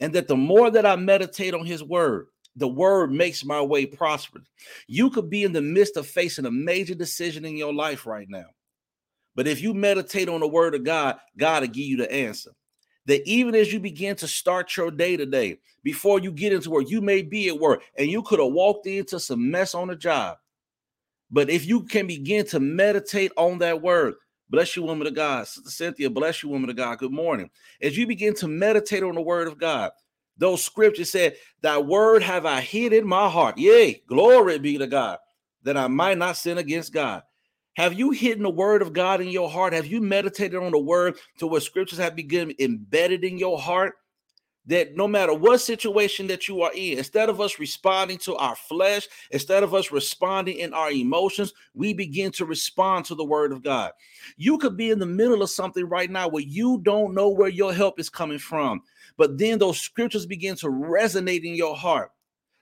And 0.00 0.12
that 0.14 0.28
the 0.28 0.36
more 0.36 0.70
that 0.70 0.86
I 0.86 0.96
meditate 0.96 1.54
on 1.54 1.66
his 1.66 1.82
word, 1.82 2.28
the 2.54 2.68
word 2.68 3.12
makes 3.12 3.44
my 3.44 3.60
way 3.60 3.86
prosperous. 3.86 4.48
You 4.86 5.10
could 5.10 5.28
be 5.28 5.44
in 5.44 5.52
the 5.52 5.62
midst 5.62 5.96
of 5.96 6.06
facing 6.06 6.46
a 6.46 6.50
major 6.50 6.94
decision 6.94 7.44
in 7.44 7.56
your 7.56 7.74
life 7.74 8.06
right 8.06 8.26
now. 8.28 8.46
But 9.34 9.46
if 9.46 9.60
you 9.60 9.74
meditate 9.74 10.28
on 10.28 10.40
the 10.40 10.48
word 10.48 10.74
of 10.74 10.84
God, 10.84 11.18
God 11.36 11.62
will 11.62 11.68
give 11.68 11.84
you 11.84 11.96
the 11.96 12.10
answer. 12.10 12.50
That 13.08 13.26
even 13.26 13.54
as 13.54 13.72
you 13.72 13.80
begin 13.80 14.16
to 14.16 14.28
start 14.28 14.76
your 14.76 14.90
day 14.90 15.16
today, 15.16 15.58
before 15.82 16.20
you 16.20 16.30
get 16.30 16.52
into 16.52 16.68
work, 16.68 16.90
you 16.90 17.00
may 17.00 17.22
be 17.22 17.48
at 17.48 17.58
work 17.58 17.82
and 17.96 18.10
you 18.10 18.22
could 18.22 18.38
have 18.38 18.52
walked 18.52 18.86
into 18.86 19.18
some 19.18 19.50
mess 19.50 19.74
on 19.74 19.88
the 19.88 19.96
job. 19.96 20.36
But 21.30 21.48
if 21.48 21.64
you 21.66 21.84
can 21.84 22.06
begin 22.06 22.44
to 22.48 22.60
meditate 22.60 23.32
on 23.38 23.58
that 23.58 23.80
word, 23.80 24.16
bless 24.50 24.76
you, 24.76 24.82
woman 24.82 25.06
of 25.06 25.14
God. 25.14 25.46
Sister 25.46 25.70
Cynthia, 25.70 26.10
bless 26.10 26.42
you, 26.42 26.50
woman 26.50 26.68
of 26.68 26.76
God. 26.76 26.98
Good 26.98 27.10
morning. 27.10 27.48
As 27.80 27.96
you 27.96 28.06
begin 28.06 28.34
to 28.34 28.46
meditate 28.46 29.02
on 29.02 29.14
the 29.14 29.22
word 29.22 29.48
of 29.48 29.58
God, 29.58 29.90
those 30.36 30.62
scriptures 30.62 31.10
said, 31.10 31.36
Thy 31.62 31.78
word 31.78 32.22
have 32.22 32.44
I 32.44 32.60
hid 32.60 32.92
in 32.92 33.08
my 33.08 33.30
heart. 33.30 33.56
Yea, 33.56 34.02
glory 34.06 34.58
be 34.58 34.76
to 34.76 34.86
God, 34.86 35.16
that 35.62 35.78
I 35.78 35.88
might 35.88 36.18
not 36.18 36.36
sin 36.36 36.58
against 36.58 36.92
God. 36.92 37.22
Have 37.78 37.96
you 37.96 38.10
hidden 38.10 38.42
the 38.42 38.50
word 38.50 38.82
of 38.82 38.92
God 38.92 39.20
in 39.20 39.28
your 39.28 39.48
heart? 39.48 39.72
Have 39.72 39.86
you 39.86 40.00
meditated 40.00 40.60
on 40.60 40.72
the 40.72 40.80
word 40.80 41.16
to 41.38 41.46
where 41.46 41.60
scriptures 41.60 42.00
have 42.00 42.16
become 42.16 42.50
embedded 42.58 43.22
in 43.22 43.38
your 43.38 43.56
heart? 43.56 43.94
That 44.66 44.96
no 44.96 45.06
matter 45.06 45.32
what 45.32 45.60
situation 45.60 46.26
that 46.26 46.48
you 46.48 46.62
are 46.62 46.72
in, 46.74 46.98
instead 46.98 47.28
of 47.28 47.40
us 47.40 47.60
responding 47.60 48.18
to 48.18 48.34
our 48.34 48.56
flesh, 48.56 49.06
instead 49.30 49.62
of 49.62 49.74
us 49.74 49.92
responding 49.92 50.58
in 50.58 50.74
our 50.74 50.90
emotions, 50.90 51.54
we 51.72 51.94
begin 51.94 52.32
to 52.32 52.44
respond 52.44 53.04
to 53.04 53.14
the 53.14 53.24
word 53.24 53.52
of 53.52 53.62
God. 53.62 53.92
You 54.36 54.58
could 54.58 54.76
be 54.76 54.90
in 54.90 54.98
the 54.98 55.06
middle 55.06 55.40
of 55.40 55.48
something 55.48 55.88
right 55.88 56.10
now 56.10 56.26
where 56.26 56.42
you 56.42 56.80
don't 56.82 57.14
know 57.14 57.28
where 57.28 57.48
your 57.48 57.72
help 57.72 58.00
is 58.00 58.10
coming 58.10 58.40
from, 58.40 58.82
but 59.16 59.38
then 59.38 59.56
those 59.60 59.80
scriptures 59.80 60.26
begin 60.26 60.56
to 60.56 60.66
resonate 60.66 61.44
in 61.44 61.54
your 61.54 61.76
heart 61.76 62.10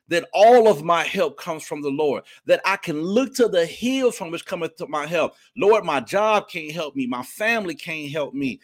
that 0.09 0.29
all 0.33 0.69
of 0.69 0.83
my 0.83 1.03
help 1.05 1.37
comes 1.37 1.63
from 1.63 1.83
the 1.83 1.91
Lord, 1.91 2.25
that 2.47 2.61
I 2.65 2.77
can 2.77 3.01
look 3.03 3.35
to 3.35 3.49
the 3.49 3.67
hills 3.67 4.17
from 4.17 4.31
which 4.31 4.45
cometh 4.45 4.77
to 4.77 4.87
my 4.87 5.07
help. 5.07 5.35
Lord, 5.57 5.85
my 5.85 6.01
job 6.01 6.49
can't 6.49 6.73
help 6.73 6.97
me, 6.97 7.07
my 7.07 7.23
family 7.23 7.75
can't 7.75 8.11
help 8.11 8.35
me, 8.35 8.61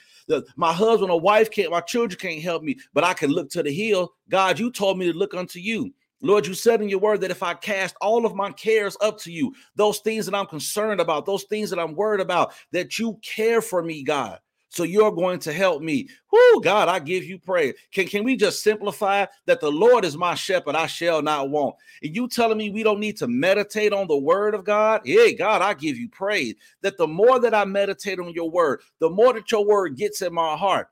my 0.57 0.73
husband 0.73 1.11
or 1.11 1.21
wife 1.21 1.51
can't, 1.51 1.71
my 1.71 1.81
children 1.81 2.19
can't 2.19 2.43
help 2.43 2.63
me, 2.63 2.79
but 2.95 3.05
I 3.05 3.15
can 3.15 3.31
look 3.31 3.51
to 3.51 3.63
the 3.63 3.73
hill. 3.73 4.13
God, 4.29 4.59
you 4.59 4.71
told 4.71 4.99
me 4.99 5.11
to 5.11 5.19
look 5.19 5.35
unto 5.35 5.59
you. 5.59 5.93
Lord, 6.25 6.47
you 6.47 6.55
said 6.55 6.81
in 6.81 6.89
your 6.89 7.01
word 7.01 7.21
that 7.23 7.33
if 7.33 7.43
I 7.43 7.53
cast 7.55 7.97
all 8.01 8.25
of 8.25 8.37
my 8.37 8.53
cares 8.53 8.97
up 9.01 9.19
to 9.23 9.33
you, 9.33 9.53
those 9.75 9.99
things 9.99 10.25
that 10.27 10.37
I'm 10.37 10.47
concerned 10.47 11.01
about, 11.01 11.27
those 11.27 11.43
things 11.45 11.69
that 11.71 11.81
I'm 11.81 11.97
worried 11.97 12.21
about, 12.21 12.53
that 12.71 12.97
you 12.97 13.19
care 13.23 13.61
for 13.61 13.83
me, 13.83 14.05
God. 14.05 14.39
So 14.73 14.85
you're 14.85 15.13
going 15.13 15.39
to 15.41 15.53
help 15.53 15.83
me. 15.83 16.09
Whoo, 16.33 16.63
God, 16.63 16.89
I 16.89 16.99
give 16.99 17.25
you 17.25 17.39
praise. 17.39 17.75
Can, 17.93 18.07
can 18.07 18.25
we 18.25 18.37
just 18.37 18.63
simplify 18.63 19.27
that 19.45 19.61
the 19.61 19.71
Lord 19.71 20.03
is 20.07 20.17
my 20.17 20.35
shepherd, 20.35 20.75
I 20.75 20.87
shall 20.87 21.21
not 21.21 21.51
want? 21.51 21.77
And 22.03 22.17
you 22.17 22.27
telling 22.27 22.57
me 22.57 22.71
we 22.71 22.83
don't 22.83 22.99
need 22.99 23.19
to 23.19 23.29
meditate 23.29 23.93
on 23.93 24.09
the 24.09 24.17
word 24.17 24.55
of 24.55 24.65
God? 24.65 25.03
Hey, 25.05 25.35
God, 25.35 25.61
I 25.61 25.75
give 25.75 25.99
you 25.99 26.09
praise. 26.09 26.55
That 26.81 26.97
the 26.97 27.07
more 27.07 27.39
that 27.39 27.55
I 27.55 27.67
meditate 27.67 28.19
on 28.19 28.33
your 28.33 28.51
word, 28.51 28.81
the 28.99 29.11
more 29.11 29.35
that 29.35 29.53
your 29.53 29.67
word 29.67 29.99
gets 29.99 30.23
in 30.23 30.33
my 30.33 30.57
heart. 30.57 30.89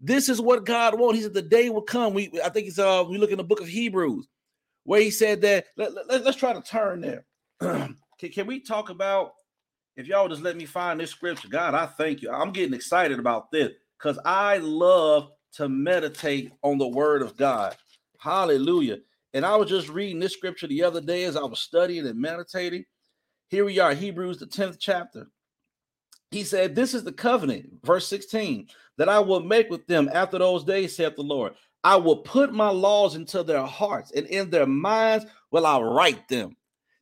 This 0.00 0.28
is 0.28 0.40
what 0.40 0.66
God 0.66 0.98
wants. 0.98 1.18
He 1.18 1.22
said 1.22 1.34
the 1.34 1.42
day 1.42 1.70
will 1.70 1.82
come. 1.82 2.12
We 2.12 2.32
I 2.44 2.48
think 2.48 2.66
it's 2.66 2.78
uh 2.78 3.04
we 3.08 3.18
look 3.18 3.30
in 3.30 3.38
the 3.38 3.44
book 3.44 3.60
of 3.60 3.68
Hebrews 3.68 4.26
where 4.84 5.00
he 5.00 5.10
said 5.10 5.42
that 5.42 5.66
let, 5.76 5.94
let, 6.08 6.24
let's 6.24 6.38
try 6.38 6.54
to 6.54 6.62
turn 6.62 7.02
there. 7.02 7.26
can, 7.60 8.30
can 8.32 8.46
we 8.46 8.58
talk 8.58 8.88
about 8.88 9.34
if 10.00 10.06
y'all 10.06 10.28
just 10.28 10.42
let 10.42 10.56
me 10.56 10.64
find 10.64 10.98
this 10.98 11.10
scripture, 11.10 11.48
God, 11.48 11.74
I 11.74 11.84
thank 11.84 12.22
you. 12.22 12.30
I'm 12.30 12.52
getting 12.52 12.72
excited 12.72 13.18
about 13.18 13.50
this 13.50 13.72
because 13.98 14.18
I 14.24 14.56
love 14.56 15.30
to 15.56 15.68
meditate 15.68 16.52
on 16.62 16.78
the 16.78 16.88
word 16.88 17.20
of 17.20 17.36
God. 17.36 17.76
Hallelujah. 18.18 18.98
And 19.34 19.44
I 19.44 19.56
was 19.56 19.68
just 19.68 19.90
reading 19.90 20.18
this 20.18 20.32
scripture 20.32 20.66
the 20.66 20.82
other 20.82 21.02
day 21.02 21.24
as 21.24 21.36
I 21.36 21.42
was 21.42 21.60
studying 21.60 22.06
and 22.06 22.18
meditating. 22.18 22.84
Here 23.48 23.64
we 23.64 23.78
are, 23.78 23.92
Hebrews, 23.92 24.38
the 24.38 24.46
10th 24.46 24.78
chapter. 24.80 25.26
He 26.30 26.44
said, 26.44 26.74
This 26.74 26.94
is 26.94 27.04
the 27.04 27.12
covenant, 27.12 27.68
verse 27.84 28.08
16, 28.08 28.68
that 28.96 29.10
I 29.10 29.18
will 29.18 29.40
make 29.40 29.68
with 29.68 29.86
them 29.86 30.08
after 30.14 30.38
those 30.38 30.64
days, 30.64 30.96
saith 30.96 31.16
the 31.16 31.22
Lord. 31.22 31.52
I 31.84 31.96
will 31.96 32.18
put 32.18 32.54
my 32.54 32.70
laws 32.70 33.16
into 33.16 33.42
their 33.42 33.66
hearts, 33.66 34.12
and 34.12 34.26
in 34.28 34.48
their 34.48 34.66
minds 34.66 35.26
will 35.50 35.66
I 35.66 35.78
write 35.78 36.26
them. 36.28 36.56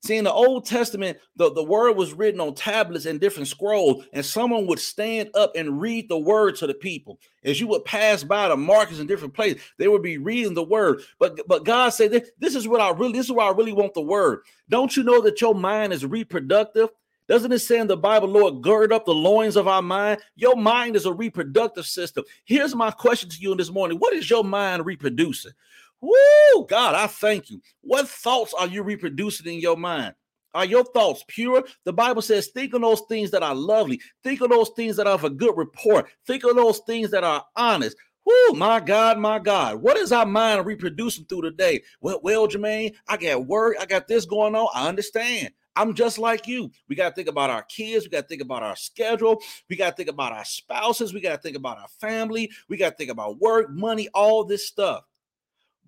See, 0.05 0.17
in 0.17 0.25
the 0.25 0.33
Old 0.33 0.65
Testament, 0.65 1.19
the, 1.35 1.53
the 1.53 1.63
word 1.63 1.97
was 1.97 2.15
written 2.15 2.41
on 2.41 2.55
tablets 2.55 3.05
and 3.07 3.21
different 3.21 3.49
scrolls, 3.49 4.05
and 4.13 4.25
someone 4.25 4.67
would 4.69 4.79
stand 4.79 5.31
up 5.35 5.53
and 5.57 5.81
read 5.81 6.09
the 6.09 6.19
word 6.19 6.55
to 6.57 6.69
the 6.69 6.75
people. 6.75 7.19
As 7.43 7.61
you 7.61 7.67
would 7.69 7.85
pass 7.85 8.23
by 8.23 8.49
the 8.49 8.57
markets 8.57 9.01
in 9.01 9.09
different 9.09 9.35
places, 9.35 9.61
they 9.77 9.89
would 9.89 10.03
be 10.03 10.19
reading 10.19 10.55
the 10.55 10.63
word. 10.63 11.03
But 11.19 11.41
but 11.49 11.65
God 11.65 11.91
said, 11.91 12.13
this, 12.13 12.31
this 12.39 12.55
is 12.55 12.69
what 12.69 12.81
I 12.81 12.91
really, 12.91 13.13
this 13.13 13.27
is 13.27 13.33
why 13.33 13.49
I 13.49 13.53
really 13.53 13.73
want 13.73 13.95
the 13.95 14.01
word. 14.01 14.43
Don't 14.69 14.97
you 14.97 15.03
know 15.03 15.21
that 15.23 15.41
your 15.41 15.55
mind 15.55 15.93
is 15.93 16.07
reproductive? 16.07 16.91
Doesn't 17.27 17.53
it 17.53 17.59
say 17.59 17.79
in 17.79 17.89
the 17.89 17.97
Bible, 17.97 18.29
Lord, 18.29 18.63
gird 18.63 18.91
up 18.93 19.05
the 19.05 19.13
loins 19.13 19.57
of 19.57 19.69
our 19.69 19.83
mind? 19.83 20.21
Your 20.35 20.57
mind 20.57 20.97
is 20.97 21.05
a 21.05 21.13
reproductive 21.13 21.87
system. 21.87 22.25
Here's 22.45 22.75
my 22.75 22.91
question 22.91 23.29
to 23.29 23.41
you 23.41 23.53
in 23.53 23.59
this 23.59 23.71
morning 23.71 23.99
What 23.99 24.15
is 24.15 24.31
your 24.31 24.45
mind 24.45 24.87
reproducing? 24.87 25.53
Woo, 26.01 26.67
God, 26.69 26.95
I 26.95 27.07
thank 27.07 27.51
you. 27.51 27.61
What 27.81 28.09
thoughts 28.09 28.55
are 28.55 28.69
you 28.69 28.83
reproducing 28.83 29.53
in 29.53 29.61
your 29.61 29.77
mind? 29.77 30.15
Are 30.55 30.65
your 30.65 30.85
thoughts 30.85 31.25
pure? 31.29 31.65
The 31.85 31.93
Bible 31.93 32.23
says, 32.23 32.49
think 32.49 32.73
of 32.75 32.81
those 32.81 33.03
things 33.09 33.31
that 33.33 33.43
are 33.43 33.55
lovely. 33.55 34.01
Think 34.23 34.41
of 34.41 34.51
those 34.51 34.71
things 34.71 34.97
that 34.97 35.07
are 35.07 35.15
of 35.15 35.25
a 35.25 35.31
good 35.31 35.57
report. 35.57 36.09
Think 36.27 36.45
of 36.45 36.57
those 36.57 36.79
things 36.81 37.11
that 37.11 37.25
are 37.25 37.45
honest. 37.55 37.97
Whoo, 38.25 38.55
my 38.55 38.81
God, 38.81 39.19
my 39.19 39.39
God. 39.39 39.77
What 39.77 39.97
is 39.97 40.13
our 40.13 40.27
mind 40.27 40.67
reproducing 40.67 41.25
through 41.27 41.43
the 41.43 41.51
day? 41.51 41.83
Well, 42.01 42.21
well, 42.23 42.49
Jermaine, 42.49 42.95
I 43.09 43.17
got 43.17 43.47
work. 43.47 43.77
I 43.81 43.87
got 43.87 44.09
this 44.09 44.25
going 44.25 44.55
on. 44.55 44.69
I 44.75 44.89
understand. 44.89 45.51
I'm 45.77 45.95
just 45.95 46.19
like 46.19 46.47
you. 46.49 46.71
We 46.89 46.97
got 46.97 47.11
to 47.11 47.15
think 47.15 47.29
about 47.29 47.51
our 47.51 47.63
kids. 47.63 48.05
We 48.05 48.11
got 48.11 48.23
to 48.23 48.27
think 48.27 48.43
about 48.43 48.63
our 48.63 48.77
schedule. 48.77 49.41
We 49.71 49.77
got 49.77 49.91
to 49.91 49.97
think 49.97 50.09
about 50.09 50.33
our 50.33 50.45
spouses. 50.45 51.15
We 51.15 51.21
got 51.21 51.37
to 51.37 51.43
think 51.43 51.57
about 51.57 51.79
our 51.79 51.89
family. 52.01 52.51
We 52.69 52.77
got 52.77 52.91
to 52.91 52.97
think 52.97 53.11
about 53.11 53.41
work, 53.41 53.71
money, 53.71 54.09
all 54.13 54.45
this 54.45 54.67
stuff 54.67 55.05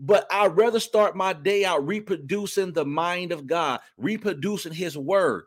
but 0.00 0.26
I'd 0.30 0.56
rather 0.56 0.80
start 0.80 1.14
my 1.14 1.34
day 1.34 1.64
out 1.66 1.86
reproducing 1.86 2.72
the 2.72 2.86
mind 2.86 3.32
of 3.32 3.46
God, 3.46 3.80
reproducing 3.98 4.72
his 4.72 4.96
word. 4.96 5.44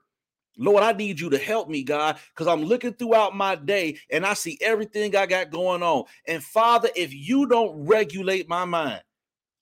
Lord, 0.57 0.83
I 0.83 0.91
need 0.91 1.19
you 1.19 1.31
to 1.31 1.39
help 1.39 1.67
me, 1.67 1.83
God, 1.83 2.19
because 2.29 2.45
I'm 2.45 2.63
looking 2.63 2.93
throughout 2.93 3.35
my 3.35 3.55
day 3.55 3.97
and 4.11 4.23
I 4.23 4.35
see 4.35 4.59
everything 4.61 5.15
I 5.15 5.25
got 5.25 5.49
going 5.49 5.81
on. 5.81 6.03
And 6.27 6.43
Father, 6.43 6.89
if 6.95 7.11
you 7.11 7.47
don't 7.47 7.87
regulate 7.87 8.47
my 8.47 8.63
mind, 8.63 9.01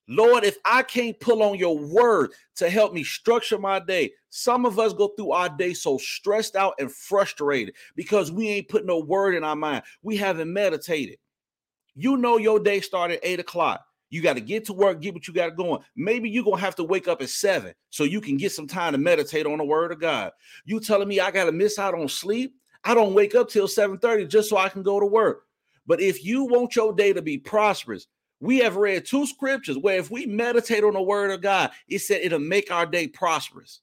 Lord, 0.09 0.43
if 0.43 0.57
I 0.65 0.83
can't 0.83 1.17
pull 1.21 1.41
on 1.41 1.57
your 1.57 1.77
word 1.77 2.31
to 2.55 2.69
help 2.69 2.93
me 2.93 3.05
structure 3.05 3.57
my 3.57 3.79
day, 3.79 4.11
some 4.29 4.65
of 4.65 4.77
us 4.77 4.91
go 4.91 5.07
through 5.09 5.31
our 5.31 5.47
day 5.47 5.73
so 5.73 5.97
stressed 5.97 6.57
out 6.57 6.73
and 6.79 6.91
frustrated 6.91 7.75
because 7.95 8.29
we 8.29 8.49
ain't 8.49 8.67
put 8.67 8.85
no 8.85 8.99
word 8.99 9.35
in 9.35 9.45
our 9.45 9.55
mind. 9.55 9.83
We 10.03 10.17
haven't 10.17 10.51
meditated. 10.51 11.17
You 11.95 12.17
know 12.17 12.37
your 12.37 12.59
day 12.59 12.81
started 12.81 13.19
at 13.19 13.25
eight 13.25 13.39
o'clock. 13.39 13.85
You 14.11 14.21
got 14.21 14.33
to 14.33 14.41
get 14.41 14.65
to 14.65 14.73
work, 14.73 15.01
get 15.01 15.15
what 15.15 15.27
you 15.27 15.33
got 15.33 15.55
going. 15.55 15.81
Maybe 15.95 16.29
you're 16.29 16.43
going 16.43 16.57
to 16.57 16.61
have 16.61 16.75
to 16.75 16.83
wake 16.83 17.07
up 17.07 17.23
at 17.23 17.29
seven 17.29 17.73
so 17.89 18.03
you 18.03 18.21
can 18.21 18.37
get 18.37 18.51
some 18.51 18.67
time 18.67 18.91
to 18.91 18.99
meditate 18.99 19.47
on 19.47 19.57
the 19.57 19.65
word 19.65 19.91
of 19.91 19.99
God. 19.99 20.31
You 20.65 20.79
telling 20.79 21.07
me 21.07 21.19
I 21.19 21.31
got 21.31 21.45
to 21.45 21.51
miss 21.51 21.79
out 21.79 21.95
on 21.95 22.07
sleep? 22.07 22.53
I 22.83 22.93
don't 22.93 23.15
wake 23.15 23.33
up 23.33 23.49
till 23.49 23.67
7:30 23.67 24.27
just 24.27 24.49
so 24.49 24.57
I 24.57 24.69
can 24.69 24.83
go 24.83 24.99
to 24.99 25.05
work. 25.05 25.45
But 25.87 26.01
if 26.01 26.23
you 26.23 26.43
want 26.43 26.75
your 26.75 26.93
day 26.93 27.13
to 27.13 27.21
be 27.23 27.39
prosperous, 27.39 28.07
We 28.41 28.57
have 28.57 28.75
read 28.75 29.05
two 29.05 29.27
scriptures 29.27 29.77
where 29.77 29.99
if 29.99 30.09
we 30.09 30.25
meditate 30.25 30.83
on 30.83 30.93
the 30.93 31.01
word 31.01 31.29
of 31.29 31.41
God, 31.41 31.71
it 31.87 31.99
said 31.99 32.21
it'll 32.23 32.39
make 32.39 32.71
our 32.71 32.87
day 32.87 33.07
prosperous. 33.07 33.81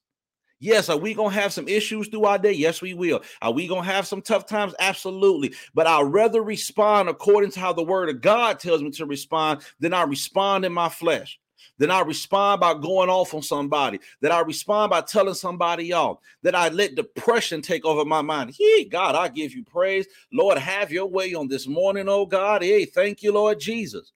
Yes, 0.59 0.89
are 0.89 0.97
we 0.97 1.13
going 1.13 1.33
to 1.33 1.39
have 1.39 1.53
some 1.53 1.69
issues 1.69 2.09
through 2.09 2.25
our 2.25 2.37
day? 2.37 2.51
Yes, 2.51 2.81
we 2.81 2.93
will. 2.93 3.21
Are 3.41 3.51
we 3.51 3.67
going 3.67 3.83
to 3.83 3.91
have 3.91 4.05
some 4.05 4.21
tough 4.21 4.45
times? 4.45 4.75
Absolutely. 4.79 5.53
But 5.73 5.87
I'd 5.87 6.01
rather 6.01 6.43
respond 6.43 7.07
according 7.07 7.51
to 7.51 7.59
how 7.61 7.71
the 7.71 7.83
word 7.83 8.09
of 8.09 8.19
God 8.19 8.59
tells 8.59 8.81
me 8.81 8.91
to 8.91 9.05
respond 9.05 9.61
than 9.79 9.93
I 9.93 10.03
respond 10.03 10.65
in 10.65 10.73
my 10.73 10.89
flesh. 10.89 11.39
Then 11.77 11.91
I 11.91 12.01
respond 12.01 12.59
by 12.59 12.73
going 12.73 13.09
off 13.09 13.33
on 13.33 13.41
somebody. 13.41 14.01
That 14.21 14.33
I 14.33 14.41
respond 14.41 14.89
by 14.89 14.99
telling 15.01 15.33
somebody 15.33 15.93
off. 15.93 16.17
That 16.43 16.55
I 16.55 16.67
let 16.67 16.95
depression 16.95 17.61
take 17.61 17.85
over 17.85 18.03
my 18.03 18.21
mind. 18.21 18.53
Hey, 18.57 18.83
God, 18.83 19.15
I 19.15 19.29
give 19.29 19.53
you 19.53 19.63
praise. 19.63 20.07
Lord, 20.33 20.57
have 20.57 20.91
your 20.91 21.05
way 21.05 21.33
on 21.33 21.47
this 21.47 21.67
morning, 21.67 22.09
oh 22.09 22.25
God. 22.25 22.63
Hey, 22.63 22.83
thank 22.83 23.23
you, 23.23 23.31
Lord 23.31 23.61
Jesus. 23.61 24.11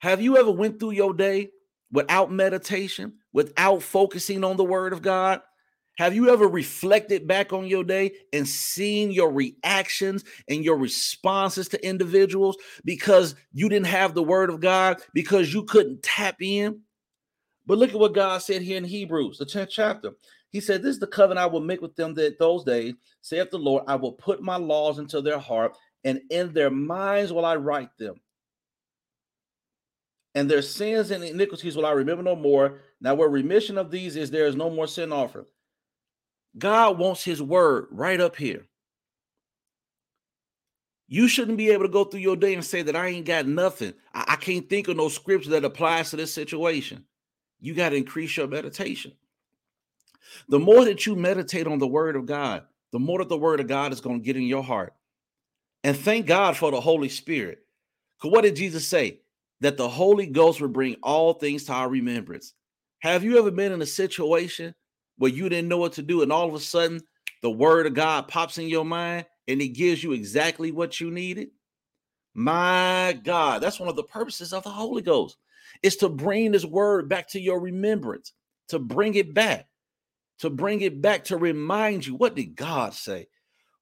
Have 0.00 0.20
you 0.20 0.36
ever 0.36 0.50
went 0.50 0.78
through 0.78 0.92
your 0.92 1.14
day 1.14 1.48
without 1.92 2.30
meditation, 2.30 3.14
without 3.32 3.82
focusing 3.82 4.44
on 4.44 4.56
the 4.56 4.64
word 4.64 4.92
of 4.92 5.02
God? 5.02 5.40
Have 5.98 6.14
you 6.14 6.30
ever 6.30 6.48
reflected 6.48 7.26
back 7.26 7.52
on 7.52 7.66
your 7.66 7.84
day 7.84 8.12
and 8.32 8.48
seen 8.48 9.10
your 9.10 9.30
reactions 9.30 10.24
and 10.48 10.64
your 10.64 10.78
responses 10.78 11.68
to 11.68 11.86
individuals 11.86 12.56
because 12.84 13.34
you 13.52 13.68
didn't 13.68 13.88
have 13.88 14.14
the 14.14 14.22
word 14.22 14.48
of 14.48 14.60
God, 14.60 14.96
because 15.12 15.52
you 15.52 15.64
couldn't 15.64 16.02
tap 16.02 16.36
in? 16.40 16.80
But 17.66 17.78
look 17.78 17.90
at 17.90 18.00
what 18.00 18.14
God 18.14 18.38
said 18.38 18.62
here 18.62 18.78
in 18.78 18.84
Hebrews, 18.84 19.38
the 19.38 19.44
10th 19.44 19.68
chapter. 19.68 20.12
He 20.48 20.60
said, 20.60 20.82
This 20.82 20.94
is 20.94 21.00
the 21.00 21.06
covenant 21.06 21.44
I 21.44 21.46
will 21.46 21.60
make 21.60 21.82
with 21.82 21.96
them 21.96 22.14
that 22.14 22.38
those 22.38 22.64
days, 22.64 22.94
saith 23.20 23.50
the 23.50 23.58
Lord, 23.58 23.84
I 23.86 23.96
will 23.96 24.12
put 24.12 24.42
my 24.42 24.56
laws 24.56 24.98
into 24.98 25.20
their 25.20 25.38
heart, 25.38 25.76
and 26.04 26.20
in 26.30 26.52
their 26.52 26.70
minds 26.70 27.32
will 27.32 27.44
I 27.44 27.56
write 27.56 27.90
them 27.98 28.14
and 30.34 30.50
their 30.50 30.62
sins 30.62 31.10
and 31.10 31.24
iniquities 31.24 31.76
will 31.76 31.86
I 31.86 31.92
remember 31.92 32.22
no 32.22 32.36
more. 32.36 32.78
Now, 33.00 33.14
where 33.14 33.28
remission 33.28 33.78
of 33.78 33.90
these 33.90 34.16
is, 34.16 34.30
there 34.30 34.46
is 34.46 34.56
no 34.56 34.70
more 34.70 34.86
sin 34.86 35.12
offered. 35.12 35.46
God 36.56 36.98
wants 36.98 37.24
his 37.24 37.42
word 37.42 37.88
right 37.90 38.20
up 38.20 38.36
here. 38.36 38.66
You 41.08 41.26
shouldn't 41.26 41.58
be 41.58 41.70
able 41.70 41.84
to 41.84 41.90
go 41.90 42.04
through 42.04 42.20
your 42.20 42.36
day 42.36 42.54
and 42.54 42.64
say 42.64 42.82
that 42.82 42.94
I 42.94 43.08
ain't 43.08 43.26
got 43.26 43.46
nothing. 43.46 43.94
I, 44.14 44.24
I 44.28 44.36
can't 44.36 44.68
think 44.68 44.86
of 44.86 44.96
no 44.96 45.08
scripture 45.08 45.50
that 45.50 45.64
applies 45.64 46.10
to 46.10 46.16
this 46.16 46.32
situation. 46.32 47.04
You 47.60 47.74
got 47.74 47.90
to 47.90 47.96
increase 47.96 48.36
your 48.36 48.46
meditation. 48.46 49.12
The 50.48 50.60
more 50.60 50.84
that 50.84 51.06
you 51.06 51.16
meditate 51.16 51.66
on 51.66 51.78
the 51.78 51.86
word 51.86 52.14
of 52.14 52.26
God, 52.26 52.64
the 52.92 53.00
more 53.00 53.18
that 53.18 53.28
the 53.28 53.36
word 53.36 53.60
of 53.60 53.66
God 53.66 53.92
is 53.92 54.00
going 54.00 54.20
to 54.20 54.24
get 54.24 54.36
in 54.36 54.44
your 54.44 54.62
heart. 54.62 54.94
And 55.82 55.96
thank 55.96 56.26
God 56.26 56.56
for 56.56 56.70
the 56.70 56.80
Holy 56.80 57.08
Spirit. 57.08 57.64
Because 58.16 58.32
what 58.32 58.42
did 58.42 58.56
Jesus 58.56 58.86
say? 58.86 59.19
That 59.60 59.76
the 59.76 59.88
Holy 59.88 60.26
Ghost 60.26 60.60
will 60.60 60.68
bring 60.68 60.96
all 61.02 61.34
things 61.34 61.64
to 61.64 61.72
our 61.72 61.88
remembrance. 61.88 62.54
Have 63.00 63.24
you 63.24 63.38
ever 63.38 63.50
been 63.50 63.72
in 63.72 63.82
a 63.82 63.86
situation 63.86 64.74
where 65.18 65.30
you 65.30 65.48
didn't 65.48 65.68
know 65.68 65.78
what 65.78 65.94
to 65.94 66.02
do, 66.02 66.22
and 66.22 66.32
all 66.32 66.48
of 66.48 66.54
a 66.54 66.60
sudden 66.60 67.00
the 67.42 67.50
word 67.50 67.86
of 67.86 67.94
God 67.94 68.28
pops 68.28 68.58
in 68.58 68.68
your 68.68 68.84
mind 68.84 69.26
and 69.48 69.60
it 69.60 69.68
gives 69.68 70.02
you 70.02 70.12
exactly 70.12 70.72
what 70.72 71.00
you 71.00 71.10
needed? 71.10 71.48
My 72.34 73.18
God, 73.22 73.60
that's 73.60 73.80
one 73.80 73.88
of 73.88 73.96
the 73.96 74.04
purposes 74.04 74.52
of 74.52 74.62
the 74.62 74.70
Holy 74.70 75.02
Ghost. 75.02 75.36
Is 75.82 75.96
to 75.96 76.08
bring 76.08 76.52
this 76.52 76.64
word 76.64 77.08
back 77.08 77.28
to 77.28 77.40
your 77.40 77.60
remembrance, 77.60 78.32
to 78.68 78.78
bring 78.78 79.14
it 79.14 79.34
back, 79.34 79.66
to 80.40 80.50
bring 80.50 80.80
it 80.80 81.00
back 81.00 81.24
to 81.24 81.36
remind 81.36 82.06
you 82.06 82.14
what 82.14 82.34
did 82.34 82.56
God 82.56 82.94
say? 82.94 83.28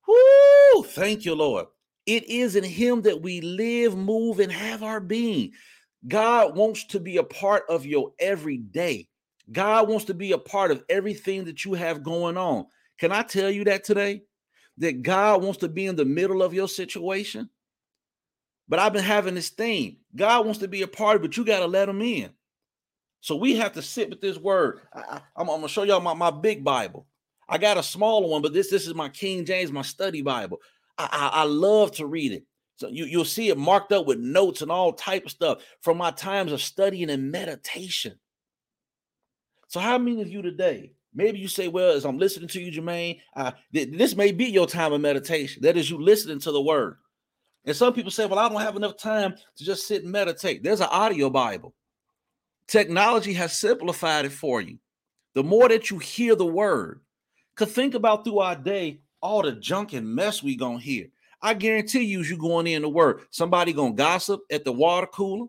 Whoo! 0.07 0.83
Thank 0.85 1.25
you, 1.25 1.35
Lord. 1.35 1.67
It 2.09 2.25
is 2.25 2.57
in 2.57 2.65
Him 2.65 3.03
that 3.03 3.21
we 3.21 3.43
live, 3.43 3.95
move, 3.95 4.41
and 4.41 4.51
have 4.51 4.83
our 4.83 4.99
being. 4.99 5.53
God 6.07 6.57
wants 6.57 6.85
to 6.87 7.01
be 7.01 7.19
a 7.19 7.23
part 7.23 7.65
of 7.69 7.85
your 7.85 8.13
everyday. 8.19 9.09
God 9.53 9.91
wants 9.91 10.07
to 10.07 10.15
be 10.15 10.33
a 10.33 10.39
part 10.39 10.71
of 10.71 10.83
everything 10.89 11.45
that 11.45 11.67
you 11.67 11.75
have 11.75 12.03
going 12.03 12.39
on. 12.39 12.65
Can 12.99 13.13
I 13.13 13.23
tell 13.23 13.51
you 13.51 13.65
that 13.65 13.85
today? 13.85 14.23
That 14.79 15.03
God 15.03 15.43
wants 15.43 15.59
to 15.59 15.69
be 15.69 15.85
in 15.85 15.97
the 15.97 16.07
middle 16.07 16.43
of 16.43 16.55
your 16.55 16.67
situation? 16.67 17.51
But 18.71 18.79
I've 18.79 18.95
been 18.95 19.05
having 19.05 19.35
this 19.35 19.51
thing. 19.51 19.99
God 20.17 20.47
wants 20.47 20.61
to 20.61 20.69
be 20.69 20.81
a 20.81 20.89
part 20.89 21.21
but 21.21 21.37
you 21.37 21.45
got 21.45 21.61
to 21.61 21.67
let 21.67 21.91
him 21.91 22.01
in. 22.01 22.31
So 23.21 23.37
we 23.37 23.57
have 23.57 23.73
to 23.73 23.83
sit 23.83 24.09
with 24.09 24.23
this 24.23 24.39
word. 24.39 24.81
I, 24.95 25.21
am 25.37 25.49
going 25.49 25.61
to 25.61 25.69
show 25.69 25.83
y'all 25.83 26.01
my, 26.01 26.15
my 26.15 26.31
big 26.31 26.65
Bible. 26.65 27.07
I 27.51 27.59
got 27.59 27.77
a 27.77 27.83
smaller 27.83 28.29
one, 28.29 28.41
but 28.41 28.55
this, 28.55 28.71
this 28.71 28.87
is 28.87 28.95
my 28.95 29.11
King 29.11 29.45
James, 29.45 29.73
my 29.73 29.83
study 29.83 30.23
Bible. 30.23 30.59
I, 30.99 31.31
I, 31.33 31.45
love 31.45 31.93
to 31.97 32.07
read 32.07 32.33
it. 32.33 32.45
So 32.77 32.89
you, 32.89 33.05
you'll 33.05 33.25
see 33.25 33.49
it 33.49 33.59
marked 33.59 33.93
up 33.93 34.07
with 34.07 34.19
notes 34.19 34.63
and 34.63 34.71
all 34.71 34.93
type 34.93 35.25
of 35.25 35.31
stuff 35.31 35.63
from 35.81 35.97
my 35.97 36.11
times 36.11 36.53
of 36.53 36.61
studying 36.61 37.11
and 37.11 37.31
meditation. 37.31 38.19
So 39.69 39.81
how 39.81 39.99
many 39.99 40.23
of 40.23 40.29
you 40.29 40.43
today, 40.43 40.93
maybe 41.15 41.39
you 41.39 41.49
say, 41.49 41.69
well, 41.69 41.93
as 41.93 42.05
I'm 42.05 42.19
listening 42.19 42.49
to 42.49 42.61
you, 42.61 42.73
Jermaine, 42.73 43.21
uh, 43.37 43.53
th- 43.73 43.97
this 43.97 44.17
may 44.17 44.33
be 44.33 44.47
your 44.47 44.67
time 44.67 44.93
of 44.93 45.01
meditation. 45.01 45.63
That 45.63 45.77
is 45.77 45.91
you 45.91 46.01
listening 46.01 46.41
to 46.41 46.53
the 46.53 46.61
word. 46.61 46.97
And 47.65 47.77
some 47.77 47.93
people 47.93 48.11
say, 48.11 48.27
well, 48.27 48.39
I 48.39 48.49
don't 48.49 48.63
have 48.63 48.77
enough 48.77 48.97
time 48.97 49.35
to 49.57 49.65
just 49.65 49.87
sit 49.87 50.03
and 50.03 50.13
meditate. 50.13 50.63
There's 50.63 50.81
an 50.81 50.89
audio 50.91 51.29
Bible. 51.29 51.75
Technology 52.67 53.33
has 53.35 53.59
simplified 53.59 54.25
it 54.25 54.33
for 54.33 54.61
you. 54.61 54.79
The 55.35 55.45
more 55.45 55.69
that 55.69 55.91
you 55.91 55.99
hear 55.99 56.35
the 56.35 56.47
word, 56.47 57.01
could 57.57 57.69
think 57.69 57.95
about 57.95 58.25
through 58.25 58.39
our 58.39 58.57
day 58.57 59.01
all 59.21 59.43
the 59.43 59.53
junk 59.53 59.93
and 59.93 60.07
mess 60.07 60.43
we 60.43 60.57
gonna 60.57 60.79
hear. 60.79 61.07
I 61.41 61.55
guarantee 61.55 62.03
you, 62.03 62.23
you 62.23 62.37
going 62.37 62.67
in 62.67 62.83
to 62.83 62.89
work, 62.89 63.29
somebody 63.31 63.73
gonna 63.73 63.95
gossip 63.95 64.41
at 64.51 64.65
the 64.65 64.73
water 64.73 65.07
cooler. 65.07 65.47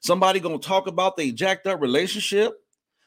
Somebody 0.00 0.40
gonna 0.40 0.58
talk 0.58 0.86
about 0.86 1.16
they 1.16 1.30
jacked 1.30 1.66
up 1.66 1.80
relationship. 1.80 2.54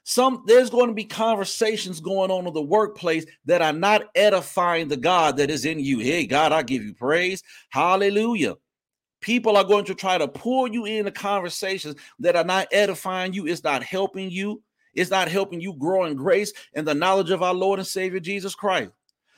Some 0.10 0.44
there's 0.48 0.70
going 0.70 0.88
to 0.88 0.94
be 0.94 1.04
conversations 1.04 2.00
going 2.00 2.32
on 2.32 2.48
in 2.48 2.54
the 2.54 2.62
workplace 2.62 3.26
that 3.44 3.62
are 3.62 3.74
not 3.74 4.06
edifying 4.16 4.88
the 4.88 4.96
God 4.96 5.36
that 5.36 5.50
is 5.50 5.66
in 5.66 5.80
you. 5.82 6.00
Hey, 6.00 6.26
God, 6.26 6.54
I 6.54 6.64
give 6.64 6.82
you 6.82 6.94
praise. 6.94 7.44
Hallelujah. 7.72 8.56
People 9.20 9.58
are 9.58 9.66
going 9.66 9.84
to 9.84 9.94
try 9.94 10.18
to 10.18 10.30
pull 10.30 10.66
you 10.70 10.86
into 10.86 11.12
conversations 11.12 11.96
that 12.20 12.38
are 12.38 12.46
not 12.46 12.70
edifying 12.72 13.34
you. 13.34 13.48
It's 13.48 13.66
not 13.66 13.84
helping 13.84 14.30
you. 14.30 14.64
It's 14.94 15.12
not 15.12 15.28
helping 15.28 15.60
you 15.60 15.74
grow 15.74 16.06
in 16.06 16.16
grace 16.16 16.54
and 16.74 16.88
the 16.88 16.96
knowledge 16.96 17.32
of 17.32 17.44
our 17.44 17.54
Lord 17.54 17.80
and 17.80 17.88
Savior 17.88 18.22
Jesus 18.22 18.56
Christ. 18.56 18.92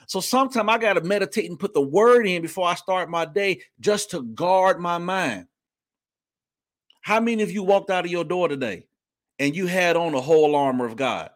So 0.10 0.22
sometimes 0.22 0.68
I 0.68 0.80
got 0.80 0.94
to 0.94 1.02
meditate 1.02 1.48
and 1.52 1.60
put 1.60 1.76
the 1.76 1.82
word 1.82 2.26
in 2.26 2.42
before 2.42 2.68
I 2.68 2.74
start 2.74 3.12
my 3.12 3.26
day 3.26 3.62
just 3.80 4.10
to 4.10 4.24
guard 4.24 4.80
my 4.80 4.98
mind. 4.98 5.46
How 7.02 7.20
many 7.20 7.44
of 7.44 7.52
you 7.52 7.62
walked 7.62 7.92
out 7.92 8.06
of 8.06 8.12
your 8.12 8.24
door 8.24 8.48
today 8.48 8.88
and 9.38 9.56
you 9.56 9.68
had 9.68 9.96
on 9.96 10.14
the 10.14 10.20
whole 10.20 10.56
armor 10.56 10.86
of 10.88 10.96
God? 10.96 11.30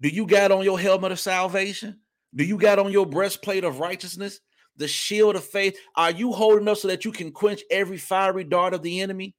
Do 0.00 0.08
you 0.08 0.24
got 0.24 0.52
on 0.52 0.62
your 0.62 0.78
helmet 0.78 1.10
of 1.10 1.18
salvation? 1.18 1.98
Do 2.32 2.44
you 2.44 2.58
got 2.58 2.78
on 2.78 2.92
your 2.92 3.06
breastplate 3.06 3.64
of 3.64 3.80
righteousness? 3.80 4.38
The 4.76 4.86
shield 4.86 5.34
of 5.34 5.44
faith? 5.44 5.76
Are 5.96 6.12
you 6.12 6.30
holding 6.30 6.68
up 6.68 6.78
so 6.78 6.86
that 6.86 7.04
you 7.04 7.10
can 7.10 7.32
quench 7.32 7.62
every 7.72 7.98
fiery 7.98 8.44
dart 8.44 8.74
of 8.74 8.82
the 8.82 9.00
enemy? 9.00 9.34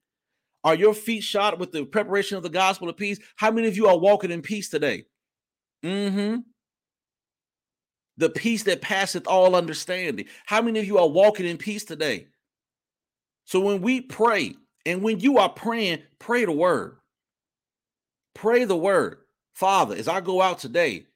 Are 0.62 0.74
your 0.74 0.92
feet 0.92 1.22
shod 1.22 1.58
with 1.58 1.72
the 1.72 1.86
preparation 1.86 2.36
of 2.36 2.42
the 2.42 2.50
gospel 2.50 2.90
of 2.90 2.98
peace? 2.98 3.18
How 3.36 3.50
many 3.50 3.66
of 3.66 3.78
you 3.78 3.86
are 3.86 3.96
walking 3.96 4.30
in 4.30 4.42
peace 4.42 4.68
today? 4.68 5.06
Mm-hmm 5.82 6.40
the 8.16 8.30
peace 8.30 8.62
that 8.64 8.80
passeth 8.80 9.26
all 9.26 9.54
understanding. 9.54 10.26
How 10.46 10.62
many 10.62 10.80
of 10.80 10.86
you 10.86 10.98
are 10.98 11.08
walking 11.08 11.46
in 11.46 11.58
peace 11.58 11.84
today? 11.84 12.28
So 13.44 13.60
when 13.60 13.80
we 13.80 14.00
pray, 14.00 14.54
and 14.84 15.02
when 15.02 15.20
you 15.20 15.38
are 15.38 15.48
praying, 15.48 16.02
pray 16.18 16.44
the 16.44 16.52
word. 16.52 16.96
Pray 18.34 18.64
the 18.64 18.76
word. 18.76 19.18
Father, 19.54 19.96
as 19.96 20.08
I 20.08 20.20
go 20.20 20.40
out 20.42 20.58
today, 20.58 21.06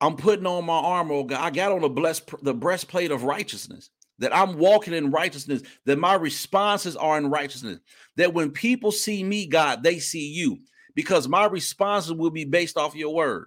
I'm 0.00 0.16
putting 0.16 0.46
on 0.46 0.64
my 0.64 0.78
armor. 0.78 1.14
Oh 1.14 1.24
God. 1.24 1.40
I 1.40 1.50
got 1.50 1.72
on 1.72 1.82
the 1.82 1.88
blessed 1.88 2.30
the 2.42 2.54
breastplate 2.54 3.10
of 3.10 3.24
righteousness. 3.24 3.90
That 4.18 4.36
I'm 4.36 4.58
walking 4.58 4.94
in 4.94 5.10
righteousness, 5.10 5.62
that 5.86 5.98
my 5.98 6.14
responses 6.14 6.96
are 6.96 7.18
in 7.18 7.30
righteousness. 7.30 7.80
That 8.16 8.34
when 8.34 8.50
people 8.50 8.92
see 8.92 9.24
me, 9.24 9.46
God, 9.46 9.82
they 9.82 9.98
see 9.98 10.28
you 10.28 10.58
because 10.94 11.26
my 11.26 11.46
responses 11.46 12.12
will 12.12 12.30
be 12.30 12.44
based 12.44 12.76
off 12.76 12.94
your 12.94 13.14
word. 13.14 13.46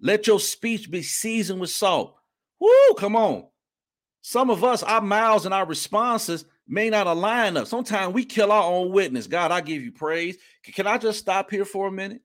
Let 0.00 0.26
your 0.26 0.40
speech 0.40 0.90
be 0.90 1.02
seasoned 1.02 1.60
with 1.60 1.70
salt. 1.70 2.16
Woo, 2.58 2.94
come 2.98 3.16
on. 3.16 3.46
Some 4.22 4.50
of 4.50 4.64
us, 4.64 4.82
our 4.82 5.00
mouths 5.00 5.44
and 5.44 5.54
our 5.54 5.66
responses 5.66 6.44
may 6.68 6.90
not 6.90 7.06
align 7.06 7.56
up. 7.56 7.66
Sometimes 7.66 8.14
we 8.14 8.24
kill 8.24 8.52
our 8.52 8.64
own 8.64 8.92
witness. 8.92 9.26
God, 9.26 9.50
I 9.50 9.60
give 9.60 9.82
you 9.82 9.92
praise. 9.92 10.36
Can 10.62 10.86
I 10.86 10.98
just 10.98 11.18
stop 11.18 11.50
here 11.50 11.64
for 11.64 11.88
a 11.88 11.92
minute? 11.92 12.22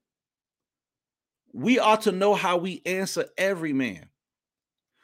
We 1.53 1.79
ought 1.79 2.01
to 2.01 2.11
know 2.11 2.33
how 2.33 2.57
we 2.57 2.81
answer 2.85 3.25
every 3.37 3.73
man. 3.73 4.09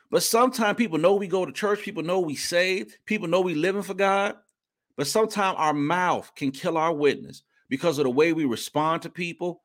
But 0.09 0.23
sometimes 0.23 0.77
people 0.77 0.97
know 0.97 1.15
we 1.15 1.27
go 1.27 1.45
to 1.45 1.53
church, 1.53 1.81
people 1.81 2.03
know 2.03 2.19
we 2.19 2.35
saved, 2.35 2.97
people 3.05 3.29
know 3.29 3.39
we 3.39 3.55
living 3.55 3.81
for 3.81 3.93
God. 3.93 4.35
But 4.97 5.07
sometimes 5.07 5.55
our 5.57 5.73
mouth 5.73 6.29
can 6.35 6.51
kill 6.51 6.77
our 6.77 6.93
witness 6.93 7.43
because 7.69 7.97
of 7.97 8.03
the 8.03 8.09
way 8.09 8.33
we 8.33 8.43
respond 8.43 9.03
to 9.03 9.09
people, 9.09 9.63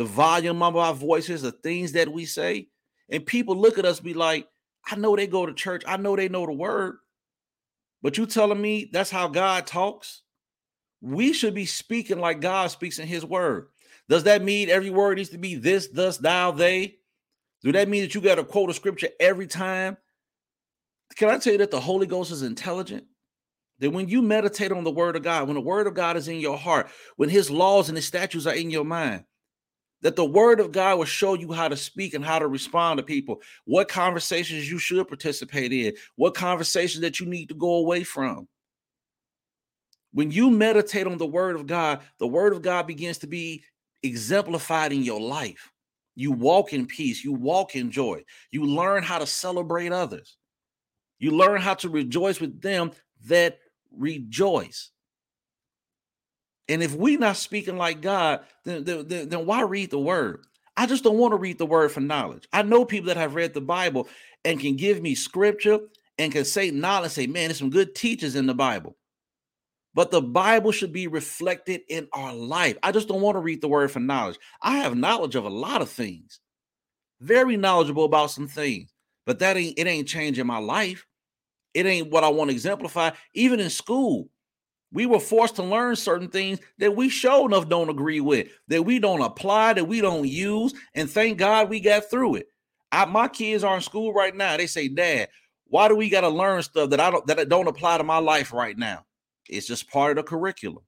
the 0.00 0.06
volume 0.06 0.62
of 0.62 0.78
our 0.78 0.94
voices, 0.94 1.42
the 1.42 1.52
things 1.52 1.92
that 1.92 2.10
we 2.10 2.24
say. 2.24 2.68
And 3.10 3.26
people 3.26 3.54
look 3.54 3.78
at 3.78 3.84
us 3.84 4.00
be 4.00 4.14
like, 4.14 4.48
I 4.90 4.96
know 4.96 5.14
they 5.14 5.26
go 5.26 5.44
to 5.44 5.52
church. 5.52 5.82
I 5.86 5.98
know 5.98 6.16
they 6.16 6.30
know 6.30 6.46
the 6.46 6.52
word. 6.52 6.96
But 8.00 8.16
you 8.16 8.24
telling 8.24 8.62
me 8.62 8.88
that's 8.90 9.10
how 9.10 9.28
God 9.28 9.66
talks? 9.66 10.22
We 11.02 11.34
should 11.34 11.52
be 11.54 11.66
speaking 11.66 12.18
like 12.18 12.40
God 12.40 12.70
speaks 12.70 12.98
in 12.98 13.06
his 13.08 13.26
word. 13.26 13.66
Does 14.08 14.22
that 14.22 14.42
mean 14.42 14.70
every 14.70 14.88
word 14.88 15.18
needs 15.18 15.28
to 15.30 15.38
be 15.38 15.54
this, 15.56 15.88
thus, 15.88 16.16
thou, 16.16 16.50
they? 16.50 16.96
Do 17.62 17.70
that 17.72 17.90
mean 17.90 18.00
that 18.00 18.14
you 18.14 18.22
got 18.22 18.36
to 18.36 18.44
quote 18.44 18.70
a 18.70 18.72
scripture 18.72 19.10
every 19.20 19.48
time? 19.48 19.98
Can 21.16 21.28
I 21.28 21.36
tell 21.36 21.52
you 21.52 21.58
that 21.58 21.70
the 21.70 21.78
Holy 21.78 22.06
Ghost 22.06 22.32
is 22.32 22.40
intelligent? 22.40 23.04
That 23.80 23.90
when 23.90 24.08
you 24.08 24.22
meditate 24.22 24.72
on 24.72 24.82
the 24.82 24.90
word 24.90 25.16
of 25.16 25.22
God, 25.22 25.46
when 25.46 25.56
the 25.56 25.60
word 25.60 25.86
of 25.86 25.92
God 25.92 26.16
is 26.16 26.26
in 26.26 26.40
your 26.40 26.56
heart, 26.56 26.88
when 27.16 27.28
his 27.28 27.50
laws 27.50 27.90
and 27.90 27.98
his 27.98 28.06
statutes 28.06 28.46
are 28.46 28.54
in 28.54 28.70
your 28.70 28.86
mind, 28.86 29.24
that 30.02 30.16
the 30.16 30.24
word 30.24 30.60
of 30.60 30.72
God 30.72 30.98
will 30.98 31.04
show 31.04 31.34
you 31.34 31.52
how 31.52 31.68
to 31.68 31.76
speak 31.76 32.14
and 32.14 32.24
how 32.24 32.38
to 32.38 32.46
respond 32.46 32.98
to 32.98 33.02
people, 33.02 33.40
what 33.64 33.88
conversations 33.88 34.70
you 34.70 34.78
should 34.78 35.06
participate 35.08 35.72
in, 35.72 35.92
what 36.16 36.34
conversations 36.34 37.02
that 37.02 37.20
you 37.20 37.26
need 37.26 37.48
to 37.48 37.54
go 37.54 37.74
away 37.74 38.02
from. 38.02 38.48
When 40.12 40.30
you 40.30 40.50
meditate 40.50 41.06
on 41.06 41.18
the 41.18 41.26
word 41.26 41.56
of 41.56 41.66
God, 41.66 42.00
the 42.18 42.26
word 42.26 42.52
of 42.52 42.62
God 42.62 42.86
begins 42.86 43.18
to 43.18 43.26
be 43.26 43.62
exemplified 44.02 44.92
in 44.92 45.02
your 45.02 45.20
life. 45.20 45.70
You 46.16 46.32
walk 46.32 46.72
in 46.72 46.86
peace, 46.86 47.24
you 47.24 47.32
walk 47.32 47.76
in 47.76 47.90
joy, 47.90 48.24
you 48.50 48.64
learn 48.64 49.02
how 49.02 49.18
to 49.18 49.26
celebrate 49.26 49.92
others, 49.92 50.36
you 51.18 51.30
learn 51.30 51.60
how 51.60 51.74
to 51.74 51.88
rejoice 51.88 52.40
with 52.40 52.60
them 52.60 52.90
that 53.26 53.58
rejoice. 53.92 54.90
And 56.70 56.82
if 56.82 56.94
we 56.94 57.16
not 57.16 57.36
speaking 57.36 57.76
like 57.76 58.00
God, 58.00 58.40
then, 58.64 58.84
then, 58.84 59.28
then 59.28 59.44
why 59.44 59.62
read 59.62 59.90
the 59.90 59.98
word? 59.98 60.44
I 60.76 60.86
just 60.86 61.02
don't 61.02 61.18
want 61.18 61.32
to 61.32 61.36
read 61.36 61.58
the 61.58 61.66
word 61.66 61.90
for 61.90 62.00
knowledge. 62.00 62.46
I 62.52 62.62
know 62.62 62.84
people 62.84 63.08
that 63.08 63.16
have 63.16 63.34
read 63.34 63.54
the 63.54 63.60
Bible 63.60 64.08
and 64.44 64.60
can 64.60 64.76
give 64.76 65.02
me 65.02 65.14
scripture 65.14 65.80
and 66.16 66.32
can 66.32 66.44
say 66.44 66.70
knowledge, 66.70 67.12
say, 67.12 67.26
man, 67.26 67.48
there's 67.48 67.58
some 67.58 67.70
good 67.70 67.94
teachers 67.94 68.36
in 68.36 68.46
the 68.46 68.54
Bible. 68.54 68.96
But 69.94 70.12
the 70.12 70.22
Bible 70.22 70.70
should 70.70 70.92
be 70.92 71.08
reflected 71.08 71.80
in 71.88 72.06
our 72.12 72.32
life. 72.32 72.78
I 72.82 72.92
just 72.92 73.08
don't 73.08 73.20
want 73.20 73.34
to 73.34 73.40
read 73.40 73.60
the 73.60 73.68
word 73.68 73.90
for 73.90 73.98
knowledge. 73.98 74.38
I 74.62 74.78
have 74.78 74.96
knowledge 74.96 75.34
of 75.34 75.44
a 75.44 75.50
lot 75.50 75.82
of 75.82 75.90
things, 75.90 76.38
very 77.20 77.56
knowledgeable 77.56 78.04
about 78.04 78.30
some 78.30 78.46
things, 78.46 78.94
but 79.26 79.40
that 79.40 79.56
ain't 79.56 79.76
it 79.76 79.88
ain't 79.88 80.06
changing 80.06 80.46
my 80.46 80.58
life. 80.58 81.04
It 81.74 81.86
ain't 81.86 82.10
what 82.10 82.24
I 82.24 82.28
want 82.28 82.50
to 82.50 82.54
exemplify. 82.54 83.10
Even 83.34 83.58
in 83.58 83.70
school, 83.70 84.28
we 84.92 85.06
were 85.06 85.20
forced 85.20 85.56
to 85.56 85.62
learn 85.62 85.94
certain 85.96 86.28
things 86.28 86.58
that 86.78 86.96
we 86.96 87.08
sure 87.08 87.46
enough 87.46 87.68
don't 87.68 87.90
agree 87.90 88.20
with, 88.20 88.48
that 88.68 88.82
we 88.82 88.98
don't 88.98 89.22
apply, 89.22 89.74
that 89.74 89.84
we 89.84 90.00
don't 90.00 90.26
use. 90.26 90.74
And 90.94 91.08
thank 91.08 91.38
God 91.38 91.68
we 91.68 91.80
got 91.80 92.10
through 92.10 92.36
it. 92.36 92.48
I, 92.90 93.04
my 93.04 93.28
kids 93.28 93.62
are 93.62 93.76
in 93.76 93.82
school 93.82 94.12
right 94.12 94.34
now. 94.34 94.56
They 94.56 94.66
say, 94.66 94.88
Dad, 94.88 95.28
why 95.66 95.86
do 95.88 95.94
we 95.94 96.10
got 96.10 96.22
to 96.22 96.28
learn 96.28 96.62
stuff 96.62 96.90
that 96.90 97.00
I 97.00 97.10
don't 97.10 97.26
that 97.28 97.48
don't 97.48 97.68
apply 97.68 97.98
to 97.98 98.04
my 98.04 98.18
life 98.18 98.52
right 98.52 98.76
now? 98.76 99.04
It's 99.48 99.66
just 99.66 99.88
part 99.88 100.18
of 100.18 100.24
the 100.24 100.28
curriculum. 100.28 100.82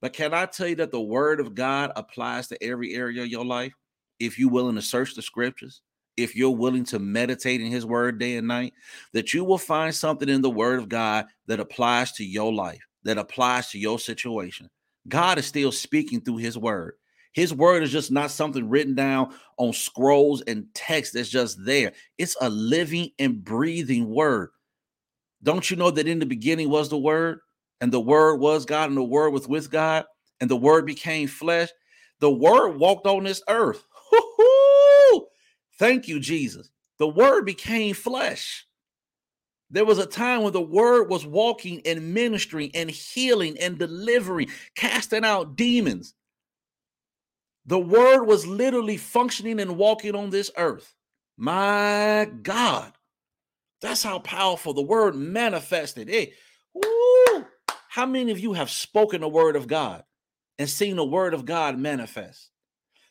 But 0.00 0.14
can 0.14 0.32
I 0.32 0.46
tell 0.46 0.68
you 0.68 0.76
that 0.76 0.90
the 0.90 1.00
word 1.00 1.38
of 1.38 1.54
God 1.54 1.92
applies 1.94 2.48
to 2.48 2.62
every 2.62 2.94
area 2.94 3.22
of 3.22 3.28
your 3.28 3.44
life? 3.44 3.74
If 4.18 4.38
you're 4.38 4.50
willing 4.50 4.76
to 4.76 4.82
search 4.82 5.14
the 5.14 5.22
scriptures, 5.22 5.82
if 6.16 6.34
you're 6.34 6.50
willing 6.50 6.84
to 6.86 6.98
meditate 6.98 7.60
in 7.60 7.70
his 7.70 7.84
word 7.84 8.18
day 8.18 8.36
and 8.36 8.48
night, 8.48 8.72
that 9.12 9.34
you 9.34 9.44
will 9.44 9.58
find 9.58 9.94
something 9.94 10.28
in 10.28 10.40
the 10.40 10.50
word 10.50 10.78
of 10.78 10.88
God 10.88 11.26
that 11.46 11.60
applies 11.60 12.12
to 12.12 12.24
your 12.24 12.52
life 12.52 12.80
that 13.04 13.18
applies 13.18 13.70
to 13.70 13.78
your 13.78 13.98
situation. 13.98 14.68
God 15.08 15.38
is 15.38 15.46
still 15.46 15.72
speaking 15.72 16.20
through 16.20 16.36
his 16.38 16.56
word. 16.56 16.94
His 17.32 17.54
word 17.54 17.82
is 17.82 17.90
just 17.90 18.10
not 18.10 18.30
something 18.30 18.68
written 18.68 18.94
down 18.94 19.34
on 19.56 19.72
scrolls 19.72 20.42
and 20.42 20.66
text 20.74 21.14
that's 21.14 21.30
just 21.30 21.64
there. 21.64 21.92
It's 22.18 22.36
a 22.40 22.48
living 22.50 23.10
and 23.18 23.42
breathing 23.42 24.08
word. 24.08 24.50
Don't 25.42 25.68
you 25.70 25.76
know 25.76 25.90
that 25.90 26.06
in 26.06 26.18
the 26.18 26.26
beginning 26.26 26.68
was 26.68 26.88
the 26.88 26.98
word, 26.98 27.40
and 27.80 27.90
the 27.90 28.00
word 28.00 28.36
was 28.36 28.64
God, 28.64 28.90
and 28.90 28.96
the 28.96 29.02
word 29.02 29.30
was 29.30 29.48
with 29.48 29.70
God, 29.70 30.04
and 30.40 30.48
the 30.48 30.56
word 30.56 30.86
became 30.86 31.26
flesh? 31.26 31.70
The 32.20 32.30
word 32.30 32.76
walked 32.76 33.06
on 33.06 33.24
this 33.24 33.42
earth. 33.48 33.84
Thank 35.78 36.06
you, 36.06 36.20
Jesus. 36.20 36.70
The 36.98 37.08
word 37.08 37.44
became 37.44 37.94
flesh. 37.94 38.66
There 39.72 39.86
was 39.86 39.98
a 39.98 40.06
time 40.06 40.42
when 40.42 40.52
the 40.52 40.60
word 40.60 41.08
was 41.08 41.26
walking 41.26 41.80
and 41.86 42.12
ministering 42.12 42.70
and 42.74 42.90
healing 42.90 43.56
and 43.58 43.78
delivering, 43.78 44.48
casting 44.76 45.24
out 45.24 45.56
demons. 45.56 46.14
The 47.64 47.78
word 47.78 48.24
was 48.24 48.46
literally 48.46 48.98
functioning 48.98 49.58
and 49.60 49.78
walking 49.78 50.14
on 50.14 50.28
this 50.28 50.50
earth. 50.58 50.94
My 51.38 52.30
God. 52.42 52.92
That's 53.80 54.02
how 54.02 54.18
powerful 54.18 54.74
the 54.74 54.82
word 54.82 55.14
manifested. 55.14 56.08
Hey, 56.08 56.34
woo, 56.74 57.46
how 57.88 58.04
many 58.04 58.30
of 58.30 58.38
you 58.38 58.52
have 58.52 58.70
spoken 58.70 59.22
the 59.22 59.28
word 59.28 59.56
of 59.56 59.66
God 59.66 60.04
and 60.58 60.68
seen 60.68 60.96
the 60.96 61.04
word 61.04 61.32
of 61.32 61.46
God 61.46 61.78
manifest? 61.78 62.50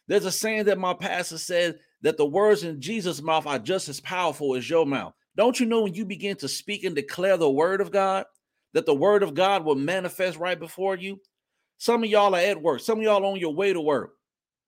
There's 0.08 0.26
a 0.26 0.32
saying 0.32 0.66
that 0.66 0.78
my 0.78 0.94
pastor 0.94 1.40
said 1.40 1.80
that 2.02 2.18
the 2.18 2.26
words 2.26 2.64
in 2.64 2.82
Jesus' 2.82 3.22
mouth 3.22 3.48
are 3.48 3.60
just 3.60 3.90
as 3.90 4.00
powerful 4.00 4.56
as 4.56 4.70
your 4.70 4.86
mouth. 4.86 5.14
Don't 5.36 5.60
you 5.60 5.66
know 5.66 5.82
when 5.82 5.94
you 5.94 6.06
begin 6.06 6.36
to 6.38 6.48
speak 6.48 6.84
and 6.84 6.96
declare 6.96 7.38
the 7.38 7.50
word 7.50 7.82
of 7.82 7.92
God, 7.92 8.26
that 8.74 8.86
the 8.86 8.94
word 8.94 9.24
of 9.24 9.34
God 9.34 9.64
will 9.64 9.76
manifest 9.76 10.38
right 10.38 10.60
before 10.60 10.96
you? 10.96 11.20
Some 11.78 12.04
of 12.04 12.10
y'all 12.10 12.36
are 12.36 12.40
at 12.40 12.62
work, 12.62 12.82
some 12.82 13.00
of 13.00 13.04
y'all 13.04 13.26
on 13.26 13.40
your 13.40 13.54
way 13.54 13.74
to 13.74 13.82
work. 13.82 14.14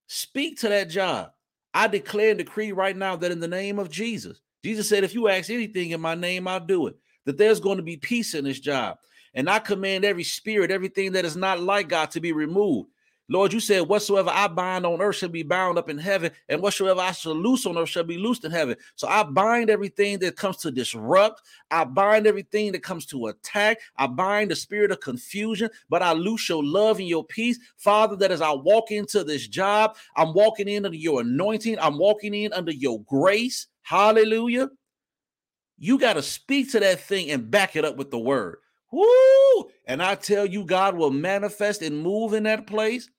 Speak 0.08 0.60
to 0.60 0.69
that 0.69 0.89
job. 0.89 1.32
I 1.73 1.88
declare 1.88 2.30
and 2.30 2.38
decree 2.38 2.71
right 2.71 2.95
now 2.95 3.15
that 3.15 3.32
in 3.32 3.39
the 3.39 3.47
name 3.47 3.80
of 3.80 3.89
Jesus, 3.89 4.39
Jesus 4.63 4.88
said, 4.88 5.04
if 5.04 5.13
you 5.13 5.28
ask 5.28 5.49
anything 5.49 5.91
in 5.91 6.02
my 6.02 6.15
name, 6.15 6.47
I'll 6.47 6.60
do 6.60 6.88
it. 6.88 6.95
That 7.26 7.38
there's 7.38 7.60
going 7.60 7.78
to 7.78 7.84
be 7.84 7.97
peace 7.97 8.34
in 8.34 8.45
this 8.45 8.60
job. 8.60 8.97
And 9.34 9.49
I 9.49 9.60
command 9.60 10.06
every 10.06 10.23
spirit, 10.23 10.71
everything 10.71 11.13
that 11.13 11.26
is 11.26 11.36
not 11.36 11.60
like 11.60 11.89
God 11.89 12.12
to 12.12 12.19
be 12.19 12.32
removed. 12.32 12.89
Lord, 13.29 13.53
you 13.53 13.62
said, 13.62 13.88
whatsoever 13.88 14.29
I 14.33 14.47
bind 14.47 14.86
on 14.86 15.01
earth 15.01 15.15
shall 15.15 15.29
be 15.29 15.43
bound 15.43 15.77
up 15.77 15.89
in 15.89 15.97
heaven, 15.97 16.31
and 16.49 16.62
whatsoever 16.62 16.99
I 16.99 17.13
shall 17.13 17.33
loose 17.33 17.65
on 17.65 17.77
earth 17.77 17.89
shall 17.89 18.03
be 18.03 18.17
loosed 18.17 18.43
in 18.43 18.51
heaven. 18.51 18.75
So 18.95 19.07
I 19.07 19.23
bind 19.23 19.69
everything 19.69 20.19
that 20.19 20.36
comes 20.36 20.57
to 20.57 20.71
disrupt. 20.71 21.41
I 21.71 21.86
bind 21.86 22.27
everything 22.27 22.73
that 22.73 22.83
comes 22.83 23.05
to 23.07 23.27
attack. 23.27 23.79
I 23.97 24.07
bind 24.07 24.51
the 24.51 24.55
spirit 24.55 24.91
of 24.91 24.99
confusion, 24.99 25.69
but 25.89 26.03
I 26.03 26.12
loose 26.12 26.49
your 26.49 26.63
love 26.63 26.99
and 26.99 27.07
your 27.07 27.23
peace. 27.25 27.57
Father, 27.77 28.17
that 28.17 28.31
as 28.31 28.41
I 28.41 28.51
walk 28.51 28.91
into 28.91 29.23
this 29.23 29.47
job, 29.47 29.95
I'm 30.17 30.33
walking 30.33 30.67
in 30.67 30.86
under 30.86 30.97
your 30.97 31.21
anointing, 31.21 31.79
I'm 31.79 31.97
walking 31.97 32.33
in 32.33 32.51
under 32.51 32.73
your 32.73 33.01
grace. 33.03 33.67
Hallelujah. 33.83 34.69
You 35.77 35.97
got 35.97 36.13
to 36.13 36.21
speak 36.21 36.71
to 36.71 36.79
that 36.81 37.01
thing 37.01 37.31
and 37.31 37.49
back 37.49 37.75
it 37.75 37.86
up 37.86 37.97
with 37.97 38.12
the 38.12 38.19
word. 38.19 38.57
Woo! 38.93 39.69
And 39.88 40.03
I 40.03 40.13
tell 40.13 40.45
you, 40.45 40.63
God 40.63 40.95
will 40.95 41.10
manifest 41.10 41.82
and 41.82 42.03
move 42.03 42.34
in 42.34 42.43
that 42.43 42.67
place. 42.67 43.10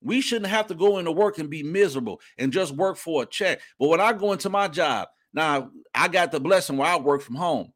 We 0.00 0.22
shouldn't 0.22 0.50
have 0.50 0.68
to 0.68 0.74
go 0.74 0.96
into 0.96 1.12
work 1.12 1.38
and 1.38 1.50
be 1.50 1.62
miserable 1.62 2.20
and 2.38 2.50
just 2.50 2.74
work 2.74 2.96
for 2.96 3.22
a 3.22 3.26
check. 3.26 3.60
But 3.78 3.88
when 3.88 4.00
I 4.00 4.14
go 4.14 4.32
into 4.32 4.48
my 4.48 4.68
job, 4.68 5.08
now 5.34 5.70
I 5.94 6.08
got 6.08 6.32
the 6.32 6.40
blessing 6.40 6.78
where 6.78 6.88
I 6.88 6.96
work 6.96 7.20
from 7.20 7.34
home, 7.34 7.74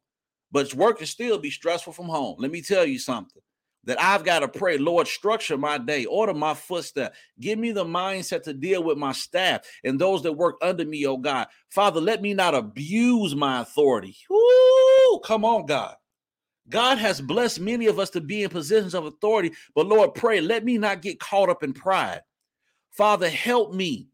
but 0.51 0.73
work 0.73 0.97
can 0.97 1.05
still 1.05 1.37
be 1.37 1.51
stressful 1.51 1.93
from 1.93 2.07
home. 2.07 2.37
Let 2.39 2.49
me 2.49 2.63
tell 2.63 2.85
you 2.85 2.97
something 2.97 3.41
that 3.83 4.01
I've 4.01 4.23
got 4.23 4.39
to 4.39 4.47
pray, 4.47 4.79
Lord, 4.79 5.07
structure 5.07 5.57
my 5.57 5.77
day, 5.77 6.05
order 6.05 6.33
my 6.33 6.55
footstep, 6.55 7.13
give 7.39 7.59
me 7.59 7.71
the 7.71 7.85
mindset 7.85 8.43
to 8.43 8.53
deal 8.53 8.81
with 8.81 8.97
my 8.97 9.11
staff 9.11 9.61
and 9.83 9.99
those 9.99 10.23
that 10.23 10.33
work 10.33 10.55
under 10.61 10.85
me, 10.85 11.05
oh 11.05 11.17
God. 11.17 11.47
Father, 11.69 12.01
let 12.01 12.21
me 12.21 12.33
not 12.33 12.55
abuse 12.55 13.35
my 13.35 13.61
authority. 13.61 14.17
Woo! 14.27 15.19
Come 15.19 15.45
on, 15.45 15.67
God. 15.67 15.95
God 16.69 16.97
has 16.97 17.19
blessed 17.19 17.59
many 17.59 17.87
of 17.87 17.99
us 17.99 18.09
to 18.11 18.21
be 18.21 18.43
in 18.43 18.49
positions 18.49 18.93
of 18.93 19.05
authority, 19.05 19.51
but 19.75 19.87
Lord, 19.87 20.13
pray, 20.13 20.41
let 20.41 20.63
me 20.63 20.77
not 20.77 21.01
get 21.01 21.19
caught 21.19 21.49
up 21.49 21.63
in 21.63 21.73
pride. 21.73 22.21
Father, 22.91 23.29
help 23.29 23.73
me 23.73 24.07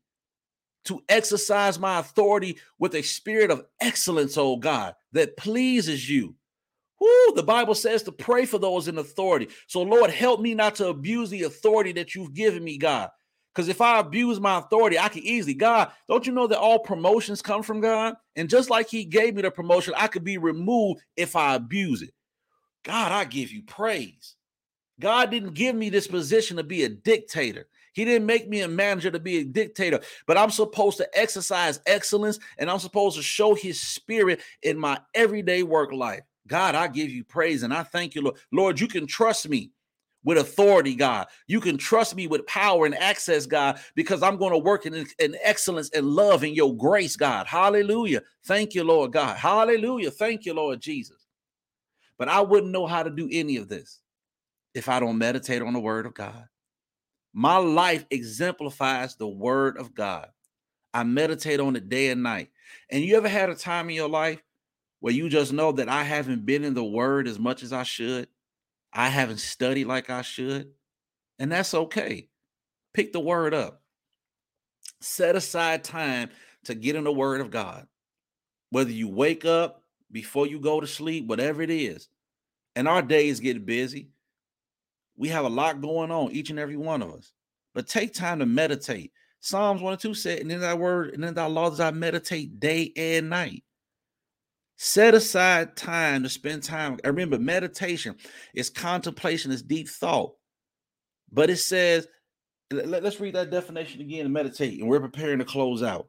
to 0.85 1.03
exercise 1.09 1.77
my 1.77 1.99
authority 1.99 2.57
with 2.79 2.95
a 2.95 3.01
spirit 3.01 3.51
of 3.51 3.65
excellence, 3.79 4.37
oh 4.37 4.57
God, 4.57 4.95
that 5.11 5.37
pleases 5.37 6.09
you. 6.09 6.35
Whoo, 6.99 7.33
the 7.35 7.43
Bible 7.43 7.75
says 7.75 8.03
to 8.03 8.11
pray 8.11 8.45
for 8.45 8.57
those 8.57 8.87
in 8.87 8.97
authority. 8.97 9.49
So, 9.67 9.81
Lord, 9.81 10.09
help 10.09 10.41
me 10.41 10.53
not 10.53 10.75
to 10.75 10.87
abuse 10.87 11.29
the 11.29 11.43
authority 11.43 11.91
that 11.93 12.15
you've 12.15 12.33
given 12.33 12.63
me, 12.63 12.77
God. 12.77 13.09
Because 13.53 13.69
if 13.69 13.81
I 13.81 13.99
abuse 13.99 14.39
my 14.39 14.59
authority, 14.59 14.99
I 14.99 15.09
can 15.09 15.23
easily, 15.23 15.53
God, 15.53 15.91
don't 16.07 16.25
you 16.25 16.33
know 16.33 16.47
that 16.47 16.59
all 16.59 16.79
promotions 16.79 17.41
come 17.41 17.63
from 17.63 17.81
God? 17.81 18.15
And 18.35 18.49
just 18.49 18.69
like 18.69 18.89
He 18.89 19.05
gave 19.05 19.35
me 19.35 19.41
the 19.41 19.51
promotion, 19.51 19.93
I 19.97 20.07
could 20.07 20.23
be 20.23 20.37
removed 20.37 21.01
if 21.15 21.35
I 21.35 21.55
abuse 21.55 22.01
it. 22.01 22.13
God, 22.83 23.11
I 23.11 23.25
give 23.25 23.51
you 23.51 23.63
praise. 23.63 24.35
God 24.99 25.31
didn't 25.31 25.53
give 25.53 25.75
me 25.75 25.89
this 25.89 26.07
position 26.07 26.57
to 26.57 26.63
be 26.63 26.83
a 26.83 26.89
dictator. 26.89 27.67
He 27.93 28.05
didn't 28.05 28.25
make 28.25 28.47
me 28.47 28.61
a 28.61 28.67
manager 28.67 29.11
to 29.11 29.19
be 29.19 29.37
a 29.37 29.43
dictator, 29.43 29.99
but 30.27 30.37
I'm 30.37 30.51
supposed 30.51 30.97
to 30.97 31.17
exercise 31.17 31.79
excellence 31.85 32.39
and 32.57 32.69
I'm 32.69 32.79
supposed 32.79 33.17
to 33.17 33.23
show 33.23 33.53
his 33.53 33.79
spirit 33.79 34.41
in 34.61 34.77
my 34.77 34.99
everyday 35.13 35.63
work 35.63 35.91
life. 35.91 36.21
God, 36.47 36.75
I 36.75 36.87
give 36.87 37.09
you 37.09 37.23
praise 37.23 37.63
and 37.63 37.73
I 37.73 37.83
thank 37.83 38.15
you, 38.15 38.21
Lord. 38.21 38.35
Lord, 38.51 38.79
you 38.79 38.87
can 38.87 39.07
trust 39.07 39.47
me 39.49 39.71
with 40.23 40.37
authority, 40.37 40.95
God. 40.95 41.27
You 41.47 41.59
can 41.59 41.77
trust 41.77 42.15
me 42.15 42.27
with 42.27 42.45
power 42.45 42.85
and 42.85 42.95
access, 42.95 43.45
God, 43.45 43.79
because 43.95 44.21
I'm 44.21 44.37
going 44.37 44.51
to 44.51 44.57
work 44.57 44.85
in, 44.85 45.05
in 45.19 45.35
excellence 45.43 45.89
and 45.91 46.07
love 46.07 46.43
in 46.43 46.53
your 46.53 46.75
grace, 46.75 47.15
God. 47.15 47.47
Hallelujah. 47.47 48.21
Thank 48.45 48.75
you, 48.75 48.83
Lord 48.83 49.13
God. 49.13 49.37
Hallelujah. 49.37 50.11
Thank 50.11 50.45
you, 50.45 50.53
Lord 50.53 50.81
Jesus. 50.81 51.18
But 52.19 52.27
I 52.27 52.41
wouldn't 52.41 52.73
know 52.73 52.85
how 52.85 53.01
to 53.01 53.09
do 53.09 53.27
any 53.31 53.57
of 53.57 53.69
this 53.69 53.99
if 54.75 54.89
I 54.89 54.99
don't 54.99 55.17
meditate 55.17 55.61
on 55.61 55.73
the 55.73 55.79
word 55.79 56.05
of 56.05 56.13
God. 56.13 56.47
My 57.33 57.57
life 57.57 58.05
exemplifies 58.11 59.15
the 59.15 59.27
word 59.27 59.77
of 59.77 59.95
God. 59.95 60.27
I 60.93 61.03
meditate 61.03 61.59
on 61.59 61.75
it 61.75 61.89
day 61.89 62.09
and 62.09 62.21
night. 62.21 62.49
And 62.91 63.03
you 63.03 63.15
ever 63.15 63.29
had 63.29 63.49
a 63.49 63.55
time 63.55 63.89
in 63.89 63.95
your 63.95 64.09
life 64.09 64.43
where 64.99 65.13
you 65.13 65.29
just 65.29 65.53
know 65.53 65.71
that 65.71 65.87
I 65.87 66.03
haven't 66.03 66.45
been 66.45 66.63
in 66.63 66.73
the 66.73 66.83
word 66.83 67.27
as 67.27 67.39
much 67.39 67.63
as 67.63 67.71
I 67.71 67.83
should? 67.83 68.27
I 68.91 69.07
haven't 69.07 69.39
studied 69.39 69.85
like 69.85 70.09
I 70.09 70.21
should. 70.21 70.71
And 71.37 71.51
that's 71.51 71.73
okay. 71.73 72.27
Pick 72.93 73.13
the 73.13 73.19
word 73.19 73.53
up. 73.53 73.81
Set 74.99 75.35
aside 75.35 75.83
time 75.83 76.31
to 76.65 76.75
get 76.75 76.95
in 76.95 77.05
the 77.05 77.13
word 77.13 77.39
of 77.39 77.51
God. 77.51 77.87
Whether 78.71 78.91
you 78.91 79.07
wake 79.07 79.45
up 79.45 79.78
before 80.11 80.47
you 80.47 80.59
go 80.59 80.79
to 80.79 80.87
sleep, 80.87 81.27
whatever 81.27 81.61
it 81.61 81.69
is. 81.69 82.07
And 82.75 82.87
our 82.87 83.01
days 83.01 83.39
get 83.39 83.65
busy. 83.65 84.09
We 85.17 85.29
have 85.29 85.45
a 85.45 85.49
lot 85.49 85.81
going 85.81 86.11
on, 86.11 86.31
each 86.31 86.49
and 86.49 86.59
every 86.59 86.77
one 86.77 87.01
of 87.01 87.11
us. 87.11 87.33
But 87.73 87.87
take 87.87 88.13
time 88.13 88.39
to 88.39 88.45
meditate. 88.45 89.11
Psalms 89.41 89.81
1 89.81 89.93
and 89.93 90.01
2 90.01 90.13
said, 90.13 90.39
and 90.39 90.51
in 90.51 90.61
that 90.61 90.79
word, 90.79 91.13
and 91.13 91.23
in 91.23 91.33
thy 91.33 91.45
laws 91.45 91.79
I 91.79 91.91
meditate 91.91 92.59
day 92.59 92.91
and 92.95 93.29
night. 93.29 93.63
Set 94.77 95.13
aside 95.13 95.75
time 95.75 96.23
to 96.23 96.29
spend 96.29 96.63
time. 96.63 96.97
I 97.03 97.09
Remember, 97.09 97.37
meditation 97.37 98.15
is 98.53 98.69
contemplation, 98.69 99.51
is 99.51 99.61
deep 99.61 99.89
thought. 99.89 100.35
But 101.31 101.49
it 101.49 101.57
says, 101.57 102.07
let, 102.71 103.03
us 103.03 103.19
read 103.19 103.35
that 103.35 103.51
definition 103.51 104.01
again 104.01 104.25
and 104.25 104.33
meditate, 104.33 104.79
and 104.79 104.87
we're 104.87 104.99
preparing 104.99 105.39
to 105.39 105.45
close 105.45 105.83
out. 105.83 106.07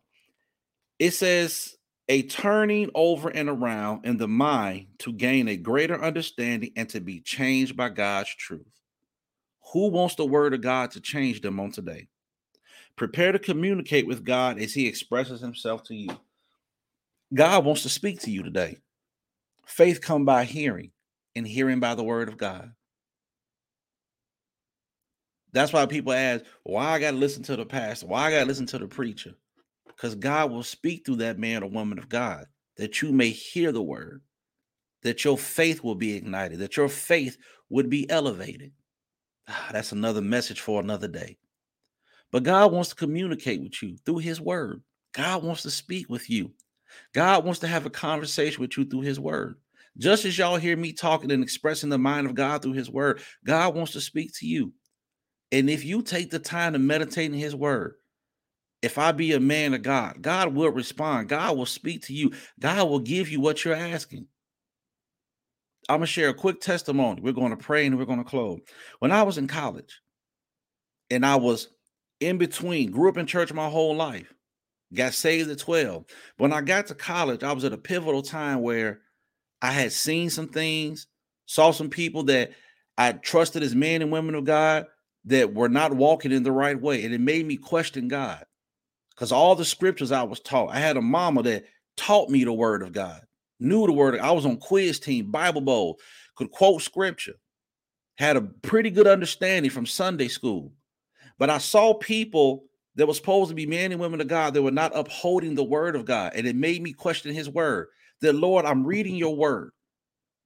It 0.98 1.12
says, 1.12 1.76
a 2.10 2.22
turning 2.22 2.90
over 2.92 3.28
and 3.28 3.48
around 3.48 4.04
in 4.04 4.16
the 4.16 4.26
mind 4.26 4.88
to 4.98 5.12
gain 5.12 5.46
a 5.46 5.56
greater 5.56 6.02
understanding 6.02 6.72
and 6.74 6.88
to 6.88 7.00
be 7.00 7.20
changed 7.20 7.76
by 7.76 7.88
God's 7.88 8.34
truth. 8.34 8.66
Who 9.72 9.90
wants 9.90 10.16
the 10.16 10.26
word 10.26 10.52
of 10.52 10.60
God 10.60 10.90
to 10.90 11.00
change 11.00 11.40
them 11.40 11.60
on 11.60 11.70
today? 11.70 12.08
Prepare 12.96 13.30
to 13.30 13.38
communicate 13.38 14.08
with 14.08 14.24
God 14.24 14.58
as 14.58 14.74
He 14.74 14.88
expresses 14.88 15.40
Himself 15.40 15.84
to 15.84 15.94
you. 15.94 16.10
God 17.32 17.64
wants 17.64 17.84
to 17.84 17.88
speak 17.88 18.20
to 18.22 18.30
you 18.32 18.42
today. 18.42 18.78
Faith 19.64 20.00
come 20.00 20.24
by 20.24 20.42
hearing, 20.42 20.90
and 21.36 21.46
hearing 21.46 21.78
by 21.78 21.94
the 21.94 22.02
word 22.02 22.28
of 22.28 22.36
God. 22.36 22.72
That's 25.52 25.72
why 25.72 25.86
people 25.86 26.12
ask, 26.12 26.44
why 26.64 26.86
I 26.86 26.98
got 26.98 27.12
to 27.12 27.16
listen 27.16 27.44
to 27.44 27.54
the 27.54 27.64
pastor? 27.64 28.08
Why 28.08 28.26
I 28.26 28.30
got 28.32 28.40
to 28.40 28.46
listen 28.46 28.66
to 28.66 28.78
the 28.78 28.88
preacher? 28.88 29.36
Because 30.00 30.14
God 30.14 30.50
will 30.50 30.62
speak 30.62 31.04
through 31.04 31.16
that 31.16 31.38
man 31.38 31.62
or 31.62 31.68
woman 31.68 31.98
of 31.98 32.08
God 32.08 32.46
that 32.78 33.02
you 33.02 33.12
may 33.12 33.28
hear 33.28 33.70
the 33.70 33.82
word, 33.82 34.22
that 35.02 35.24
your 35.24 35.36
faith 35.36 35.84
will 35.84 35.94
be 35.94 36.14
ignited, 36.14 36.60
that 36.60 36.78
your 36.78 36.88
faith 36.88 37.36
would 37.68 37.90
be 37.90 38.08
elevated. 38.08 38.72
Ah, 39.46 39.68
that's 39.72 39.92
another 39.92 40.22
message 40.22 40.60
for 40.60 40.80
another 40.80 41.06
day. 41.06 41.36
But 42.32 42.44
God 42.44 42.72
wants 42.72 42.88
to 42.90 42.94
communicate 42.94 43.60
with 43.60 43.82
you 43.82 43.98
through 44.06 44.18
his 44.18 44.40
word. 44.40 44.80
God 45.12 45.42
wants 45.42 45.62
to 45.62 45.70
speak 45.70 46.08
with 46.08 46.30
you. 46.30 46.52
God 47.12 47.44
wants 47.44 47.60
to 47.60 47.66
have 47.66 47.84
a 47.84 47.90
conversation 47.90 48.62
with 48.62 48.78
you 48.78 48.86
through 48.86 49.02
his 49.02 49.20
word. 49.20 49.56
Just 49.98 50.24
as 50.24 50.38
y'all 50.38 50.56
hear 50.56 50.78
me 50.78 50.94
talking 50.94 51.30
and 51.30 51.42
expressing 51.42 51.90
the 51.90 51.98
mind 51.98 52.26
of 52.26 52.34
God 52.34 52.62
through 52.62 52.72
his 52.72 52.90
word, 52.90 53.20
God 53.44 53.74
wants 53.74 53.92
to 53.92 54.00
speak 54.00 54.32
to 54.36 54.46
you. 54.46 54.72
And 55.52 55.68
if 55.68 55.84
you 55.84 56.00
take 56.00 56.30
the 56.30 56.38
time 56.38 56.72
to 56.72 56.78
meditate 56.78 57.26
in 57.26 57.38
his 57.38 57.54
word, 57.54 57.96
if 58.82 58.98
I 58.98 59.12
be 59.12 59.32
a 59.32 59.40
man 59.40 59.74
of 59.74 59.82
God, 59.82 60.22
God 60.22 60.54
will 60.54 60.70
respond. 60.70 61.28
God 61.28 61.56
will 61.56 61.66
speak 61.66 62.02
to 62.06 62.14
you. 62.14 62.32
God 62.58 62.88
will 62.88 63.00
give 63.00 63.28
you 63.28 63.40
what 63.40 63.64
you're 63.64 63.74
asking. 63.74 64.26
I'm 65.88 65.98
going 65.98 66.06
to 66.06 66.12
share 66.12 66.28
a 66.28 66.34
quick 66.34 66.60
testimony. 66.60 67.20
We're 67.20 67.32
going 67.32 67.50
to 67.50 67.56
pray 67.56 67.86
and 67.86 67.98
we're 67.98 68.04
going 68.04 68.22
to 68.22 68.24
close. 68.24 68.60
When 69.00 69.12
I 69.12 69.22
was 69.22 69.38
in 69.38 69.48
college 69.48 70.00
and 71.10 71.26
I 71.26 71.36
was 71.36 71.68
in 72.20 72.38
between, 72.38 72.90
grew 72.90 73.08
up 73.08 73.16
in 73.16 73.26
church 73.26 73.52
my 73.52 73.68
whole 73.68 73.96
life, 73.96 74.32
got 74.94 75.14
saved 75.14 75.50
at 75.50 75.58
12. 75.58 76.04
When 76.38 76.52
I 76.52 76.60
got 76.60 76.86
to 76.86 76.94
college, 76.94 77.42
I 77.42 77.52
was 77.52 77.64
at 77.64 77.72
a 77.72 77.78
pivotal 77.78 78.22
time 78.22 78.62
where 78.62 79.00
I 79.60 79.72
had 79.72 79.92
seen 79.92 80.30
some 80.30 80.48
things, 80.48 81.06
saw 81.46 81.70
some 81.70 81.90
people 81.90 82.22
that 82.24 82.52
I 82.96 83.12
trusted 83.12 83.62
as 83.62 83.74
men 83.74 84.00
and 84.00 84.12
women 84.12 84.34
of 84.34 84.44
God 84.44 84.86
that 85.24 85.54
were 85.54 85.68
not 85.68 85.92
walking 85.92 86.32
in 86.32 86.44
the 86.44 86.52
right 86.52 86.80
way. 86.80 87.04
And 87.04 87.12
it 87.12 87.20
made 87.20 87.46
me 87.46 87.56
question 87.56 88.08
God 88.08 88.44
because 89.20 89.32
all 89.32 89.54
the 89.54 89.66
scriptures 89.66 90.12
I 90.12 90.22
was 90.22 90.40
taught, 90.40 90.70
I 90.70 90.78
had 90.78 90.96
a 90.96 91.02
mama 91.02 91.42
that 91.42 91.64
taught 91.94 92.30
me 92.30 92.42
the 92.42 92.54
word 92.54 92.82
of 92.82 92.92
God 92.92 93.20
knew 93.60 93.84
the 93.84 93.92
word. 93.92 94.18
I 94.18 94.30
was 94.30 94.46
on 94.46 94.56
quiz 94.56 94.98
team, 94.98 95.30
Bible 95.30 95.60
Bowl, 95.60 95.98
could 96.36 96.50
quote 96.50 96.80
scripture, 96.80 97.34
had 98.16 98.38
a 98.38 98.40
pretty 98.40 98.88
good 98.88 99.06
understanding 99.06 99.70
from 99.70 99.84
Sunday 99.84 100.28
school. 100.28 100.72
But 101.38 101.50
I 101.50 101.58
saw 101.58 101.92
people 101.92 102.64
that 102.94 103.06
were 103.06 103.12
supposed 103.12 103.50
to 103.50 103.54
be 103.54 103.66
men 103.66 103.92
and 103.92 104.00
women 104.00 104.22
of 104.22 104.26
God 104.26 104.54
that 104.54 104.62
were 104.62 104.70
not 104.70 104.96
upholding 104.96 105.54
the 105.54 105.64
word 105.64 105.96
of 105.96 106.06
God. 106.06 106.32
And 106.34 106.46
it 106.46 106.56
made 106.56 106.82
me 106.82 106.94
question 106.94 107.34
his 107.34 107.50
word. 107.50 107.88
That, 108.22 108.34
Lord, 108.34 108.64
I'm 108.64 108.86
reading 108.86 109.16
your 109.16 109.36
word, 109.36 109.72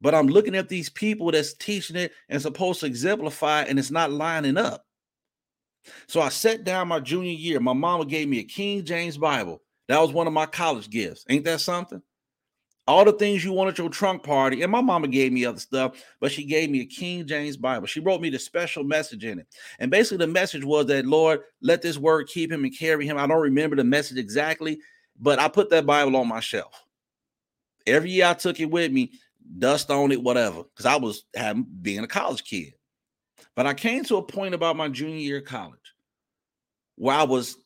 but 0.00 0.16
I'm 0.16 0.26
looking 0.26 0.56
at 0.56 0.68
these 0.68 0.90
people 0.90 1.30
that's 1.30 1.54
teaching 1.54 1.94
it 1.94 2.10
and 2.28 2.42
supposed 2.42 2.80
to 2.80 2.86
exemplify, 2.86 3.62
and 3.62 3.78
it's 3.78 3.92
not 3.92 4.10
lining 4.10 4.56
up. 4.56 4.83
So 6.06 6.20
I 6.20 6.28
sat 6.28 6.64
down 6.64 6.88
my 6.88 7.00
junior 7.00 7.32
year. 7.32 7.60
My 7.60 7.72
mama 7.72 8.04
gave 8.04 8.28
me 8.28 8.40
a 8.40 8.44
King 8.44 8.84
James 8.84 9.18
Bible. 9.18 9.62
That 9.88 10.00
was 10.00 10.12
one 10.12 10.26
of 10.26 10.32
my 10.32 10.46
college 10.46 10.88
gifts. 10.90 11.24
Ain't 11.28 11.44
that 11.44 11.60
something? 11.60 12.02
all 12.86 13.04
the 13.04 13.12
things 13.12 13.42
you 13.42 13.52
want 13.52 13.70
at 13.70 13.78
your 13.78 13.88
trunk 13.88 14.22
party. 14.22 14.62
And 14.62 14.70
my 14.70 14.80
mama 14.80 15.08
gave 15.08 15.32
me 15.32 15.44
other 15.44 15.58
stuff, 15.58 16.02
but 16.20 16.30
she 16.30 16.44
gave 16.44 16.70
me 16.70 16.80
a 16.80 16.86
King 16.86 17.26
James 17.26 17.56
Bible. 17.56 17.86
She 17.86 18.00
wrote 18.00 18.20
me 18.20 18.30
the 18.30 18.38
special 18.38 18.84
message 18.84 19.24
in 19.24 19.38
it. 19.38 19.46
And 19.78 19.90
basically, 19.90 20.18
the 20.26 20.32
message 20.32 20.64
was 20.64 20.86
that, 20.86 21.06
Lord, 21.06 21.40
let 21.62 21.82
this 21.82 21.98
word 21.98 22.28
keep 22.28 22.52
him 22.52 22.64
and 22.64 22.76
carry 22.76 23.06
him. 23.06 23.16
I 23.16 23.26
don't 23.26 23.40
remember 23.40 23.76
the 23.76 23.84
message 23.84 24.18
exactly, 24.18 24.78
but 25.18 25.38
I 25.38 25.48
put 25.48 25.70
that 25.70 25.86
Bible 25.86 26.16
on 26.16 26.28
my 26.28 26.40
shelf. 26.40 26.84
Every 27.86 28.10
year 28.10 28.26
I 28.26 28.34
took 28.34 28.60
it 28.60 28.70
with 28.70 28.92
me, 28.92 29.12
dust 29.58 29.90
on 29.90 30.12
it, 30.12 30.22
whatever, 30.22 30.64
because 30.64 30.86
I 30.86 30.96
was 30.96 31.24
having 31.34 31.66
being 31.82 32.00
a 32.00 32.06
college 32.06 32.44
kid. 32.44 32.74
But 33.56 33.66
I 33.66 33.74
came 33.74 34.04
to 34.04 34.16
a 34.16 34.22
point 34.22 34.54
about 34.54 34.76
my 34.76 34.88
junior 34.88 35.16
year 35.16 35.38
of 35.38 35.44
college 35.44 35.94
where 36.96 37.16
I 37.16 37.24
was 37.24 37.56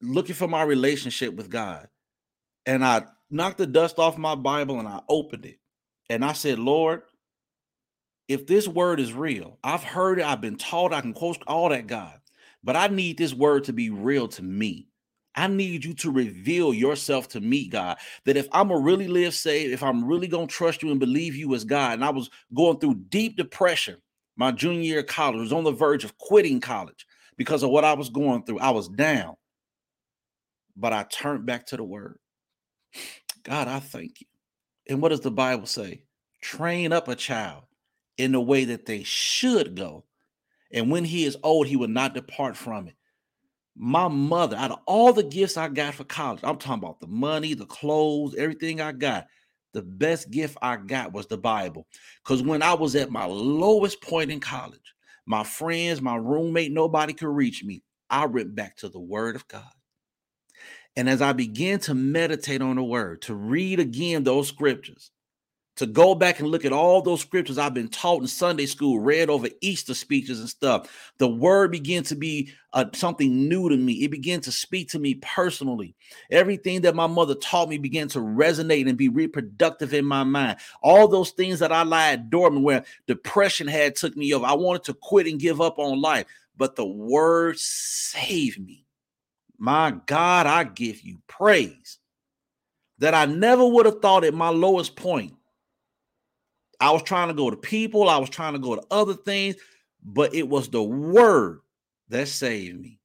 looking 0.00 0.34
for 0.34 0.48
my 0.48 0.62
relationship 0.62 1.34
with 1.34 1.50
God. 1.50 1.88
And 2.66 2.84
I 2.84 3.04
knocked 3.30 3.58
the 3.58 3.66
dust 3.66 3.98
off 3.98 4.18
my 4.18 4.34
Bible 4.34 4.78
and 4.78 4.88
I 4.88 5.00
opened 5.08 5.46
it. 5.46 5.58
And 6.10 6.24
I 6.24 6.32
said, 6.32 6.58
Lord, 6.58 7.02
if 8.28 8.46
this 8.46 8.68
word 8.68 9.00
is 9.00 9.12
real, 9.12 9.58
I've 9.64 9.82
heard 9.82 10.18
it, 10.18 10.26
I've 10.26 10.40
been 10.40 10.56
taught, 10.56 10.92
I 10.92 11.00
can 11.00 11.14
quote 11.14 11.42
all 11.46 11.70
that, 11.70 11.86
God, 11.86 12.18
but 12.62 12.76
I 12.76 12.88
need 12.88 13.16
this 13.16 13.32
word 13.32 13.64
to 13.64 13.72
be 13.72 13.90
real 13.90 14.28
to 14.28 14.42
me. 14.42 14.88
I 15.34 15.46
need 15.46 15.84
you 15.84 15.94
to 15.94 16.10
reveal 16.10 16.74
yourself 16.74 17.28
to 17.28 17.40
me, 17.40 17.68
God. 17.68 17.98
That 18.24 18.36
if 18.36 18.48
I'm 18.52 18.68
gonna 18.68 18.80
really 18.80 19.06
live 19.06 19.34
saved, 19.34 19.72
if 19.72 19.82
I'm 19.82 20.04
really 20.04 20.26
gonna 20.26 20.46
trust 20.46 20.82
you 20.82 20.90
and 20.90 20.98
believe 20.98 21.36
you 21.36 21.54
as 21.54 21.64
God, 21.64 21.92
and 21.92 22.04
I 22.04 22.10
was 22.10 22.28
going 22.54 22.78
through 22.78 22.96
deep 23.08 23.36
depression 23.36 23.98
my 24.38 24.52
junior 24.52 24.80
year 24.80 25.00
of 25.00 25.06
college, 25.06 25.40
was 25.40 25.52
on 25.52 25.64
the 25.64 25.72
verge 25.72 26.04
of 26.04 26.16
quitting 26.16 26.60
college 26.60 27.06
because 27.36 27.62
of 27.62 27.70
what 27.70 27.84
I 27.84 27.92
was 27.92 28.08
going 28.08 28.44
through. 28.44 28.60
I 28.60 28.70
was 28.70 28.88
down, 28.88 29.34
but 30.76 30.92
I 30.92 31.02
turned 31.02 31.44
back 31.44 31.66
to 31.66 31.76
the 31.76 31.84
word. 31.84 32.18
God, 33.42 33.68
I 33.68 33.80
thank 33.80 34.20
you. 34.20 34.26
And 34.88 35.02
what 35.02 35.10
does 35.10 35.20
the 35.20 35.30
Bible 35.30 35.66
say? 35.66 36.02
Train 36.40 36.92
up 36.92 37.08
a 37.08 37.16
child 37.16 37.64
in 38.16 38.32
the 38.32 38.40
way 38.40 38.64
that 38.66 38.86
they 38.86 39.02
should 39.02 39.74
go. 39.74 40.04
And 40.72 40.90
when 40.90 41.04
he 41.04 41.24
is 41.24 41.36
old, 41.42 41.66
he 41.66 41.76
will 41.76 41.88
not 41.88 42.14
depart 42.14 42.56
from 42.56 42.88
it. 42.88 42.94
My 43.74 44.08
mother, 44.08 44.56
out 44.56 44.70
of 44.70 44.78
all 44.86 45.12
the 45.12 45.22
gifts 45.22 45.56
I 45.56 45.68
got 45.68 45.94
for 45.94 46.04
college, 46.04 46.40
I'm 46.42 46.58
talking 46.58 46.82
about 46.82 47.00
the 47.00 47.06
money, 47.06 47.54
the 47.54 47.66
clothes, 47.66 48.34
everything 48.36 48.80
I 48.80 48.92
got. 48.92 49.26
The 49.74 49.82
best 49.82 50.30
gift 50.30 50.56
I 50.62 50.76
got 50.76 51.12
was 51.12 51.26
the 51.26 51.38
Bible. 51.38 51.86
Because 52.22 52.42
when 52.42 52.62
I 52.62 52.74
was 52.74 52.96
at 52.96 53.10
my 53.10 53.26
lowest 53.26 54.02
point 54.02 54.30
in 54.30 54.40
college, 54.40 54.94
my 55.26 55.44
friends, 55.44 56.00
my 56.00 56.16
roommate, 56.16 56.72
nobody 56.72 57.12
could 57.12 57.28
reach 57.28 57.62
me. 57.64 57.82
I 58.10 58.26
went 58.26 58.54
back 58.54 58.76
to 58.78 58.88
the 58.88 59.00
Word 59.00 59.36
of 59.36 59.46
God. 59.48 59.64
And 60.96 61.08
as 61.08 61.22
I 61.22 61.32
began 61.32 61.78
to 61.80 61.94
meditate 61.94 62.60
on 62.60 62.74
the 62.74 62.82
word, 62.82 63.22
to 63.22 63.34
read 63.34 63.78
again 63.78 64.24
those 64.24 64.48
scriptures, 64.48 65.12
to 65.78 65.86
go 65.86 66.12
back 66.12 66.40
and 66.40 66.48
look 66.48 66.64
at 66.64 66.72
all 66.72 67.00
those 67.00 67.20
scriptures 67.20 67.56
I've 67.56 67.72
been 67.72 67.88
taught 67.88 68.20
in 68.20 68.26
Sunday 68.26 68.66
school, 68.66 68.98
read 68.98 69.30
over 69.30 69.48
Easter 69.60 69.94
speeches 69.94 70.40
and 70.40 70.48
stuff, 70.48 71.12
the 71.18 71.28
word 71.28 71.70
began 71.70 72.02
to 72.04 72.16
be 72.16 72.52
uh, 72.72 72.86
something 72.94 73.48
new 73.48 73.68
to 73.68 73.76
me. 73.76 74.04
It 74.04 74.10
began 74.10 74.40
to 74.40 74.50
speak 74.50 74.88
to 74.90 74.98
me 74.98 75.14
personally. 75.14 75.94
Everything 76.32 76.80
that 76.80 76.96
my 76.96 77.06
mother 77.06 77.36
taught 77.36 77.68
me 77.68 77.78
began 77.78 78.08
to 78.08 78.18
resonate 78.18 78.88
and 78.88 78.98
be 78.98 79.08
reproductive 79.08 79.94
in 79.94 80.04
my 80.04 80.24
mind. 80.24 80.58
All 80.82 81.06
those 81.06 81.30
things 81.30 81.60
that 81.60 81.70
I 81.70 81.84
lied 81.84 82.28
dormant, 82.28 82.64
where 82.64 82.84
depression 83.06 83.68
had 83.68 83.94
took 83.94 84.16
me 84.16 84.34
over, 84.34 84.46
I 84.46 84.54
wanted 84.54 84.82
to 84.84 84.94
quit 84.94 85.28
and 85.28 85.38
give 85.38 85.60
up 85.60 85.78
on 85.78 86.00
life, 86.00 86.26
but 86.56 86.74
the 86.74 86.86
word 86.86 87.56
saved 87.56 88.58
me. 88.58 88.84
My 89.58 89.94
God, 90.06 90.48
I 90.48 90.64
give 90.64 91.02
you 91.02 91.22
praise 91.28 92.00
that 92.98 93.14
I 93.14 93.26
never 93.26 93.64
would 93.64 93.86
have 93.86 94.02
thought 94.02 94.24
at 94.24 94.34
my 94.34 94.48
lowest 94.48 94.96
point 94.96 95.34
I 96.80 96.90
was 96.92 97.02
trying 97.02 97.28
to 97.28 97.34
go 97.34 97.50
to 97.50 97.56
people, 97.56 98.08
I 98.08 98.18
was 98.18 98.30
trying 98.30 98.52
to 98.52 98.58
go 98.58 98.76
to 98.76 98.82
other 98.90 99.14
things, 99.14 99.56
but 100.04 100.34
it 100.34 100.48
was 100.48 100.68
the 100.68 100.82
word 100.82 101.60
that 102.08 102.28
saved 102.28 102.80
me. 102.80 102.98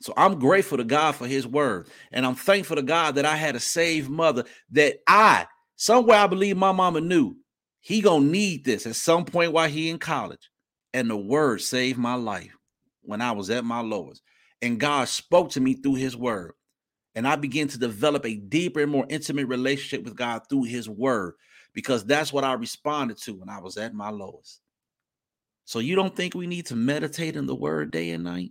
So 0.00 0.12
I'm 0.16 0.38
grateful 0.38 0.78
to 0.78 0.84
God 0.84 1.16
for 1.16 1.26
his 1.26 1.46
word. 1.46 1.88
And 2.12 2.24
I'm 2.24 2.36
thankful 2.36 2.76
to 2.76 2.82
God 2.82 3.16
that 3.16 3.24
I 3.24 3.36
had 3.36 3.56
a 3.56 3.60
saved 3.60 4.08
mother 4.08 4.44
that 4.70 4.98
I, 5.08 5.46
somewhere 5.76 6.18
I 6.18 6.26
believe 6.26 6.56
my 6.56 6.72
mama 6.72 7.00
knew 7.00 7.36
he 7.80 8.00
gonna 8.00 8.24
need 8.24 8.64
this 8.64 8.86
at 8.86 8.96
some 8.96 9.24
point 9.24 9.52
while 9.52 9.68
he 9.68 9.88
in 9.90 9.98
college. 9.98 10.50
And 10.94 11.10
the 11.10 11.16
word 11.16 11.60
saved 11.60 11.98
my 11.98 12.14
life 12.14 12.56
when 13.02 13.20
I 13.20 13.32
was 13.32 13.50
at 13.50 13.64
my 13.64 13.80
lowest. 13.80 14.22
And 14.62 14.80
God 14.80 15.08
spoke 15.08 15.50
to 15.50 15.60
me 15.60 15.74
through 15.74 15.94
his 15.94 16.16
word. 16.16 16.52
And 17.14 17.26
I 17.26 17.36
began 17.36 17.68
to 17.68 17.78
develop 17.78 18.24
a 18.24 18.36
deeper 18.36 18.80
and 18.80 18.92
more 18.92 19.06
intimate 19.08 19.46
relationship 19.46 20.04
with 20.04 20.16
God 20.16 20.42
through 20.48 20.64
his 20.64 20.88
word 20.88 21.34
because 21.78 22.04
that's 22.04 22.32
what 22.32 22.42
I 22.42 22.54
responded 22.54 23.18
to 23.18 23.34
when 23.34 23.48
I 23.48 23.60
was 23.60 23.76
at 23.76 23.94
my 23.94 24.10
lowest. 24.10 24.58
So 25.64 25.78
you 25.78 25.94
don't 25.94 26.16
think 26.16 26.34
we 26.34 26.48
need 26.48 26.66
to 26.66 26.74
meditate 26.74 27.36
in 27.36 27.46
the 27.46 27.54
word 27.54 27.92
day 27.92 28.10
and 28.10 28.24
night? 28.24 28.50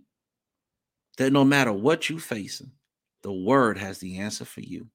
That 1.18 1.30
no 1.30 1.44
matter 1.44 1.70
what 1.70 2.08
you're 2.08 2.20
facing, 2.20 2.70
the 3.22 3.30
word 3.30 3.76
has 3.76 3.98
the 3.98 4.16
answer 4.16 4.46
for 4.46 4.62
you. 4.62 4.86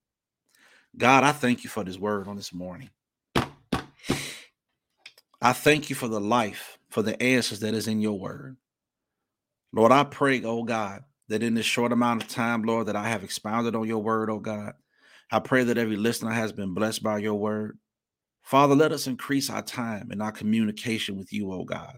God, 0.97 1.23
I 1.23 1.31
thank 1.31 1.63
you 1.63 1.69
for 1.69 1.83
this 1.83 1.99
word 1.99 2.27
on 2.27 2.35
this 2.35 2.51
morning. 2.51 2.89
I 3.35 5.53
thank 5.53 5.91
you 5.91 5.95
for 5.95 6.07
the 6.07 6.19
life, 6.19 6.79
for 6.89 7.03
the 7.03 7.21
answers 7.21 7.59
that 7.59 7.75
is 7.75 7.87
in 7.87 8.01
your 8.01 8.17
word. 8.17 8.57
Lord, 9.71 9.91
I 9.91 10.05
pray, 10.05 10.43
oh 10.43 10.63
God, 10.63 11.03
that 11.27 11.43
in 11.43 11.53
this 11.53 11.67
short 11.67 11.91
amount 11.91 12.23
of 12.23 12.29
time, 12.29 12.63
Lord, 12.63 12.87
that 12.87 12.95
I 12.95 13.09
have 13.09 13.23
expounded 13.23 13.75
on 13.75 13.87
your 13.87 14.01
word, 14.01 14.31
oh 14.31 14.39
God. 14.39 14.73
I 15.31 15.37
pray 15.37 15.65
that 15.65 15.77
every 15.77 15.97
listener 15.97 16.31
has 16.31 16.51
been 16.51 16.73
blessed 16.73 17.03
by 17.03 17.19
your 17.19 17.35
word. 17.35 17.77
Father, 18.43 18.75
let 18.75 18.91
us 18.91 19.07
increase 19.07 19.49
our 19.49 19.61
time 19.61 20.11
and 20.11 20.21
our 20.21 20.31
communication 20.31 21.17
with 21.17 21.31
you, 21.33 21.51
oh 21.51 21.63
God. 21.63 21.97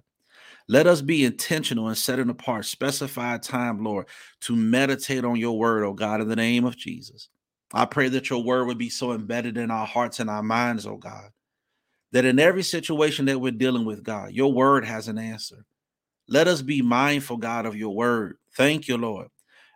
Let 0.67 0.87
us 0.87 1.01
be 1.01 1.25
intentional 1.25 1.87
and 1.87 1.97
setting 1.97 2.29
apart 2.29 2.65
specified 2.65 3.43
time, 3.43 3.83
Lord, 3.83 4.07
to 4.41 4.55
meditate 4.55 5.23
on 5.23 5.35
your 5.35 5.57
word, 5.57 5.83
oh 5.83 5.93
God, 5.93 6.21
in 6.21 6.27
the 6.27 6.35
name 6.35 6.65
of 6.65 6.77
Jesus. 6.77 7.29
I 7.73 7.85
pray 7.85 8.09
that 8.09 8.29
your 8.29 8.43
word 8.43 8.65
would 8.65 8.77
be 8.77 8.89
so 8.89 9.11
embedded 9.11 9.57
in 9.57 9.69
our 9.69 9.85
hearts 9.85 10.19
and 10.19 10.29
our 10.29 10.43
minds, 10.43 10.87
oh 10.87 10.97
God, 10.97 11.29
that 12.11 12.25
in 12.25 12.39
every 12.39 12.63
situation 12.63 13.25
that 13.25 13.39
we're 13.39 13.51
dealing 13.51 13.85
with, 13.85 14.03
God, 14.03 14.31
your 14.31 14.53
word 14.53 14.85
has 14.85 15.07
an 15.07 15.17
answer. 15.17 15.65
Let 16.27 16.47
us 16.47 16.61
be 16.61 16.81
mindful, 16.81 17.37
God, 17.37 17.65
of 17.65 17.75
your 17.75 17.93
word. 17.93 18.37
Thank 18.55 18.87
you, 18.87 18.97
Lord. 18.97 19.27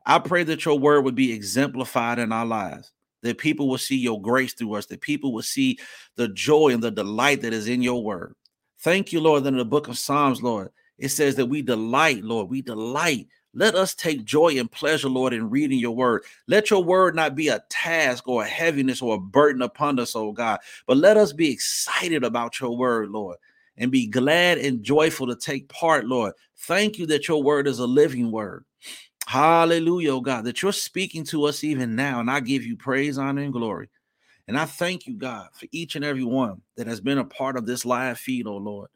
I 0.05 0.17
pray 0.17 0.43
that 0.45 0.65
your 0.65 0.80
word 0.80 1.01
would 1.01 1.15
be 1.15 1.34
exemplified 1.34 2.17
in 2.17 2.32
our 2.32 2.45
lives, 2.45 2.91
that 3.22 3.38
people 3.38 3.67
will 3.67 3.78
see 3.78 3.97
your 3.97 4.22
grace 4.22 4.53
through 4.53 4.74
us, 4.74 4.86
that 4.88 5.01
people 5.01 5.34
will 5.34 5.43
see 5.43 5.78
the 6.15 6.28
joy 6.30 6.70
and 6.70 6.82
the 6.82 6.91
delight 6.91 7.41
that 7.41 7.53
is 7.53 7.67
in 7.67 7.82
your 7.82 8.03
word. 8.03 8.36
Thank 8.80 9.11
you, 9.11 9.20
Lord, 9.20 9.43
that 9.43 9.49
in 9.49 9.57
the 9.57 9.65
book 9.65 9.88
of 9.88 9.97
Psalms, 9.97 10.41
Lord, 10.41 10.70
it 10.97 11.09
says 11.09 11.36
that 11.36 11.45
we 11.45 11.61
delight, 11.61 12.24
Lord, 12.24 12.49
we 12.49 12.61
delight. 12.61 13.28
Let 13.53 13.76
us 13.76 13.95
take 13.95 14.26
joy 14.26 14.59
and 14.59 14.72
pleasure, 14.72 15.09
Lord, 15.09 15.34
in 15.34 15.49
reading 15.49 15.80
your 15.80 15.95
word. 15.95 16.24
Let 16.47 16.70
your 16.70 16.84
word 16.84 17.15
not 17.15 17.36
be 17.36 17.47
a 17.47 17.63
task 17.70 18.28
or 18.28 18.43
a 18.43 18.47
heaviness 18.47 19.01
or 19.01 19.15
a 19.15 19.20
burden 19.20 19.61
upon 19.61 19.99
us, 19.99 20.15
oh 20.15 20.32
God, 20.32 20.59
but 20.88 20.97
let 20.97 21.17
us 21.17 21.34
be 21.34 21.51
excited 21.51 22.24
about 22.24 22.59
your 22.59 22.78
word, 22.78 23.09
Lord, 23.09 23.38
and 23.78 23.91
be 23.91 24.07
glad 24.07 24.59
and 24.59 24.84
joyful 24.84 25.28
to 25.28 25.36
take 25.36 25.67
part, 25.67 26.05
Lord. 26.05 26.34
Thank 26.57 26.99
you 26.99 27.05
that 27.07 27.28
your 27.28 27.41
word 27.41 27.67
is 27.67 27.80
a 27.80 27.88
living 27.88 28.32
word. 28.32 28.65
Hallelujah, 29.30 30.15
oh 30.15 30.21
God, 30.21 30.45
that 30.45 30.63
you're 30.63 30.73
speaking 30.73 31.23
to 31.25 31.43
us 31.43 31.63
even 31.63 31.95
now. 31.95 32.19
And 32.19 32.32
I 32.32 32.39
give 32.39 32.63
you 32.63 32.75
praise, 32.75 33.19
honor, 33.19 33.43
and 33.43 33.53
glory. 33.53 33.88
And 34.47 34.57
I 34.57 34.65
thank 34.65 35.05
you, 35.05 35.13
God, 35.17 35.49
for 35.53 35.67
each 35.71 35.95
and 35.95 36.03
every 36.03 36.23
one 36.23 36.63
that 36.77 36.88
has 36.88 36.99
been 36.99 37.19
a 37.19 37.23
part 37.23 37.55
of 37.55 37.67
this 37.67 37.86
live 37.86 38.17
feed, 38.17 38.47
oh 38.47 38.57
Lord. 38.57 38.89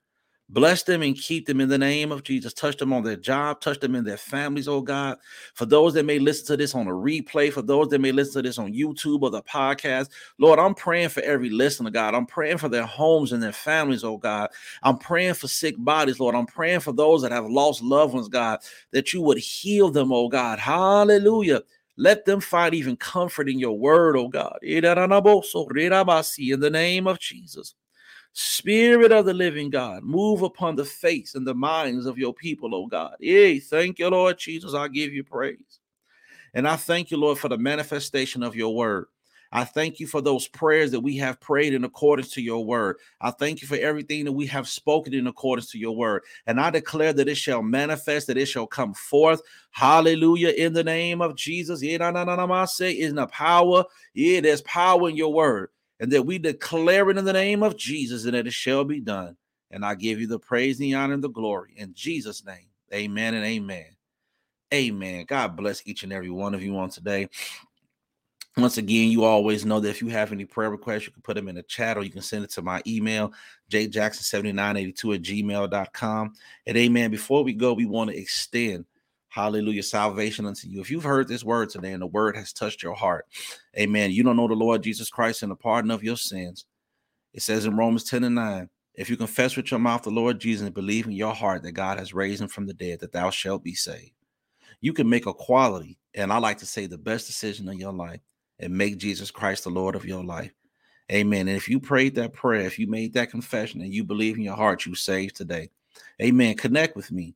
Bless 0.53 0.83
them 0.83 1.01
and 1.01 1.17
keep 1.17 1.47
them 1.47 1.59
in 1.61 1.67
the 1.67 1.79
name 1.79 2.11
of 2.11 2.21
Jesus. 2.21 2.53
Touch 2.53 2.77
them 2.77 2.93
on 2.93 3.01
their 3.03 3.15
job, 3.15 3.59
touch 3.59 3.79
them 3.79 3.95
in 3.95 4.03
their 4.03 4.17
families, 4.17 4.67
oh 4.67 4.81
God. 4.81 5.17
For 5.55 5.65
those 5.65 5.95
that 5.95 6.05
may 6.05 6.19
listen 6.19 6.45
to 6.45 6.57
this 6.57 6.75
on 6.75 6.85
a 6.87 6.91
replay, 6.91 7.51
for 7.51 7.63
those 7.63 7.87
that 7.87 7.97
may 7.99 8.11
listen 8.11 8.33
to 8.35 8.47
this 8.47 8.59
on 8.59 8.71
YouTube 8.71 9.23
or 9.23 9.31
the 9.31 9.41
podcast, 9.41 10.09
Lord, 10.37 10.59
I'm 10.59 10.75
praying 10.75 11.09
for 11.09 11.23
every 11.23 11.49
listener, 11.49 11.89
God. 11.89 12.13
I'm 12.13 12.27
praying 12.27 12.59
for 12.59 12.69
their 12.69 12.85
homes 12.85 13.31
and 13.31 13.41
their 13.41 13.51
families, 13.51 14.03
oh 14.03 14.17
God. 14.17 14.51
I'm 14.83 14.99
praying 14.99 15.33
for 15.33 15.47
sick 15.47 15.73
bodies, 15.79 16.19
Lord. 16.19 16.35
I'm 16.35 16.45
praying 16.45 16.81
for 16.81 16.91
those 16.91 17.23
that 17.23 17.31
have 17.31 17.49
lost 17.49 17.81
loved 17.81 18.13
ones, 18.13 18.27
God, 18.27 18.59
that 18.91 19.11
you 19.11 19.23
would 19.23 19.39
heal 19.39 19.89
them, 19.89 20.13
oh 20.13 20.29
God. 20.29 20.59
Hallelujah. 20.59 21.63
Let 21.97 22.25
them 22.25 22.39
find 22.39 22.75
even 22.75 22.95
comfort 22.95 23.49
in 23.49 23.57
your 23.57 23.75
word, 23.79 24.15
oh 24.15 24.27
God. 24.27 24.59
In 24.61 24.83
the 24.83 26.69
name 26.71 27.07
of 27.07 27.19
Jesus. 27.19 27.73
Spirit 28.33 29.11
of 29.11 29.25
the 29.25 29.33
living 29.33 29.69
God, 29.69 30.03
move 30.03 30.41
upon 30.41 30.75
the 30.75 30.85
face 30.85 31.35
and 31.35 31.45
the 31.45 31.53
minds 31.53 32.07
of 32.07 32.17
your 32.17 32.33
people, 32.33 32.73
oh 32.73 32.87
God. 32.87 33.15
Hey, 33.19 33.59
thank 33.59 33.99
you, 33.99 34.09
Lord 34.09 34.39
Jesus. 34.39 34.73
I 34.73 34.87
give 34.87 35.13
you 35.13 35.23
praise. 35.23 35.79
And 36.55 36.67
I 36.67 36.75
thank 36.75 37.11
you, 37.11 37.17
Lord, 37.17 37.37
for 37.37 37.49
the 37.49 37.57
manifestation 37.57 38.41
of 38.43 38.55
your 38.55 38.75
word. 38.75 39.05
I 39.55 39.65
thank 39.65 39.99
you 39.99 40.07
for 40.07 40.19
those 40.19 40.47
prayers 40.47 40.89
that 40.91 41.01
we 41.01 41.15
have 41.17 41.39
prayed 41.39 41.75
in 41.75 41.83
accordance 41.83 42.31
to 42.31 42.41
your 42.41 42.65
word. 42.65 42.97
I 43.21 43.29
thank 43.29 43.61
you 43.61 43.67
for 43.67 43.75
everything 43.75 44.25
that 44.25 44.31
we 44.31 44.47
have 44.47 44.67
spoken 44.67 45.13
in 45.13 45.27
accordance 45.27 45.69
to 45.71 45.77
your 45.77 45.95
word. 45.95 46.23
And 46.47 46.59
I 46.59 46.71
declare 46.71 47.13
that 47.13 47.27
it 47.27 47.35
shall 47.35 47.61
manifest, 47.61 48.25
that 48.27 48.37
it 48.37 48.47
shall 48.47 48.65
come 48.65 48.95
forth. 48.95 49.43
Hallelujah. 49.69 50.49
In 50.49 50.73
the 50.73 50.83
name 50.83 51.21
of 51.21 51.35
Jesus. 51.35 51.83
In 51.83 51.99
the 51.99 53.27
power. 53.31 53.83
Yeah, 54.15 54.41
there's 54.41 54.61
power 54.63 55.09
in 55.09 55.15
your 55.15 55.31
word. 55.31 55.69
And 55.99 56.11
that 56.11 56.25
we 56.25 56.37
declare 56.37 57.09
it 57.09 57.17
in 57.17 57.25
the 57.25 57.33
name 57.33 57.63
of 57.63 57.77
Jesus 57.77 58.25
and 58.25 58.33
that 58.33 58.47
it 58.47 58.53
shall 58.53 58.83
be 58.83 58.99
done. 58.99 59.37
And 59.71 59.85
I 59.85 59.95
give 59.95 60.19
you 60.19 60.27
the 60.27 60.39
praise, 60.39 60.77
the 60.77 60.93
honor, 60.93 61.13
and 61.13 61.23
the 61.23 61.29
glory. 61.29 61.73
In 61.77 61.93
Jesus' 61.93 62.45
name. 62.45 62.67
Amen 62.93 63.33
and 63.33 63.45
amen. 63.45 63.95
Amen. 64.73 65.25
God 65.25 65.55
bless 65.55 65.85
each 65.85 66.03
and 66.03 66.13
every 66.13 66.29
one 66.29 66.53
of 66.53 66.63
you 66.63 66.77
on 66.77 66.89
today. 66.89 67.29
Once 68.55 68.77
again, 68.77 69.09
you 69.09 69.23
always 69.23 69.65
know 69.65 69.79
that 69.79 69.89
if 69.89 70.01
you 70.01 70.09
have 70.09 70.31
any 70.31 70.45
prayer 70.45 70.69
requests, 70.69 71.07
you 71.07 71.11
can 71.11 71.23
put 71.23 71.35
them 71.35 71.47
in 71.47 71.55
the 71.55 71.63
chat 71.63 71.97
or 71.97 72.03
you 72.03 72.11
can 72.11 72.21
send 72.21 72.43
it 72.43 72.51
to 72.51 72.61
my 72.61 72.83
email, 72.85 73.33
jjackson7982 73.71 75.15
at 75.15 75.21
gmail.com. 75.23 76.33
And 76.67 76.77
amen. 76.77 77.09
Before 77.09 77.43
we 77.43 77.53
go, 77.53 77.73
we 77.73 77.87
want 77.87 78.11
to 78.11 78.17
extend 78.17 78.85
hallelujah 79.33 79.81
salvation 79.81 80.45
unto 80.45 80.67
you. 80.67 80.79
If 80.79 80.91
you've 80.91 81.03
heard 81.03 81.27
this 81.27 81.43
word 81.43 81.71
today 81.71 81.91
and 81.91 82.03
the 82.03 82.07
word 82.07 82.37
has 82.37 82.53
touched 82.53 82.83
your 82.83 82.93
heart, 82.93 83.25
amen. 83.75 84.11
You 84.11 84.21
don't 84.21 84.37
know 84.37 84.47
the 84.47 84.53
Lord 84.53 84.83
Jesus 84.83 85.09
Christ 85.09 85.41
and 85.41 85.51
the 85.51 85.55
pardon 85.55 85.89
of 85.89 86.03
your 86.03 86.17
sins. 86.17 86.65
It 87.33 87.41
says 87.41 87.65
in 87.65 87.75
Romans 87.75 88.03
10 88.03 88.25
and 88.25 88.35
9, 88.35 88.69
if 88.93 89.09
you 89.09 89.17
confess 89.17 89.57
with 89.57 89.71
your 89.71 89.79
mouth 89.79 90.03
the 90.03 90.11
Lord 90.11 90.39
Jesus 90.39 90.63
and 90.63 90.75
believe 90.75 91.07
in 91.07 91.13
your 91.13 91.33
heart 91.33 91.63
that 91.63 91.71
God 91.71 91.97
has 91.97 92.13
raised 92.13 92.43
him 92.43 92.47
from 92.47 92.67
the 92.67 92.75
dead, 92.75 92.99
that 92.99 93.11
thou 93.11 93.31
shalt 93.31 93.63
be 93.63 93.73
saved. 93.73 94.11
You 94.81 94.93
can 94.93 95.09
make 95.09 95.25
a 95.25 95.33
quality, 95.33 95.97
and 96.13 96.31
I 96.31 96.37
like 96.37 96.59
to 96.59 96.67
say 96.67 96.85
the 96.85 96.99
best 96.99 97.25
decision 97.25 97.67
of 97.67 97.79
your 97.79 97.91
life 97.91 98.19
and 98.59 98.77
make 98.77 98.99
Jesus 98.99 99.31
Christ 99.31 99.63
the 99.63 99.71
Lord 99.71 99.95
of 99.95 100.05
your 100.05 100.23
life. 100.23 100.51
Amen. 101.11 101.47
And 101.47 101.57
if 101.57 101.67
you 101.67 101.79
prayed 101.79 102.13
that 102.15 102.33
prayer, 102.33 102.67
if 102.67 102.77
you 102.77 102.85
made 102.85 103.13
that 103.13 103.31
confession 103.31 103.81
and 103.81 103.91
you 103.91 104.03
believe 104.03 104.35
in 104.35 104.43
your 104.43 104.55
heart, 104.55 104.85
you 104.85 104.93
saved 104.93 105.35
today. 105.35 105.71
Amen. 106.21 106.55
Connect 106.55 106.95
with 106.95 107.11
me. 107.11 107.33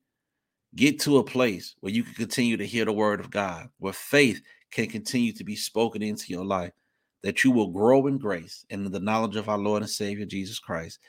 Get 0.76 1.00
to 1.02 1.18
a 1.18 1.24
place 1.24 1.76
where 1.80 1.94
you 1.94 2.04
can 2.04 2.14
continue 2.14 2.58
to 2.58 2.66
hear 2.66 2.86
the 2.86 2.94
word 2.94 3.20
of 3.20 3.32
God, 3.32 3.70
where 3.80 3.94
faith 3.94 4.42
can 4.72 4.88
continue 4.88 5.34
to 5.34 5.44
be 5.44 5.56
spoken 5.56 6.02
into 6.02 6.32
your 6.32 6.46
life, 6.46 6.74
that 7.24 7.44
you 7.44 7.52
will 7.52 7.70
grow 7.70 8.08
in 8.08 8.18
grace 8.18 8.66
and 8.70 8.86
in 8.86 8.92
the 8.92 9.00
knowledge 9.00 9.36
of 9.36 9.50
our 9.50 9.58
Lord 9.58 9.82
and 9.82 9.90
Savior 9.90 10.26
Jesus 10.26 10.60
Christ. 10.60 11.00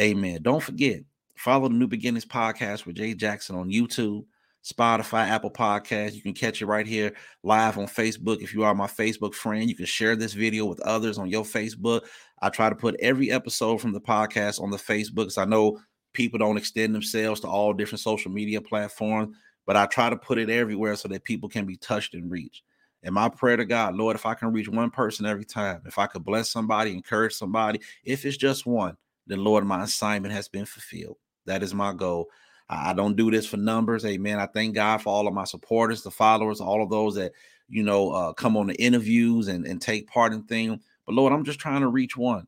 Amen. 0.00 0.42
Don't 0.42 0.62
forget, 0.62 1.00
follow 1.36 1.68
the 1.68 1.74
New 1.74 1.88
Beginnings 1.88 2.26
podcast 2.26 2.86
with 2.86 2.96
Jay 2.96 3.14
Jackson 3.14 3.56
on 3.56 3.70
YouTube. 3.70 4.24
Spotify, 4.66 5.28
Apple 5.28 5.50
Podcast. 5.50 6.14
You 6.14 6.22
can 6.22 6.32
catch 6.32 6.60
it 6.60 6.66
right 6.66 6.88
here 6.88 7.14
live 7.44 7.78
on 7.78 7.86
Facebook. 7.86 8.42
If 8.42 8.52
you 8.52 8.64
are 8.64 8.74
my 8.74 8.88
Facebook 8.88 9.32
friend, 9.32 9.68
you 9.68 9.76
can 9.76 9.86
share 9.86 10.16
this 10.16 10.32
video 10.32 10.64
with 10.64 10.80
others 10.80 11.18
on 11.18 11.28
your 11.28 11.44
Facebook. 11.44 12.00
I 12.42 12.48
try 12.48 12.68
to 12.68 12.74
put 12.74 12.96
every 12.98 13.30
episode 13.30 13.80
from 13.80 13.92
the 13.92 14.00
podcast 14.00 14.60
on 14.60 14.70
the 14.70 14.76
Facebook 14.76 15.14
because 15.14 15.38
I 15.38 15.44
know 15.44 15.78
people 16.16 16.38
don't 16.38 16.56
extend 16.56 16.94
themselves 16.94 17.40
to 17.40 17.46
all 17.46 17.72
different 17.74 18.00
social 18.00 18.30
media 18.30 18.60
platforms, 18.60 19.36
but 19.66 19.76
I 19.76 19.86
try 19.86 20.08
to 20.08 20.16
put 20.16 20.38
it 20.38 20.48
everywhere 20.48 20.96
so 20.96 21.08
that 21.08 21.24
people 21.24 21.48
can 21.48 21.66
be 21.66 21.76
touched 21.76 22.14
and 22.14 22.30
reached. 22.30 22.62
And 23.02 23.14
my 23.14 23.28
prayer 23.28 23.56
to 23.56 23.66
God, 23.66 23.94
Lord, 23.94 24.16
if 24.16 24.24
I 24.24 24.34
can 24.34 24.52
reach 24.52 24.68
one 24.68 24.90
person 24.90 25.26
every 25.26 25.44
time, 25.44 25.82
if 25.84 25.98
I 25.98 26.06
could 26.06 26.24
bless 26.24 26.50
somebody, 26.50 26.92
encourage 26.92 27.34
somebody, 27.34 27.80
if 28.02 28.24
it's 28.24 28.38
just 28.38 28.66
one, 28.66 28.96
then 29.26 29.44
Lord, 29.44 29.64
my 29.64 29.84
assignment 29.84 30.34
has 30.34 30.48
been 30.48 30.64
fulfilled. 30.64 31.18
That 31.44 31.62
is 31.62 31.74
my 31.74 31.92
goal. 31.92 32.28
I 32.68 32.94
don't 32.94 33.14
do 33.14 33.30
this 33.30 33.46
for 33.46 33.58
numbers. 33.58 34.04
Amen. 34.04 34.40
I 34.40 34.46
thank 34.46 34.74
God 34.74 35.02
for 35.02 35.10
all 35.10 35.28
of 35.28 35.34
my 35.34 35.44
supporters, 35.44 36.02
the 36.02 36.10
followers, 36.10 36.60
all 36.60 36.82
of 36.82 36.90
those 36.90 37.14
that, 37.14 37.32
you 37.68 37.82
know, 37.82 38.10
uh, 38.10 38.32
come 38.32 38.56
on 38.56 38.66
the 38.66 38.74
interviews 38.74 39.48
and, 39.48 39.66
and 39.66 39.80
take 39.80 40.08
part 40.08 40.32
in 40.32 40.42
things. 40.44 40.82
But 41.04 41.14
Lord, 41.14 41.32
I'm 41.32 41.44
just 41.44 41.60
trying 41.60 41.82
to 41.82 41.88
reach 41.88 42.16
one. 42.16 42.46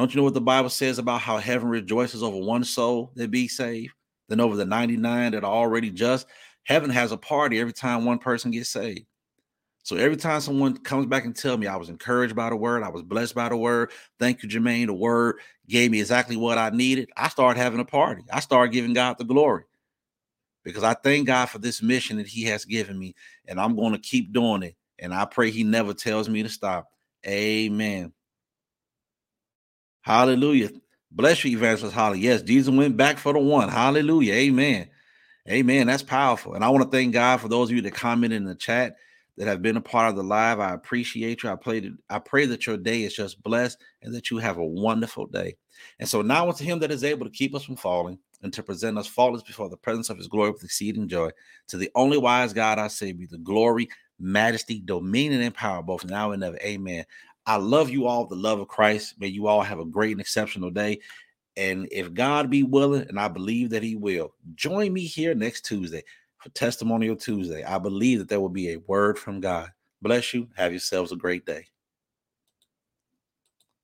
Don't 0.00 0.14
you 0.14 0.16
know 0.16 0.24
what 0.24 0.32
the 0.32 0.40
Bible 0.40 0.70
says 0.70 0.98
about 0.98 1.20
how 1.20 1.36
heaven 1.36 1.68
rejoices 1.68 2.22
over 2.22 2.38
one 2.38 2.64
soul 2.64 3.12
that 3.16 3.30
be 3.30 3.48
saved, 3.48 3.92
than 4.30 4.40
over 4.40 4.56
the 4.56 4.64
99 4.64 5.32
that 5.32 5.44
are 5.44 5.52
already 5.52 5.90
just? 5.90 6.26
Heaven 6.64 6.88
has 6.88 7.12
a 7.12 7.18
party 7.18 7.60
every 7.60 7.74
time 7.74 8.06
one 8.06 8.18
person 8.18 8.50
gets 8.50 8.70
saved. 8.70 9.04
So 9.82 9.96
every 9.96 10.16
time 10.16 10.40
someone 10.40 10.78
comes 10.78 11.04
back 11.04 11.26
and 11.26 11.36
tell 11.36 11.58
me 11.58 11.66
I 11.66 11.76
was 11.76 11.90
encouraged 11.90 12.34
by 12.34 12.48
the 12.48 12.56
word, 12.56 12.82
I 12.82 12.88
was 12.88 13.02
blessed 13.02 13.34
by 13.34 13.50
the 13.50 13.58
word, 13.58 13.90
thank 14.18 14.42
you, 14.42 14.48
Jermaine. 14.48 14.86
The 14.86 14.94
word 14.94 15.36
gave 15.68 15.90
me 15.90 16.00
exactly 16.00 16.36
what 16.38 16.56
I 16.56 16.70
needed. 16.70 17.10
I 17.14 17.28
started 17.28 17.60
having 17.60 17.80
a 17.80 17.84
party. 17.84 18.22
I 18.32 18.40
started 18.40 18.72
giving 18.72 18.94
God 18.94 19.18
the 19.18 19.24
glory 19.24 19.64
because 20.64 20.82
I 20.82 20.94
thank 20.94 21.26
God 21.26 21.50
for 21.50 21.58
this 21.58 21.82
mission 21.82 22.16
that 22.16 22.26
He 22.26 22.44
has 22.44 22.64
given 22.64 22.98
me, 22.98 23.14
and 23.46 23.60
I'm 23.60 23.76
going 23.76 23.92
to 23.92 23.98
keep 23.98 24.32
doing 24.32 24.62
it. 24.62 24.76
And 24.98 25.12
I 25.12 25.26
pray 25.26 25.50
He 25.50 25.62
never 25.62 25.92
tells 25.92 26.26
me 26.26 26.42
to 26.42 26.48
stop. 26.48 26.88
Amen. 27.26 28.14
Hallelujah. 30.02 30.70
Bless 31.10 31.44
you, 31.44 31.56
Evangelist 31.56 31.94
Holly. 31.94 32.20
Yes, 32.20 32.42
Jesus 32.42 32.74
went 32.74 32.96
back 32.96 33.18
for 33.18 33.32
the 33.32 33.38
one. 33.38 33.68
Hallelujah. 33.68 34.34
Amen. 34.34 34.88
Amen. 35.48 35.86
That's 35.88 36.02
powerful. 36.02 36.54
And 36.54 36.64
I 36.64 36.68
want 36.68 36.84
to 36.84 36.96
thank 36.96 37.12
God 37.12 37.40
for 37.40 37.48
those 37.48 37.70
of 37.70 37.76
you 37.76 37.82
that 37.82 37.94
commented 37.94 38.36
in 38.36 38.44
the 38.44 38.54
chat 38.54 38.96
that 39.36 39.48
have 39.48 39.62
been 39.62 39.76
a 39.76 39.80
part 39.80 40.10
of 40.10 40.16
the 40.16 40.22
live. 40.22 40.60
I 40.60 40.72
appreciate 40.72 41.42
you. 41.42 41.50
I 41.50 41.56
pray, 41.56 41.90
I 42.08 42.18
pray 42.18 42.46
that 42.46 42.66
your 42.66 42.76
day 42.76 43.02
is 43.02 43.14
just 43.14 43.42
blessed 43.42 43.78
and 44.02 44.14
that 44.14 44.30
you 44.30 44.38
have 44.38 44.58
a 44.58 44.64
wonderful 44.64 45.26
day. 45.26 45.56
And 45.98 46.08
so 46.08 46.22
now 46.22 46.48
unto 46.48 46.64
him 46.64 46.78
that 46.80 46.90
is 46.90 47.04
able 47.04 47.26
to 47.26 47.32
keep 47.32 47.54
us 47.54 47.64
from 47.64 47.76
falling 47.76 48.18
and 48.42 48.52
to 48.52 48.62
present 48.62 48.98
us 48.98 49.06
faultless 49.06 49.42
before 49.42 49.68
the 49.68 49.76
presence 49.76 50.10
of 50.10 50.18
his 50.18 50.28
glory 50.28 50.50
with 50.50 50.62
exceeding 50.62 51.08
joy. 51.08 51.30
To 51.68 51.76
the 51.76 51.90
only 51.94 52.18
wise 52.18 52.52
God, 52.52 52.78
I 52.78 52.88
say, 52.88 53.12
be 53.12 53.26
the 53.26 53.38
glory, 53.38 53.88
majesty, 54.18 54.80
dominion, 54.84 55.40
and 55.40 55.54
power, 55.54 55.82
both 55.82 56.04
now 56.04 56.32
and 56.32 56.44
ever. 56.44 56.58
Amen. 56.62 57.04
I 57.50 57.56
love 57.56 57.90
you 57.90 58.06
all, 58.06 58.26
the 58.26 58.36
love 58.36 58.60
of 58.60 58.68
Christ. 58.68 59.16
May 59.18 59.26
you 59.26 59.48
all 59.48 59.60
have 59.60 59.80
a 59.80 59.84
great 59.84 60.12
and 60.12 60.20
exceptional 60.20 60.70
day. 60.70 61.00
And 61.56 61.88
if 61.90 62.14
God 62.14 62.48
be 62.48 62.62
willing, 62.62 63.08
and 63.08 63.18
I 63.18 63.26
believe 63.26 63.70
that 63.70 63.82
He 63.82 63.96
will, 63.96 64.32
join 64.54 64.92
me 64.92 65.00
here 65.00 65.34
next 65.34 65.64
Tuesday 65.64 66.04
for 66.38 66.48
Testimonial 66.50 67.16
Tuesday. 67.16 67.64
I 67.64 67.80
believe 67.80 68.20
that 68.20 68.28
there 68.28 68.38
will 68.40 68.50
be 68.50 68.70
a 68.70 68.80
word 68.86 69.18
from 69.18 69.40
God. 69.40 69.68
Bless 70.00 70.32
you. 70.32 70.46
Have 70.54 70.70
yourselves 70.70 71.10
a 71.10 71.16
great 71.16 71.44
day. 71.44 71.66